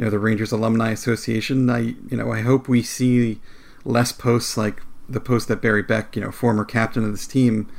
you 0.00 0.06
know, 0.06 0.10
the 0.10 0.18
Rangers 0.18 0.50
Alumni 0.50 0.92
Association, 0.92 1.68
I, 1.68 1.78
you 1.80 2.16
know, 2.16 2.32
I 2.32 2.40
hope 2.40 2.68
we 2.68 2.82
see 2.82 3.38
less 3.84 4.12
posts 4.12 4.56
like 4.56 4.80
the 5.06 5.20
post 5.20 5.46
that 5.48 5.60
Barry 5.60 5.82
Beck, 5.82 6.16
you 6.16 6.22
know, 6.22 6.32
former 6.32 6.64
captain 6.64 7.04
of 7.04 7.10
this 7.10 7.26
team, 7.26 7.70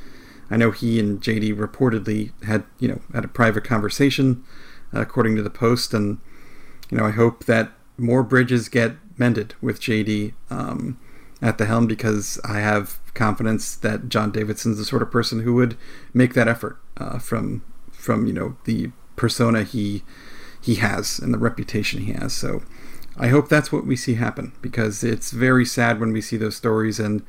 I 0.52 0.56
know 0.56 0.70
he 0.70 1.00
and 1.00 1.20
JD 1.20 1.56
reportedly 1.56 2.32
had, 2.44 2.64
you 2.78 2.88
know, 2.88 3.02
had 3.12 3.26
a 3.26 3.28
private 3.28 3.64
conversation, 3.64 4.44
uh, 4.94 5.02
according 5.02 5.36
to 5.38 5.42
the 5.42 5.50
post. 5.50 5.96
And, 5.96 6.20
you 6.92 7.00
know, 7.00 7.06
I 7.06 7.10
hope 7.10 7.46
that 7.46 7.72
more 7.98 8.22
bridges 8.22 8.70
get 8.70 8.98
mended 9.18 9.56
with 9.60 9.82
JD 9.82 10.36
um, 10.52 11.00
at 11.42 11.58
the 11.58 11.66
helm 11.66 11.88
because 11.88 12.40
I 12.44 12.60
have 12.60 13.00
confidence 13.16 13.76
that 13.78 14.10
John 14.10 14.32
Davidson's 14.32 14.78
the 14.78 14.86
sort 14.86 15.02
of 15.02 15.10
person 15.10 15.42
who 15.42 15.56
would 15.56 15.76
make 16.14 16.36
that 16.36 16.48
effort 16.48 16.78
uh, 16.98 17.18
from 17.18 17.64
from 17.92 18.28
you 18.28 18.34
know 18.34 18.58
the 18.66 18.92
persona 19.16 19.64
he 19.64 20.04
he 20.62 20.76
has 20.76 21.20
and 21.20 21.34
the 21.34 21.38
reputation 21.38 22.02
he 22.02 22.14
has. 22.14 22.34
So 22.34 22.64
I 23.18 23.28
hope 23.28 23.50
that's 23.50 23.72
what 23.72 23.86
we 23.86 23.96
see 23.96 24.16
happen 24.16 24.54
because 24.62 25.04
it's 25.04 25.32
very 25.32 25.66
sad 25.66 26.00
when 26.00 26.14
we 26.14 26.22
see 26.22 26.38
those 26.38 26.56
stories 26.56 27.00
and 27.00 27.24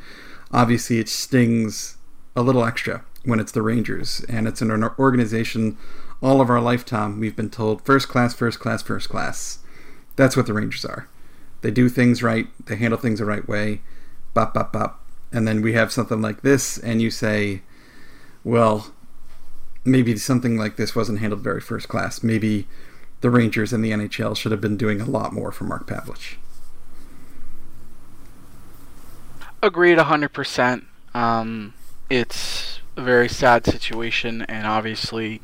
obviously 0.52 0.98
it 0.98 1.08
stings 1.08 1.96
a 2.36 2.42
little 2.42 2.64
extra 2.64 3.04
when 3.24 3.40
it's 3.40 3.52
the 3.52 3.62
Rangers 3.62 4.24
and 4.28 4.46
it's 4.46 4.62
an 4.62 4.70
organization 4.98 5.76
all 6.22 6.40
of 6.40 6.50
our 6.50 6.60
lifetime 6.60 7.18
we've 7.18 7.34
been 7.34 7.50
told 7.50 7.84
first 7.84 8.08
class 8.08 8.34
first 8.34 8.60
class 8.60 8.82
first 8.82 9.08
class. 9.08 9.58
That's 10.16 10.36
what 10.36 10.46
the 10.46 10.52
Rangers 10.52 10.84
are. 10.84 11.08
They 11.62 11.70
do 11.70 11.88
things 11.88 12.22
right. 12.22 12.48
They 12.66 12.76
handle 12.76 12.98
things 12.98 13.18
the 13.18 13.24
right 13.24 13.48
way. 13.48 13.80
Bop, 14.34 14.52
bop, 14.52 14.72
bop. 14.72 15.00
And 15.32 15.48
then 15.48 15.62
we 15.62 15.72
have 15.72 15.92
something 15.92 16.20
like 16.20 16.42
this, 16.42 16.76
and 16.76 17.00
you 17.00 17.10
say, 17.10 17.62
well, 18.44 18.92
maybe 19.84 20.16
something 20.16 20.58
like 20.58 20.76
this 20.76 20.94
wasn't 20.94 21.20
handled 21.20 21.42
very 21.42 21.60
first 21.60 21.88
class. 21.88 22.22
Maybe 22.22 22.66
the 23.22 23.30
Rangers 23.30 23.72
and 23.72 23.84
the 23.84 23.90
NHL 23.90 24.36
should 24.36 24.52
have 24.52 24.60
been 24.60 24.76
doing 24.76 25.00
a 25.00 25.06
lot 25.06 25.32
more 25.32 25.50
for 25.50 25.64
Mark 25.64 25.86
Pavelich. 25.86 26.34
Agreed 29.62 29.96
100%. 29.96 30.84
Um, 31.14 31.72
it's 32.10 32.80
a 32.96 33.02
very 33.02 33.28
sad 33.28 33.64
situation, 33.64 34.42
and 34.42 34.66
obviously, 34.66 35.40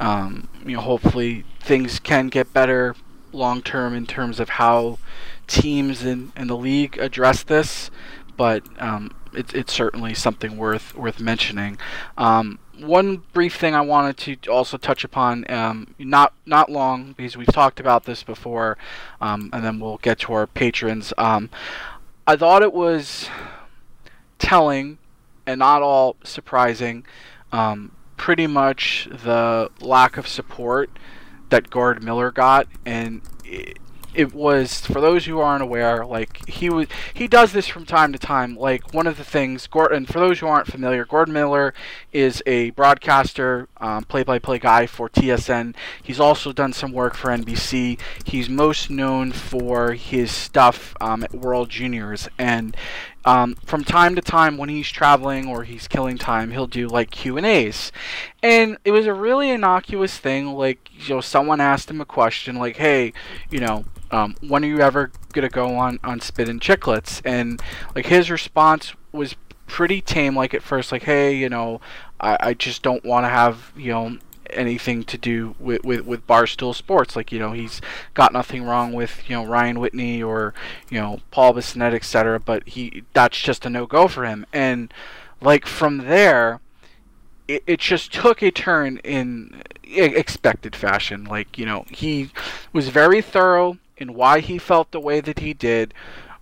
um, 0.00 0.48
you 0.64 0.76
know, 0.76 0.80
hopefully 0.80 1.44
things 1.60 2.00
can 2.00 2.28
get 2.28 2.52
better 2.52 2.96
long 3.30 3.62
term 3.62 3.94
in 3.94 4.06
terms 4.06 4.40
of 4.40 4.50
how 4.50 4.98
teams 5.46 6.04
in, 6.04 6.32
in 6.34 6.48
the 6.48 6.56
league 6.56 6.98
address 6.98 7.42
this, 7.42 7.90
but 8.38 8.64
um, 8.78 9.14
it, 9.34 9.54
it's 9.54 9.72
certainly 9.72 10.14
something 10.14 10.56
worth 10.56 10.94
worth 10.94 11.20
mentioning. 11.20 11.78
Um, 12.16 12.58
one 12.82 13.22
brief 13.32 13.56
thing 13.56 13.74
I 13.74 13.80
wanted 13.80 14.16
to 14.42 14.50
also 14.50 14.76
touch 14.76 15.04
upon, 15.04 15.50
um, 15.50 15.94
not 15.98 16.34
not 16.46 16.70
long 16.70 17.12
because 17.12 17.36
we've 17.36 17.46
talked 17.46 17.80
about 17.80 18.04
this 18.04 18.22
before, 18.22 18.76
um, 19.20 19.50
and 19.52 19.64
then 19.64 19.80
we'll 19.80 19.98
get 19.98 20.18
to 20.20 20.32
our 20.32 20.46
patrons. 20.46 21.12
Um, 21.16 21.50
I 22.26 22.36
thought 22.36 22.62
it 22.62 22.72
was 22.72 23.28
telling 24.38 24.98
and 25.46 25.58
not 25.58 25.82
all 25.82 26.16
surprising. 26.24 27.04
Um, 27.52 27.92
pretty 28.16 28.46
much 28.46 29.08
the 29.10 29.70
lack 29.80 30.16
of 30.16 30.28
support 30.28 30.90
that 31.50 31.70
Gord 31.70 32.02
Miller 32.02 32.30
got, 32.30 32.66
and 32.86 33.20
it, 33.44 33.78
it 34.14 34.34
was 34.34 34.80
for 34.80 35.00
those 35.00 35.26
who 35.26 35.40
aren't 35.40 35.62
aware 35.62 36.04
like 36.04 36.46
he 36.48 36.68
was 36.70 36.86
he 37.14 37.26
does 37.28 37.52
this 37.52 37.66
from 37.66 37.84
time 37.84 38.12
to 38.12 38.18
time. 38.18 38.56
Like 38.56 38.92
one 38.92 39.06
of 39.06 39.16
the 39.16 39.24
things 39.24 39.66
gordon 39.66 40.06
for 40.06 40.20
those 40.20 40.40
who 40.40 40.46
aren't 40.46 40.66
familiar 40.66 41.04
gordon 41.04 41.34
miller 41.34 41.74
is 42.12 42.42
a 42.46 42.70
broadcaster 42.70 43.68
um, 43.78 44.04
play-by-play 44.04 44.58
guy 44.58 44.86
for 44.86 45.08
tsn 45.08 45.74
he's 46.02 46.20
also 46.20 46.52
done 46.52 46.72
some 46.72 46.92
work 46.92 47.14
for 47.14 47.30
nbc 47.30 47.98
he's 48.24 48.48
most 48.48 48.90
known 48.90 49.32
for 49.32 49.92
his 49.92 50.30
stuff 50.30 50.94
um, 51.00 51.22
at 51.24 51.34
world 51.34 51.68
juniors. 51.68 52.28
And 52.38 52.76
um, 53.24 53.54
from 53.64 53.84
time 53.84 54.14
to 54.14 54.20
time 54.20 54.56
when 54.56 54.68
he's 54.68 54.90
traveling 54.90 55.46
or 55.46 55.64
he's 55.64 55.86
killing 55.88 56.18
time 56.18 56.50
he'll 56.50 56.66
do 56.66 56.88
like 56.88 57.10
q 57.10 57.36
and 57.36 57.46
a's 57.46 57.92
and 58.42 58.78
it 58.84 58.90
was 58.90 59.06
a 59.06 59.14
really 59.14 59.50
innocuous 59.50 60.18
thing 60.18 60.54
like 60.54 60.90
you 60.92 61.14
know 61.14 61.20
someone 61.20 61.60
asked 61.60 61.90
him 61.90 62.00
a 62.00 62.04
question 62.04 62.56
like 62.56 62.76
hey 62.76 63.12
you 63.50 63.60
know 63.60 63.84
um, 64.12 64.36
when 64.46 64.62
are 64.62 64.68
you 64.68 64.80
ever 64.80 65.10
gonna 65.32 65.48
go 65.48 65.74
on 65.74 65.98
on 66.04 66.20
Spittin' 66.20 66.60
Chicklets?" 66.60 67.22
And 67.24 67.60
like 67.94 68.06
his 68.06 68.30
response 68.30 68.94
was 69.10 69.34
pretty 69.66 70.02
tame. 70.02 70.36
Like 70.36 70.54
at 70.54 70.62
first, 70.62 70.92
like 70.92 71.04
hey, 71.04 71.34
you 71.34 71.48
know, 71.48 71.80
I, 72.20 72.36
I 72.40 72.54
just 72.54 72.82
don't 72.82 73.04
want 73.04 73.24
to 73.24 73.30
have 73.30 73.72
you 73.74 73.90
know 73.90 74.18
anything 74.54 75.04
to 75.04 75.18
do 75.18 75.54
with, 75.58 75.84
with 75.84 76.04
with 76.06 76.26
Barstool 76.26 76.74
Sports. 76.74 77.16
Like 77.16 77.32
you 77.32 77.38
know, 77.38 77.52
he's 77.52 77.80
got 78.14 78.32
nothing 78.32 78.64
wrong 78.64 78.92
with 78.92 79.28
you 79.28 79.36
know 79.36 79.44
Ryan 79.44 79.80
Whitney 79.80 80.22
or 80.22 80.54
you 80.90 81.00
know 81.00 81.20
Paul 81.30 81.54
Bissonnette, 81.54 81.94
etc. 81.94 82.40
But 82.40 82.68
he 82.68 83.04
that's 83.12 83.40
just 83.40 83.66
a 83.66 83.70
no 83.70 83.86
go 83.86 84.08
for 84.08 84.24
him. 84.24 84.46
And 84.52 84.92
like 85.40 85.66
from 85.66 85.98
there, 85.98 86.60
it, 87.48 87.62
it 87.66 87.80
just 87.80 88.12
took 88.12 88.42
a 88.42 88.50
turn 88.50 88.98
in 88.98 89.62
expected 89.84 90.76
fashion. 90.76 91.24
Like 91.24 91.58
you 91.58 91.66
know, 91.66 91.84
he 91.90 92.30
was 92.72 92.88
very 92.88 93.22
thorough 93.22 93.78
in 93.96 94.14
why 94.14 94.40
he 94.40 94.58
felt 94.58 94.90
the 94.90 95.00
way 95.00 95.20
that 95.20 95.38
he 95.38 95.52
did 95.54 95.94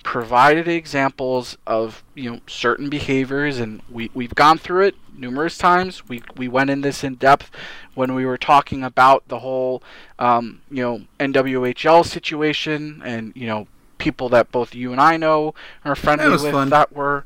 provided 0.02 0.66
examples 0.66 1.58
of 1.66 2.02
you 2.14 2.30
know 2.30 2.40
certain 2.46 2.88
behaviors 2.88 3.58
and 3.58 3.82
we, 3.90 4.10
we've 4.14 4.34
gone 4.34 4.56
through 4.56 4.82
it 4.82 4.94
numerous 5.20 5.58
times. 5.58 6.08
We, 6.08 6.22
we 6.36 6.48
went 6.48 6.70
in 6.70 6.80
this 6.80 7.04
in 7.04 7.16
depth 7.16 7.50
when 7.94 8.14
we 8.14 8.24
were 8.24 8.38
talking 8.38 8.82
about 8.82 9.28
the 9.28 9.40
whole 9.40 9.82
um, 10.18 10.62
you 10.70 10.82
know 10.82 11.02
NWHL 11.18 12.04
situation 12.04 13.02
and 13.04 13.32
you 13.36 13.46
know 13.46 13.68
people 13.98 14.28
that 14.30 14.50
both 14.50 14.74
you 14.74 14.92
and 14.92 15.00
I 15.00 15.16
know 15.16 15.54
are 15.84 15.94
friendly 15.94 16.30
with 16.30 16.50
fun. 16.50 16.70
that 16.70 16.92
were 16.92 17.24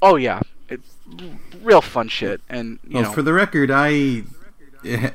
oh 0.00 0.14
yeah 0.14 0.40
it's 0.68 0.96
real 1.62 1.80
fun 1.80 2.08
shit. 2.08 2.40
And 2.48 2.78
you 2.86 2.94
well, 2.94 3.02
know. 3.04 3.12
for 3.12 3.22
the 3.22 3.32
record 3.32 3.70
I 3.70 4.24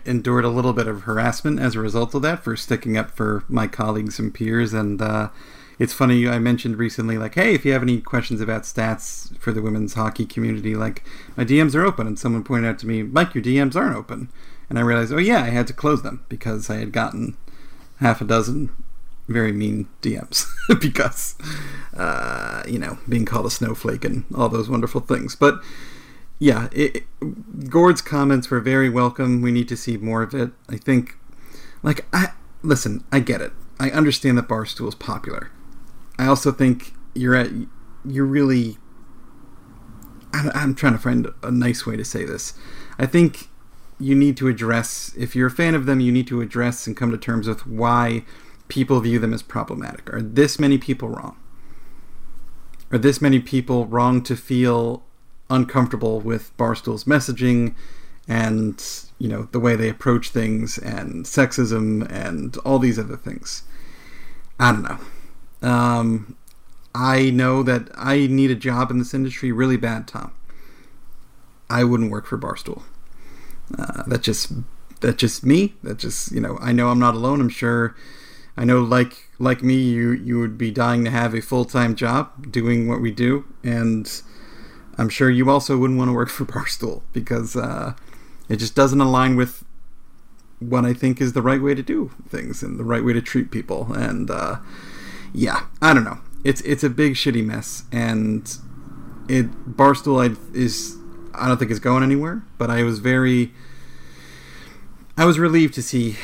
endured 0.05 0.45
a 0.45 0.49
little 0.49 0.73
bit 0.73 0.87
of 0.87 1.03
harassment 1.03 1.59
as 1.59 1.75
a 1.75 1.79
result 1.79 2.15
of 2.15 2.21
that 2.23 2.43
for 2.43 2.55
sticking 2.55 2.97
up 2.97 3.11
for 3.11 3.43
my 3.47 3.67
colleagues 3.67 4.19
and 4.19 4.33
peers 4.33 4.73
and 4.73 5.01
uh, 5.01 5.29
it's 5.79 5.93
funny 5.93 6.27
I 6.27 6.39
mentioned 6.39 6.77
recently 6.77 7.17
like 7.17 7.35
hey 7.35 7.55
if 7.55 7.65
you 7.65 7.71
have 7.71 7.81
any 7.81 8.01
questions 8.01 8.41
about 8.41 8.63
stats 8.63 9.35
for 9.39 9.53
the 9.53 9.61
women's 9.61 9.93
hockey 9.93 10.25
community 10.25 10.75
like 10.75 11.03
my 11.37 11.45
DMs 11.45 11.73
are 11.73 11.85
open. 11.85 12.05
And 12.05 12.19
someone 12.19 12.43
pointed 12.43 12.69
out 12.69 12.77
to 12.79 12.87
me 12.87 13.01
Mike 13.01 13.33
your 13.33 13.43
DMs 13.43 13.75
aren't 13.75 13.95
open. 13.95 14.29
And 14.69 14.77
I 14.77 14.83
realized 14.83 15.13
oh 15.13 15.17
yeah 15.17 15.41
I 15.41 15.49
had 15.49 15.65
to 15.67 15.73
close 15.73 16.03
them 16.03 16.25
because 16.29 16.69
I 16.69 16.75
had 16.75 16.91
gotten 16.91 17.37
half 17.99 18.21
a 18.21 18.25
dozen 18.25 18.69
very 19.27 19.51
mean 19.51 19.87
DMs 20.01 20.45
because 20.81 21.35
uh, 21.95 22.63
you 22.67 22.77
know 22.77 22.99
being 23.07 23.25
called 23.25 23.45
a 23.45 23.51
snowflake 23.51 24.03
and 24.03 24.25
all 24.35 24.49
those 24.49 24.69
wonderful 24.69 25.01
things. 25.01 25.35
But 25.35 25.61
yeah 26.39 26.67
it, 26.73 26.97
it, 26.97 27.69
Gord's 27.69 28.01
comments 28.01 28.51
were 28.51 28.59
very 28.59 28.89
welcome. 28.89 29.41
We 29.41 29.51
need 29.53 29.69
to 29.69 29.77
see 29.77 29.95
more 29.95 30.23
of 30.23 30.33
it. 30.33 30.51
I 30.67 30.75
think 30.75 31.17
like 31.83 32.05
I 32.11 32.33
listen 32.63 33.05
I 33.13 33.21
get 33.21 33.39
it. 33.39 33.53
I 33.79 33.91
understand 33.91 34.37
that 34.37 34.49
Barstool 34.49 34.89
is 34.89 34.95
popular 34.95 35.51
I 36.19 36.27
also 36.27 36.51
think 36.51 36.93
you're 37.15 37.33
at 37.33 37.49
you're 38.05 38.25
really. 38.25 38.77
I'm 40.31 40.75
trying 40.75 40.93
to 40.93 40.99
find 40.99 41.27
a 41.41 41.49
nice 41.49 41.87
way 41.87 41.97
to 41.97 42.05
say 42.05 42.23
this. 42.23 42.53
I 42.99 43.07
think 43.07 43.47
you 43.99 44.15
need 44.15 44.37
to 44.37 44.47
address 44.47 45.11
if 45.17 45.35
you're 45.35 45.47
a 45.47 45.51
fan 45.51 45.73
of 45.73 45.87
them, 45.87 45.99
you 45.99 46.11
need 46.11 46.27
to 46.27 46.41
address 46.41 46.85
and 46.85 46.95
come 46.95 47.09
to 47.11 47.17
terms 47.17 47.47
with 47.47 47.65
why 47.65 48.23
people 48.67 48.99
view 48.99 49.17
them 49.17 49.33
as 49.33 49.41
problematic. 49.41 50.13
Are 50.13 50.21
this 50.21 50.59
many 50.59 50.77
people 50.77 51.09
wrong? 51.09 51.35
Are 52.91 52.99
this 52.99 53.21
many 53.21 53.39
people 53.39 53.87
wrong 53.87 54.21
to 54.23 54.35
feel 54.35 55.03
uncomfortable 55.49 56.19
with 56.19 56.55
Barstool's 56.57 57.05
messaging 57.05 57.75
and 58.27 58.83
you 59.17 59.27
know 59.27 59.47
the 59.51 59.59
way 59.59 59.75
they 59.75 59.89
approach 59.89 60.29
things 60.29 60.77
and 60.77 61.25
sexism 61.25 62.09
and 62.11 62.55
all 62.57 62.77
these 62.77 62.99
other 62.99 63.17
things? 63.17 63.63
I 64.59 64.73
don't 64.73 64.83
know. 64.83 64.99
Um, 65.61 66.35
I 66.95 67.29
know 67.29 67.63
that 67.63 67.89
I 67.95 68.27
need 68.27 68.51
a 68.51 68.55
job 68.55 68.91
in 68.91 68.97
this 68.99 69.13
industry 69.13 69.51
really 69.51 69.77
bad, 69.77 70.07
Tom. 70.07 70.33
I 71.69 71.83
wouldn't 71.83 72.11
work 72.11 72.25
for 72.25 72.37
Barstool. 72.37 72.83
Uh, 73.77 74.03
that's 74.07 74.23
just 74.23 74.51
that's 75.01 75.17
just 75.17 75.45
me. 75.45 75.75
That 75.83 75.97
just 75.97 76.31
you 76.31 76.41
know 76.41 76.57
I 76.59 76.71
know 76.71 76.89
I'm 76.89 76.99
not 76.99 77.13
alone. 77.13 77.41
I'm 77.41 77.49
sure 77.49 77.95
I 78.57 78.65
know 78.65 78.81
like 78.81 79.29
like 79.37 79.61
me 79.61 79.75
you 79.75 80.11
you 80.11 80.39
would 80.39 80.57
be 80.57 80.71
dying 80.71 81.05
to 81.05 81.11
have 81.11 81.35
a 81.35 81.41
full 81.41 81.65
time 81.65 81.95
job 81.95 82.51
doing 82.51 82.87
what 82.87 83.01
we 83.01 83.11
do, 83.11 83.45
and 83.63 84.21
I'm 84.97 85.09
sure 85.09 85.29
you 85.29 85.49
also 85.49 85.77
wouldn't 85.77 85.99
want 85.99 86.09
to 86.09 86.13
work 86.13 86.29
for 86.37 86.45
Barstool 86.45 87.03
because 87.13 87.55
uh, 87.55 87.93
it 88.47 88.57
just 88.57 88.75
doesn't 88.75 89.01
align 89.01 89.35
with 89.35 89.63
what 90.57 90.83
I 90.83 90.93
think 90.93 91.21
is 91.21 91.33
the 91.33 91.41
right 91.41 91.61
way 91.61 91.73
to 91.73 91.83
do 91.83 92.11
things 92.27 92.63
and 92.63 92.77
the 92.77 92.83
right 92.83 93.05
way 93.05 93.13
to 93.13 93.21
treat 93.21 93.51
people 93.51 93.93
and. 93.93 94.31
Uh, 94.31 94.57
yeah, 95.33 95.65
I 95.81 95.93
don't 95.93 96.03
know. 96.03 96.19
It's 96.43 96.61
it's 96.61 96.83
a 96.83 96.89
big 96.89 97.13
shitty 97.13 97.43
mess, 97.43 97.83
and 97.91 98.49
it 99.27 99.51
Barstool 99.75 100.29
I, 100.29 100.35
is 100.57 100.97
I 101.33 101.47
don't 101.47 101.57
think 101.57 101.71
is 101.71 101.79
going 101.79 102.03
anywhere. 102.03 102.43
But 102.57 102.69
I 102.69 102.83
was 102.83 102.99
very 102.99 103.51
I 105.17 105.25
was 105.25 105.37
relieved 105.37 105.73
to 105.75 105.81
see 105.81 106.17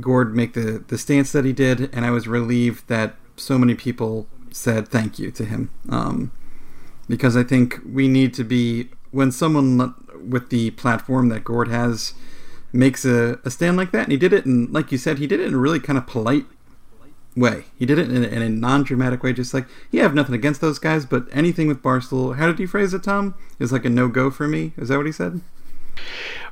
Gord 0.00 0.34
make 0.34 0.52
the 0.52 0.84
the 0.86 0.98
stance 0.98 1.32
that 1.32 1.44
he 1.44 1.52
did, 1.52 1.94
and 1.94 2.04
I 2.04 2.10
was 2.10 2.28
relieved 2.28 2.88
that 2.88 3.16
so 3.36 3.58
many 3.58 3.74
people 3.74 4.28
said 4.50 4.88
thank 4.88 5.18
you 5.18 5.30
to 5.32 5.44
him. 5.44 5.70
Um, 5.88 6.32
because 7.08 7.36
I 7.36 7.42
think 7.42 7.80
we 7.90 8.08
need 8.08 8.34
to 8.34 8.44
be 8.44 8.90
when 9.10 9.32
someone 9.32 9.94
with 10.28 10.50
the 10.50 10.70
platform 10.72 11.28
that 11.30 11.44
Gord 11.44 11.68
has 11.68 12.14
makes 12.72 13.04
a, 13.04 13.38
a 13.44 13.50
stand 13.50 13.76
like 13.76 13.92
that, 13.92 14.04
and 14.04 14.12
he 14.12 14.18
did 14.18 14.32
it, 14.32 14.44
and 14.44 14.70
like 14.72 14.92
you 14.92 14.98
said, 14.98 15.18
he 15.18 15.26
did 15.26 15.40
it 15.40 15.46
in 15.46 15.54
a 15.54 15.58
really 15.58 15.80
kind 15.80 15.98
of 15.98 16.06
polite 16.06 16.44
way. 17.36 17.64
He 17.78 17.86
did 17.86 17.98
it 17.98 18.10
in 18.10 18.24
a, 18.24 18.26
in 18.26 18.42
a 18.42 18.48
non-dramatic 18.48 19.22
way, 19.22 19.32
just 19.32 19.52
like 19.52 19.66
yeah, 19.90 20.02
I 20.02 20.04
have 20.04 20.14
nothing 20.14 20.34
against 20.34 20.60
those 20.60 20.78
guys, 20.78 21.04
but 21.04 21.26
anything 21.32 21.68
with 21.68 21.82
Barstool, 21.82 22.36
how 22.36 22.46
did 22.46 22.58
he 22.58 22.66
phrase 22.66 22.94
it, 22.94 23.02
Tom? 23.02 23.34
Is 23.58 23.72
like 23.72 23.84
a 23.84 23.90
no-go 23.90 24.30
for 24.30 24.48
me. 24.48 24.72
Is 24.76 24.88
that 24.88 24.96
what 24.96 25.06
he 25.06 25.12
said? 25.12 25.40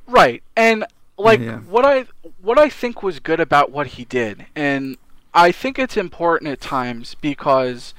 Right, 0.07 0.43
and 0.57 0.85
like 1.16 1.41
yeah. 1.41 1.59
what 1.61 1.85
I 1.85 2.07
what 2.41 2.59
I 2.59 2.68
think 2.68 3.03
was 3.03 3.20
good 3.20 3.41
about 3.41 3.70
what 3.70 3.89
he 3.89 4.05
did, 4.05 4.47
and 4.55 4.97
I 5.32 5.51
think 5.51 5.78
it's 5.78 5.97
important 5.97 6.51
at 6.51 6.61
times 6.61 7.16
because 7.20 7.95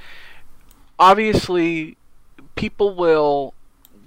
obviously 0.97 1.97
people 2.55 2.95
will 2.95 3.53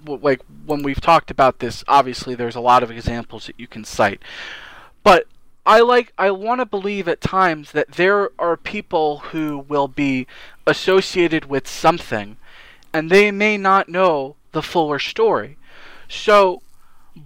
like 0.05 0.41
when 0.65 0.81
we've 0.81 1.01
talked 1.01 1.29
about 1.29 1.59
this 1.59 1.83
obviously 1.87 2.33
there's 2.33 2.55
a 2.55 2.59
lot 2.61 2.81
of 2.81 2.89
examples 2.89 3.45
that 3.45 3.59
you 3.59 3.67
can 3.67 3.83
cite 3.83 4.21
but 5.03 5.27
I 5.69 5.81
like 5.81 6.13
I 6.17 6.31
want 6.31 6.61
to 6.61 6.65
believe 6.65 7.07
at 7.07 7.21
times 7.21 7.73
that 7.73 7.91
there 7.91 8.31
are 8.39 8.57
people 8.57 9.19
who 9.19 9.59
will 9.67 9.87
be 9.87 10.25
associated 10.65 11.45
with 11.45 11.67
something 11.67 12.37
and 12.91 13.11
they 13.11 13.29
may 13.29 13.55
not 13.55 13.87
know 13.87 14.35
the 14.51 14.63
fuller 14.63 14.97
story. 14.97 15.59
So 16.07 16.63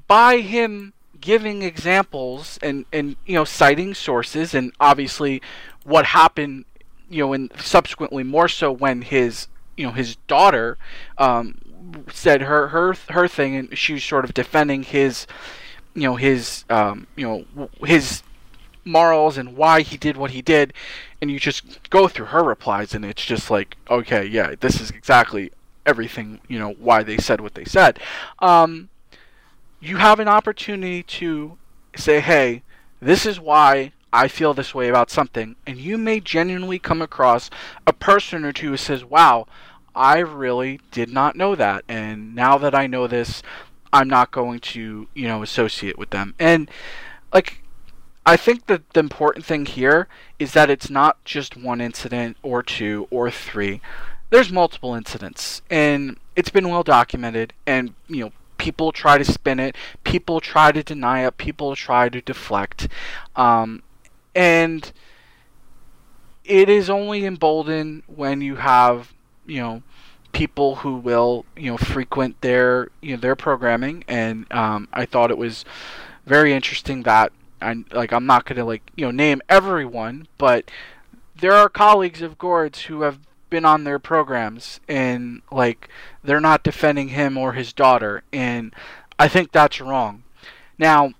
by 0.07 0.39
him 0.39 0.91
giving 1.21 1.61
examples 1.61 2.59
and 2.61 2.85
and 2.91 3.15
you 3.25 3.35
know 3.35 3.45
citing 3.45 3.93
sources 3.93 4.53
and 4.53 4.73
obviously 4.77 5.41
what 5.85 6.07
happened 6.07 6.65
you 7.09 7.19
know 7.19 7.31
and 7.31 7.49
subsequently 7.57 8.23
more 8.23 8.49
so 8.49 8.73
when 8.73 9.03
his 9.03 9.47
you 9.77 9.85
know 9.85 9.93
his 9.93 10.17
daughter 10.27 10.77
um, 11.17 11.59
said 12.11 12.41
her 12.41 12.67
her 12.67 12.93
her 13.11 13.25
thing 13.25 13.55
and 13.55 13.77
she 13.77 13.93
was 13.93 14.03
sort 14.03 14.25
of 14.25 14.33
defending 14.33 14.83
his 14.83 15.27
you 15.93 16.01
know 16.01 16.17
his 16.17 16.65
um, 16.69 17.07
you 17.15 17.25
know 17.25 17.69
his 17.85 18.21
morals 18.85 19.37
and 19.37 19.55
why 19.55 19.81
he 19.81 19.97
did 19.97 20.17
what 20.17 20.31
he 20.31 20.41
did, 20.41 20.73
and 21.21 21.31
you 21.31 21.39
just 21.39 21.89
go 21.89 22.07
through 22.07 22.27
her 22.27 22.43
replies, 22.43 22.93
and 22.93 23.05
it's 23.05 23.25
just 23.25 23.49
like, 23.49 23.77
okay, 23.89 24.25
yeah, 24.25 24.55
this 24.59 24.81
is 24.81 24.89
exactly 24.89 25.51
everything, 25.85 26.39
you 26.47 26.59
know, 26.59 26.71
why 26.79 27.03
they 27.03 27.17
said 27.17 27.41
what 27.41 27.55
they 27.55 27.65
said. 27.65 27.99
Um, 28.39 28.89
you 29.79 29.97
have 29.97 30.19
an 30.19 30.27
opportunity 30.27 31.03
to 31.03 31.57
say, 31.95 32.19
hey, 32.19 32.63
this 33.01 33.25
is 33.25 33.39
why 33.39 33.91
I 34.11 34.27
feel 34.27 34.53
this 34.53 34.75
way 34.75 34.89
about 34.89 35.09
something, 35.09 35.55
and 35.65 35.77
you 35.77 35.97
may 35.97 36.19
genuinely 36.19 36.79
come 36.79 37.01
across 37.01 37.49
a 37.87 37.93
person 37.93 38.45
or 38.45 38.53
two 38.53 38.69
who 38.69 38.77
says, 38.77 39.03
wow, 39.03 39.47
I 39.95 40.19
really 40.19 40.79
did 40.91 41.09
not 41.09 41.35
know 41.35 41.55
that, 41.55 41.83
and 41.87 42.35
now 42.35 42.57
that 42.57 42.75
I 42.75 42.87
know 42.87 43.07
this, 43.07 43.43
I'm 43.91 44.07
not 44.07 44.31
going 44.31 44.59
to, 44.59 45.07
you 45.13 45.27
know, 45.27 45.43
associate 45.43 45.99
with 45.99 46.09
them. 46.09 46.33
And 46.39 46.69
like 47.31 47.62
I 48.25 48.37
think 48.37 48.67
that 48.67 48.89
the 48.93 49.01
important 49.01 49.45
thing 49.45 49.65
here 49.65 50.07
is 50.39 50.53
that 50.53 50.69
it's 50.69 50.89
not 50.89 51.23
just 51.25 51.57
one 51.57 51.81
incident 51.81 52.37
or 52.41 52.63
two 52.63 53.07
or 53.11 53.29
three. 53.29 53.81
There's 54.29 54.51
multiple 54.51 54.95
incidents, 54.95 55.61
and 55.69 56.17
it's 56.35 56.49
been 56.49 56.69
well 56.69 56.83
documented. 56.83 57.53
And 57.67 57.93
you 58.07 58.25
know, 58.25 58.31
people 58.57 58.91
try 58.91 59.17
to 59.17 59.25
spin 59.25 59.59
it, 59.59 59.75
people 60.03 60.39
try 60.39 60.71
to 60.71 60.83
deny 60.83 61.25
it, 61.27 61.37
people 61.37 61.75
try 61.75 62.07
to 62.09 62.21
deflect, 62.21 62.87
um, 63.35 63.83
and 64.33 64.91
it 66.45 66.69
is 66.69 66.89
only 66.89 67.25
emboldened 67.25 68.03
when 68.07 68.41
you 68.41 68.55
have 68.55 69.13
you 69.45 69.61
know 69.61 69.83
people 70.31 70.77
who 70.77 70.95
will 70.95 71.45
you 71.55 71.69
know 71.69 71.77
frequent 71.77 72.39
their 72.41 72.87
you 73.01 73.15
know 73.15 73.21
their 73.21 73.35
programming. 73.35 74.05
And 74.07 74.51
um, 74.51 74.87
I 74.93 75.05
thought 75.05 75.29
it 75.29 75.37
was 75.37 75.65
very 76.25 76.53
interesting 76.53 77.03
that 77.03 77.33
I 77.63 77.83
like 77.95 78.11
I'm 78.11 78.25
not 78.25 78.45
gonna 78.45 78.65
like 78.65 78.91
you 78.95 79.05
know 79.05 79.11
name 79.11 79.41
everyone, 79.49 80.27
but 80.37 80.69
there 81.35 81.53
are 81.53 81.69
colleagues 81.69 82.21
of 82.21 82.37
Gord's 82.37 82.83
who 82.83 83.01
have 83.01 83.19
been 83.49 83.65
on 83.65 83.83
their 83.83 83.99
programs 83.99 84.79
and 84.87 85.41
like 85.51 85.89
they're 86.23 86.39
not 86.39 86.63
defending 86.63 87.09
him 87.09 87.37
or 87.37 87.53
his 87.53 87.73
daughter, 87.73 88.23
and 88.31 88.73
I 89.17 89.27
think 89.27 89.51
that's 89.51 89.79
wrong. 89.79 90.23
Now, 90.77 91.13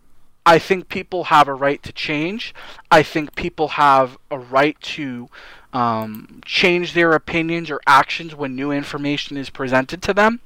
I 0.46 0.60
think 0.60 0.90
people 0.90 1.26
have 1.26 1.48
a 1.48 1.54
right 1.54 1.82
to 1.84 1.94
change. 1.94 2.54
I 2.92 3.04
think 3.04 3.36
people 3.36 3.70
have 3.70 4.18
a 4.30 4.38
right 4.38 4.80
to 4.82 5.30
um, 5.72 6.42
change 6.46 6.94
their 6.94 7.14
opinions 7.14 7.72
or 7.72 7.80
actions 7.88 8.36
when 8.36 8.56
new 8.56 8.72
information 8.72 9.38
is 9.38 9.50
presented 9.50 10.02
to 10.04 10.14
them. 10.14 10.42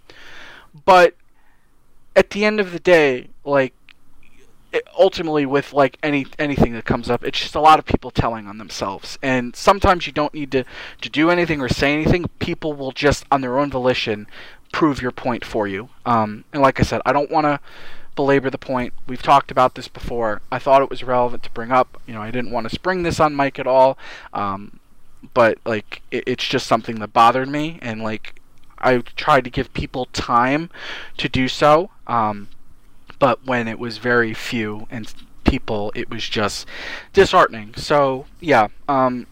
But 0.85 1.15
at 2.15 2.29
the 2.31 2.45
end 2.45 2.59
of 2.59 2.71
the 2.71 2.79
day, 2.79 3.29
like 3.43 3.73
ultimately 4.97 5.45
with 5.45 5.73
like 5.73 5.97
any 6.03 6.25
anything 6.37 6.73
that 6.73 6.85
comes 6.85 7.09
up, 7.09 7.23
it's 7.23 7.39
just 7.39 7.55
a 7.55 7.61
lot 7.61 7.79
of 7.79 7.85
people 7.85 8.11
telling 8.11 8.47
on 8.47 8.57
themselves. 8.57 9.17
And 9.21 9.55
sometimes 9.55 10.07
you 10.07 10.13
don't 10.13 10.33
need 10.33 10.51
to 10.51 10.63
to 11.01 11.09
do 11.09 11.29
anything 11.29 11.61
or 11.61 11.69
say 11.69 11.93
anything. 11.93 12.25
People 12.39 12.73
will 12.73 12.91
just 12.91 13.25
on 13.31 13.41
their 13.41 13.57
own 13.57 13.71
volition 13.71 14.27
prove 14.71 15.01
your 15.01 15.11
point 15.11 15.45
for 15.45 15.67
you. 15.67 15.89
Um, 16.05 16.43
and 16.51 16.61
like 16.61 16.79
I 16.79 16.83
said, 16.83 17.01
I 17.05 17.13
don't 17.13 17.31
want 17.31 17.45
to 17.45 17.59
belabor 18.15 18.49
the 18.49 18.57
point. 18.57 18.93
We've 19.07 19.21
talked 19.21 19.51
about 19.51 19.75
this 19.75 19.87
before. 19.87 20.41
I 20.51 20.59
thought 20.59 20.81
it 20.81 20.89
was 20.89 21.03
relevant 21.03 21.43
to 21.43 21.51
bring 21.51 21.71
up. 21.71 22.01
You 22.05 22.13
know, 22.15 22.21
I 22.21 22.31
didn't 22.31 22.51
want 22.51 22.67
to 22.67 22.75
spring 22.75 23.03
this 23.03 23.19
on 23.19 23.35
Mike 23.35 23.59
at 23.59 23.67
all. 23.67 23.97
Um, 24.33 24.79
but 25.33 25.59
like, 25.65 26.01
it, 26.11 26.23
it's 26.27 26.45
just 26.45 26.67
something 26.67 26.99
that 26.99 27.13
bothered 27.13 27.47
me, 27.47 27.79
and 27.81 28.03
like, 28.03 28.41
I 28.79 28.97
tried 28.97 29.43
to 29.45 29.49
give 29.49 29.73
people 29.73 30.05
time 30.13 30.69
to 31.17 31.29
do 31.29 31.47
so. 31.47 31.89
Um, 32.05 32.49
but 33.19 33.45
when 33.45 33.67
it 33.67 33.79
was 33.79 33.97
very 33.97 34.33
few 34.33 34.87
and 34.89 35.13
people, 35.43 35.91
it 35.95 36.09
was 36.09 36.27
just 36.27 36.67
disheartening. 37.13 37.73
So 37.75 38.25
yeah, 38.39 38.67
um, 38.87 39.27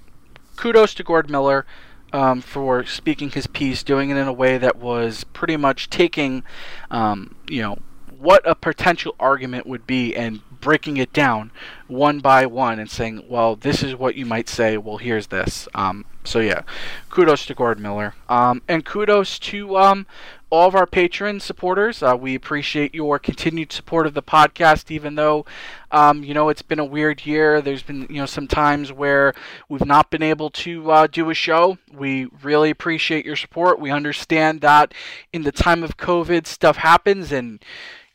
kudos 0.55 0.93
to 0.95 1.03
Gord 1.03 1.29
Miller. 1.29 1.65
Um, 2.13 2.39
for 2.39 2.85
speaking 2.85 3.31
his 3.31 3.45
piece, 3.45 3.83
doing 3.83 4.09
it 4.09 4.15
in 4.15 4.25
a 4.25 4.31
way 4.31 4.57
that 4.57 4.77
was 4.77 5.25
pretty 5.33 5.57
much 5.57 5.89
taking, 5.89 6.43
um, 6.89 7.35
you 7.49 7.61
know, 7.61 7.79
what 8.17 8.41
a 8.47 8.55
potential 8.55 9.15
argument 9.19 9.67
would 9.67 9.85
be 9.85 10.15
and 10.15 10.39
breaking 10.65 10.97
it 10.97 11.13
down 11.13 11.51
one 11.87 12.19
by 12.19 12.45
one 12.45 12.79
and 12.79 12.89
saying, 12.89 13.23
well, 13.29 13.55
this 13.55 13.83
is 13.83 13.95
what 13.95 14.15
you 14.15 14.25
might 14.25 14.49
say. 14.49 14.77
Well, 14.77 14.97
here's 14.97 15.27
this. 15.27 15.67
Um, 15.75 16.05
so 16.23 16.39
yeah, 16.39 16.61
kudos 17.09 17.45
to 17.45 17.53
Gord 17.53 17.79
Miller, 17.79 18.15
um, 18.27 18.61
and 18.67 18.83
kudos 18.83 19.37
to 19.39 19.77
um, 19.77 20.07
all 20.49 20.67
of 20.67 20.75
our 20.75 20.85
patron 20.85 21.39
supporters. 21.39 22.03
Uh, 22.03 22.15
we 22.19 22.35
appreciate 22.35 22.93
your 22.93 23.19
continued 23.19 23.71
support 23.71 24.05
of 24.05 24.13
the 24.13 24.21
podcast, 24.21 24.91
even 24.91 25.15
though 25.15 25.45
um, 25.91 26.23
you 26.23 26.33
know 26.33 26.49
it's 26.49 26.61
been 26.61 26.79
a 26.79 26.85
weird 26.85 27.25
year. 27.25 27.61
There's 27.61 27.83
been 27.83 28.07
you 28.09 28.17
know 28.17 28.25
some 28.25 28.47
times 28.47 28.91
where 28.91 29.33
we've 29.69 29.85
not 29.85 30.11
been 30.11 30.23
able 30.23 30.49
to 30.51 30.91
uh, 30.91 31.07
do 31.07 31.29
a 31.29 31.33
show. 31.33 31.77
We 31.91 32.27
really 32.43 32.69
appreciate 32.69 33.25
your 33.25 33.35
support. 33.35 33.79
We 33.79 33.91
understand 33.91 34.61
that 34.61 34.93
in 35.33 35.43
the 35.43 35.51
time 35.51 35.83
of 35.83 35.97
COVID, 35.97 36.47
stuff 36.47 36.77
happens, 36.77 37.31
and 37.31 37.63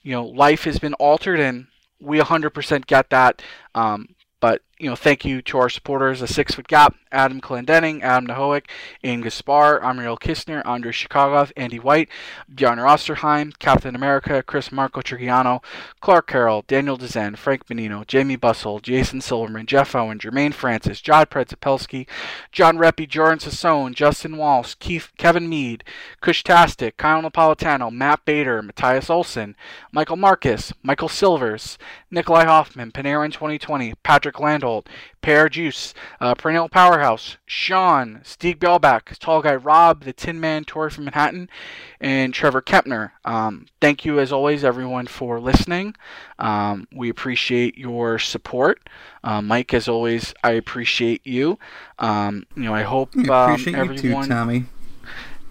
you 0.03 0.12
know 0.12 0.24
life 0.24 0.64
has 0.64 0.78
been 0.78 0.95
altered, 0.95 1.41
and 1.41 1.66
we 2.01 2.18
100% 2.18 2.87
get 2.87 3.11
that. 3.11 3.43
Um, 3.74 4.14
but 4.41 4.62
you 4.81 4.89
know, 4.89 4.97
thank 4.97 5.24
you 5.24 5.43
to 5.43 5.59
our 5.59 5.68
supporters: 5.68 6.22
a 6.22 6.26
Six 6.26 6.55
Foot 6.55 6.66
Gap, 6.66 6.97
Adam 7.12 7.41
Clendenning, 7.41 8.03
Adam 8.03 8.26
Nahoic, 8.26 8.64
Ian 9.05 9.20
Gaspar, 9.20 9.81
Amriel 9.81 10.18
Kistner, 10.18 10.64
Andrei 10.64 10.93
Shikagov, 10.93 11.53
Andy 11.57 11.78
White, 11.78 12.09
Bjarne 12.49 12.78
Osterheim, 12.78 13.53
Captain 13.59 13.95
America, 13.95 14.43
Chris 14.43 14.72
Marco 14.72 15.01
Trigiano, 15.03 15.62
Clark 16.01 16.28
Carroll, 16.28 16.64
Daniel 16.66 16.97
Dezen, 16.97 17.37
Frank 17.37 17.66
Benino, 17.66 18.07
Jamie 18.07 18.39
Bussell, 18.39 18.81
Jason 18.81 19.20
Silverman, 19.20 19.66
Jeff 19.66 19.95
Owen, 19.95 20.18
Jermaine 20.18 20.55
Francis, 20.55 21.01
John 21.01 21.26
Predzapelski, 21.26 22.07
John 22.51 22.78
Reppy, 22.78 23.09
Jordan 23.09 23.39
Sassone, 23.39 23.95
Justin 23.95 24.37
Walsh, 24.39 24.74
Keith, 24.76 25.11
Kevin 25.18 25.49
Mead, 25.49 25.85
Kushtastic, 26.22 26.97
Kyle 26.97 27.22
Napolitano, 27.22 27.93
Matt 27.93 28.24
Bader, 28.24 28.62
Matthias 28.62 29.11
Olson, 29.11 29.57
Michael 29.93 30.16
Marcus, 30.16 30.72
Michael 30.83 31.09
Silvers, 31.09 31.76
Nikolai 32.11 32.45
Hoffman, 32.45 32.93
Panarin 32.93 33.33
2020, 33.33 33.95
Patrick 34.03 34.41
Pear 35.23 35.49
Juice, 35.49 35.93
uh, 36.21 36.35
Perennial 36.35 36.68
Powerhouse, 36.68 37.37
Sean, 37.47 38.21
Steve 38.25 38.59
Bellback, 38.59 39.18
Tall 39.18 39.43
Guy 39.43 39.55
Rob, 39.55 40.05
the 40.05 40.12
Tin 40.12 40.41
Man, 40.41 40.64
Tori 40.64 40.91
from 40.91 41.05
Manhattan, 41.05 41.49
and 42.01 42.33
Trevor 42.33 42.62
Kempner. 42.62 43.12
Um, 43.25 43.66
thank 43.81 44.05
you, 44.05 44.18
as 44.18 44.33
always, 44.33 44.64
everyone, 44.64 45.07
for 45.07 45.41
listening. 45.41 45.95
Um, 46.39 46.89
we 46.95 47.11
appreciate 47.11 47.77
your 47.77 48.18
support. 48.18 48.89
Uh, 49.23 49.43
Mike, 49.43 49.75
as 49.75 49.89
always, 49.89 50.33
I 50.43 50.53
appreciate 50.53 51.27
you. 51.27 51.59
Um, 51.99 52.47
you 52.57 52.62
know, 52.62 52.75
I 52.75 52.83
hope 52.83 53.14
um, 53.16 53.31
appreciate 53.31 53.77
you 53.77 53.99
too, 53.99 54.29
Tommy. 54.29 54.64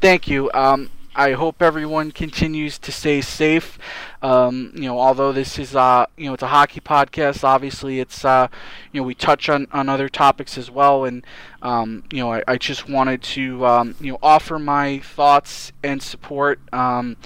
Thank 0.01 0.27
you. 0.27 0.49
Um, 0.53 0.89
I 1.15 1.31
hope 1.31 1.61
everyone 1.61 2.11
continues 2.11 2.77
to 2.79 2.91
stay 2.91 3.21
safe. 3.21 3.79
Um, 4.21 4.71
you 4.75 4.83
know, 4.83 4.99
although 4.99 5.31
this 5.31 5.57
is 5.57 5.75
uh, 5.75 6.05
you 6.17 6.27
know, 6.27 6.33
it's 6.33 6.43
a 6.43 6.47
hockey 6.47 6.79
podcast. 6.79 7.43
Obviously, 7.43 7.99
it's 7.99 8.23
uh, 8.23 8.47
you 8.91 9.01
know, 9.01 9.07
we 9.07 9.15
touch 9.15 9.49
on, 9.49 9.67
on 9.71 9.89
other 9.89 10.07
topics 10.07 10.57
as 10.57 10.69
well, 10.69 11.05
and 11.05 11.25
um, 11.61 12.03
you 12.11 12.19
know, 12.19 12.33
I, 12.33 12.43
I 12.47 12.57
just 12.57 12.87
wanted 12.87 13.23
to 13.23 13.65
um, 13.65 13.95
you 13.99 14.11
know 14.11 14.19
offer 14.21 14.59
my 14.59 14.99
thoughts 14.99 15.71
and 15.83 16.01
support. 16.01 16.59
Um, 16.73 17.17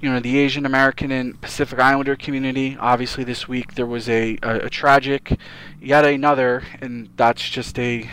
you 0.00 0.10
know, 0.10 0.18
the 0.18 0.38
Asian 0.38 0.64
American 0.64 1.12
and 1.12 1.40
Pacific 1.40 1.78
Islander 1.78 2.16
community. 2.16 2.76
Obviously, 2.80 3.22
this 3.22 3.46
week 3.46 3.74
there 3.74 3.86
was 3.86 4.08
a, 4.08 4.38
a, 4.42 4.66
a 4.66 4.70
tragic, 4.70 5.38
yet 5.80 6.04
another, 6.04 6.64
and 6.80 7.10
that's 7.16 7.48
just 7.48 7.78
a 7.78 8.10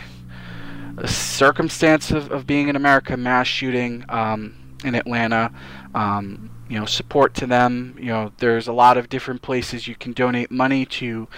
circumstance 1.06 2.10
of, 2.10 2.30
of 2.30 2.46
being 2.46 2.68
in 2.68 2.76
America, 2.76 3.16
mass 3.16 3.46
shooting 3.46 4.04
um, 4.08 4.54
in 4.84 4.94
Atlanta. 4.94 5.52
Um, 5.94 6.50
you 6.68 6.78
know, 6.78 6.84
support 6.84 7.34
to 7.34 7.46
them. 7.46 7.96
You 7.98 8.06
know, 8.06 8.32
there's 8.38 8.68
a 8.68 8.72
lot 8.72 8.98
of 8.98 9.08
different 9.08 9.42
places 9.42 9.88
you 9.88 9.94
can 9.94 10.12
donate 10.12 10.50
money 10.50 10.84
to 10.86 11.28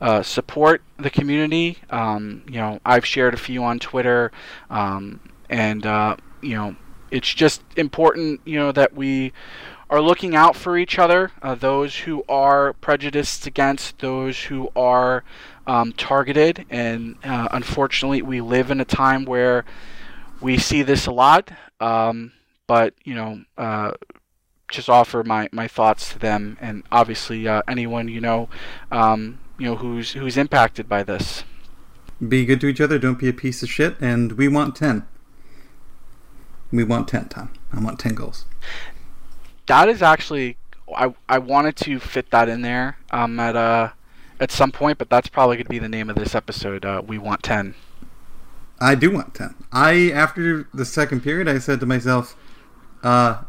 uh, 0.00 0.22
support 0.22 0.82
the 0.96 1.10
community. 1.10 1.78
Um, 1.90 2.42
you 2.46 2.58
know, 2.58 2.80
I've 2.84 3.04
shared 3.04 3.34
a 3.34 3.36
few 3.36 3.64
on 3.64 3.78
Twitter, 3.78 4.30
um, 4.70 5.20
and 5.50 5.84
uh, 5.84 6.16
you 6.40 6.54
know, 6.54 6.76
it's 7.10 7.32
just 7.32 7.62
important. 7.76 8.40
You 8.44 8.58
know 8.58 8.72
that 8.72 8.94
we 8.94 9.32
are 9.90 10.00
looking 10.00 10.34
out 10.34 10.54
for 10.54 10.78
each 10.78 10.98
other. 10.98 11.32
Uh, 11.42 11.54
those 11.56 11.96
who 11.98 12.24
are 12.28 12.72
prejudiced 12.74 13.46
against, 13.46 13.98
those 13.98 14.44
who 14.44 14.70
are 14.76 15.24
um, 15.66 15.92
targeted, 15.92 16.64
and 16.70 17.16
uh, 17.24 17.48
unfortunately, 17.50 18.22
we 18.22 18.40
live 18.40 18.70
in 18.70 18.80
a 18.80 18.84
time 18.84 19.24
where 19.24 19.64
we 20.40 20.58
see 20.58 20.82
this 20.82 21.06
a 21.06 21.12
lot. 21.12 21.50
Um, 21.80 22.32
but 22.66 22.94
you 23.04 23.14
know, 23.14 23.42
uh, 23.56 23.92
just 24.68 24.88
offer 24.88 25.22
my, 25.22 25.48
my 25.52 25.68
thoughts 25.68 26.12
to 26.12 26.18
them, 26.18 26.56
and 26.60 26.82
obviously 26.90 27.46
uh, 27.46 27.62
anyone 27.68 28.08
you 28.08 28.20
know, 28.20 28.48
um, 28.90 29.38
you 29.58 29.66
know 29.66 29.76
who's 29.76 30.12
who's 30.12 30.36
impacted 30.36 30.88
by 30.88 31.02
this. 31.02 31.44
Be 32.26 32.44
good 32.44 32.60
to 32.62 32.66
each 32.66 32.80
other. 32.80 32.98
Don't 32.98 33.18
be 33.18 33.28
a 33.28 33.32
piece 33.32 33.62
of 33.62 33.70
shit. 33.70 33.96
And 34.00 34.32
we 34.32 34.48
want 34.48 34.74
ten. 34.74 35.06
We 36.72 36.82
want 36.82 37.08
ten, 37.08 37.28
Tom. 37.28 37.52
I 37.72 37.80
want 37.80 37.98
ten 37.98 38.14
goals. 38.14 38.46
That 39.66 39.88
is 39.88 40.02
actually 40.02 40.56
I 40.94 41.14
I 41.28 41.38
wanted 41.38 41.76
to 41.76 41.98
fit 42.00 42.30
that 42.30 42.48
in 42.48 42.62
there 42.62 42.96
um, 43.10 43.38
at 43.38 43.56
uh 43.56 43.90
at 44.38 44.50
some 44.50 44.70
point, 44.70 44.98
but 44.98 45.08
that's 45.08 45.28
probably 45.28 45.56
going 45.56 45.64
to 45.64 45.70
be 45.70 45.78
the 45.78 45.88
name 45.88 46.10
of 46.10 46.16
this 46.16 46.34
episode. 46.34 46.84
Uh, 46.84 47.02
we 47.06 47.16
want 47.18 47.42
ten. 47.42 47.74
I 48.80 48.94
do 48.94 49.10
want 49.10 49.34
ten. 49.34 49.54
I 49.72 50.10
after 50.10 50.68
the 50.74 50.84
second 50.84 51.22
period, 51.22 51.48
I 51.48 51.58
said 51.58 51.80
to 51.80 51.86
myself, 51.86 52.36
uh, 53.02 53.42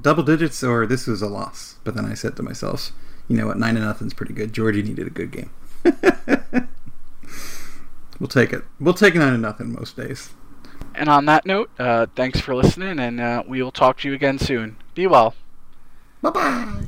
double 0.00 0.22
digits 0.22 0.62
or 0.62 0.86
this 0.86 1.06
was 1.06 1.22
a 1.22 1.28
loss. 1.28 1.76
But 1.84 1.94
then 1.94 2.04
I 2.04 2.14
said 2.14 2.36
to 2.36 2.42
myself, 2.42 2.92
you 3.28 3.36
know 3.36 3.46
what, 3.46 3.58
nine 3.58 3.74
to 3.74 3.80
nothing's 3.80 4.14
pretty 4.14 4.34
good. 4.34 4.52
Georgie 4.52 4.82
needed 4.82 5.06
a 5.06 5.10
good 5.10 5.30
game. 5.30 5.50
we'll 8.20 8.28
take 8.28 8.52
it. 8.52 8.64
We'll 8.80 8.94
take 8.94 9.14
nine 9.14 9.32
to 9.32 9.38
nothing 9.38 9.72
most 9.72 9.96
days. 9.96 10.30
And 10.94 11.08
on 11.08 11.24
that 11.26 11.46
note, 11.46 11.70
uh, 11.78 12.06
thanks 12.14 12.40
for 12.40 12.54
listening, 12.54 12.98
and 12.98 13.20
uh, 13.20 13.42
we 13.46 13.62
will 13.62 13.72
talk 13.72 13.98
to 14.00 14.08
you 14.08 14.14
again 14.14 14.38
soon. 14.38 14.76
Be 14.94 15.06
well. 15.06 15.34
Bye 16.20 16.30
bye. 16.30 16.82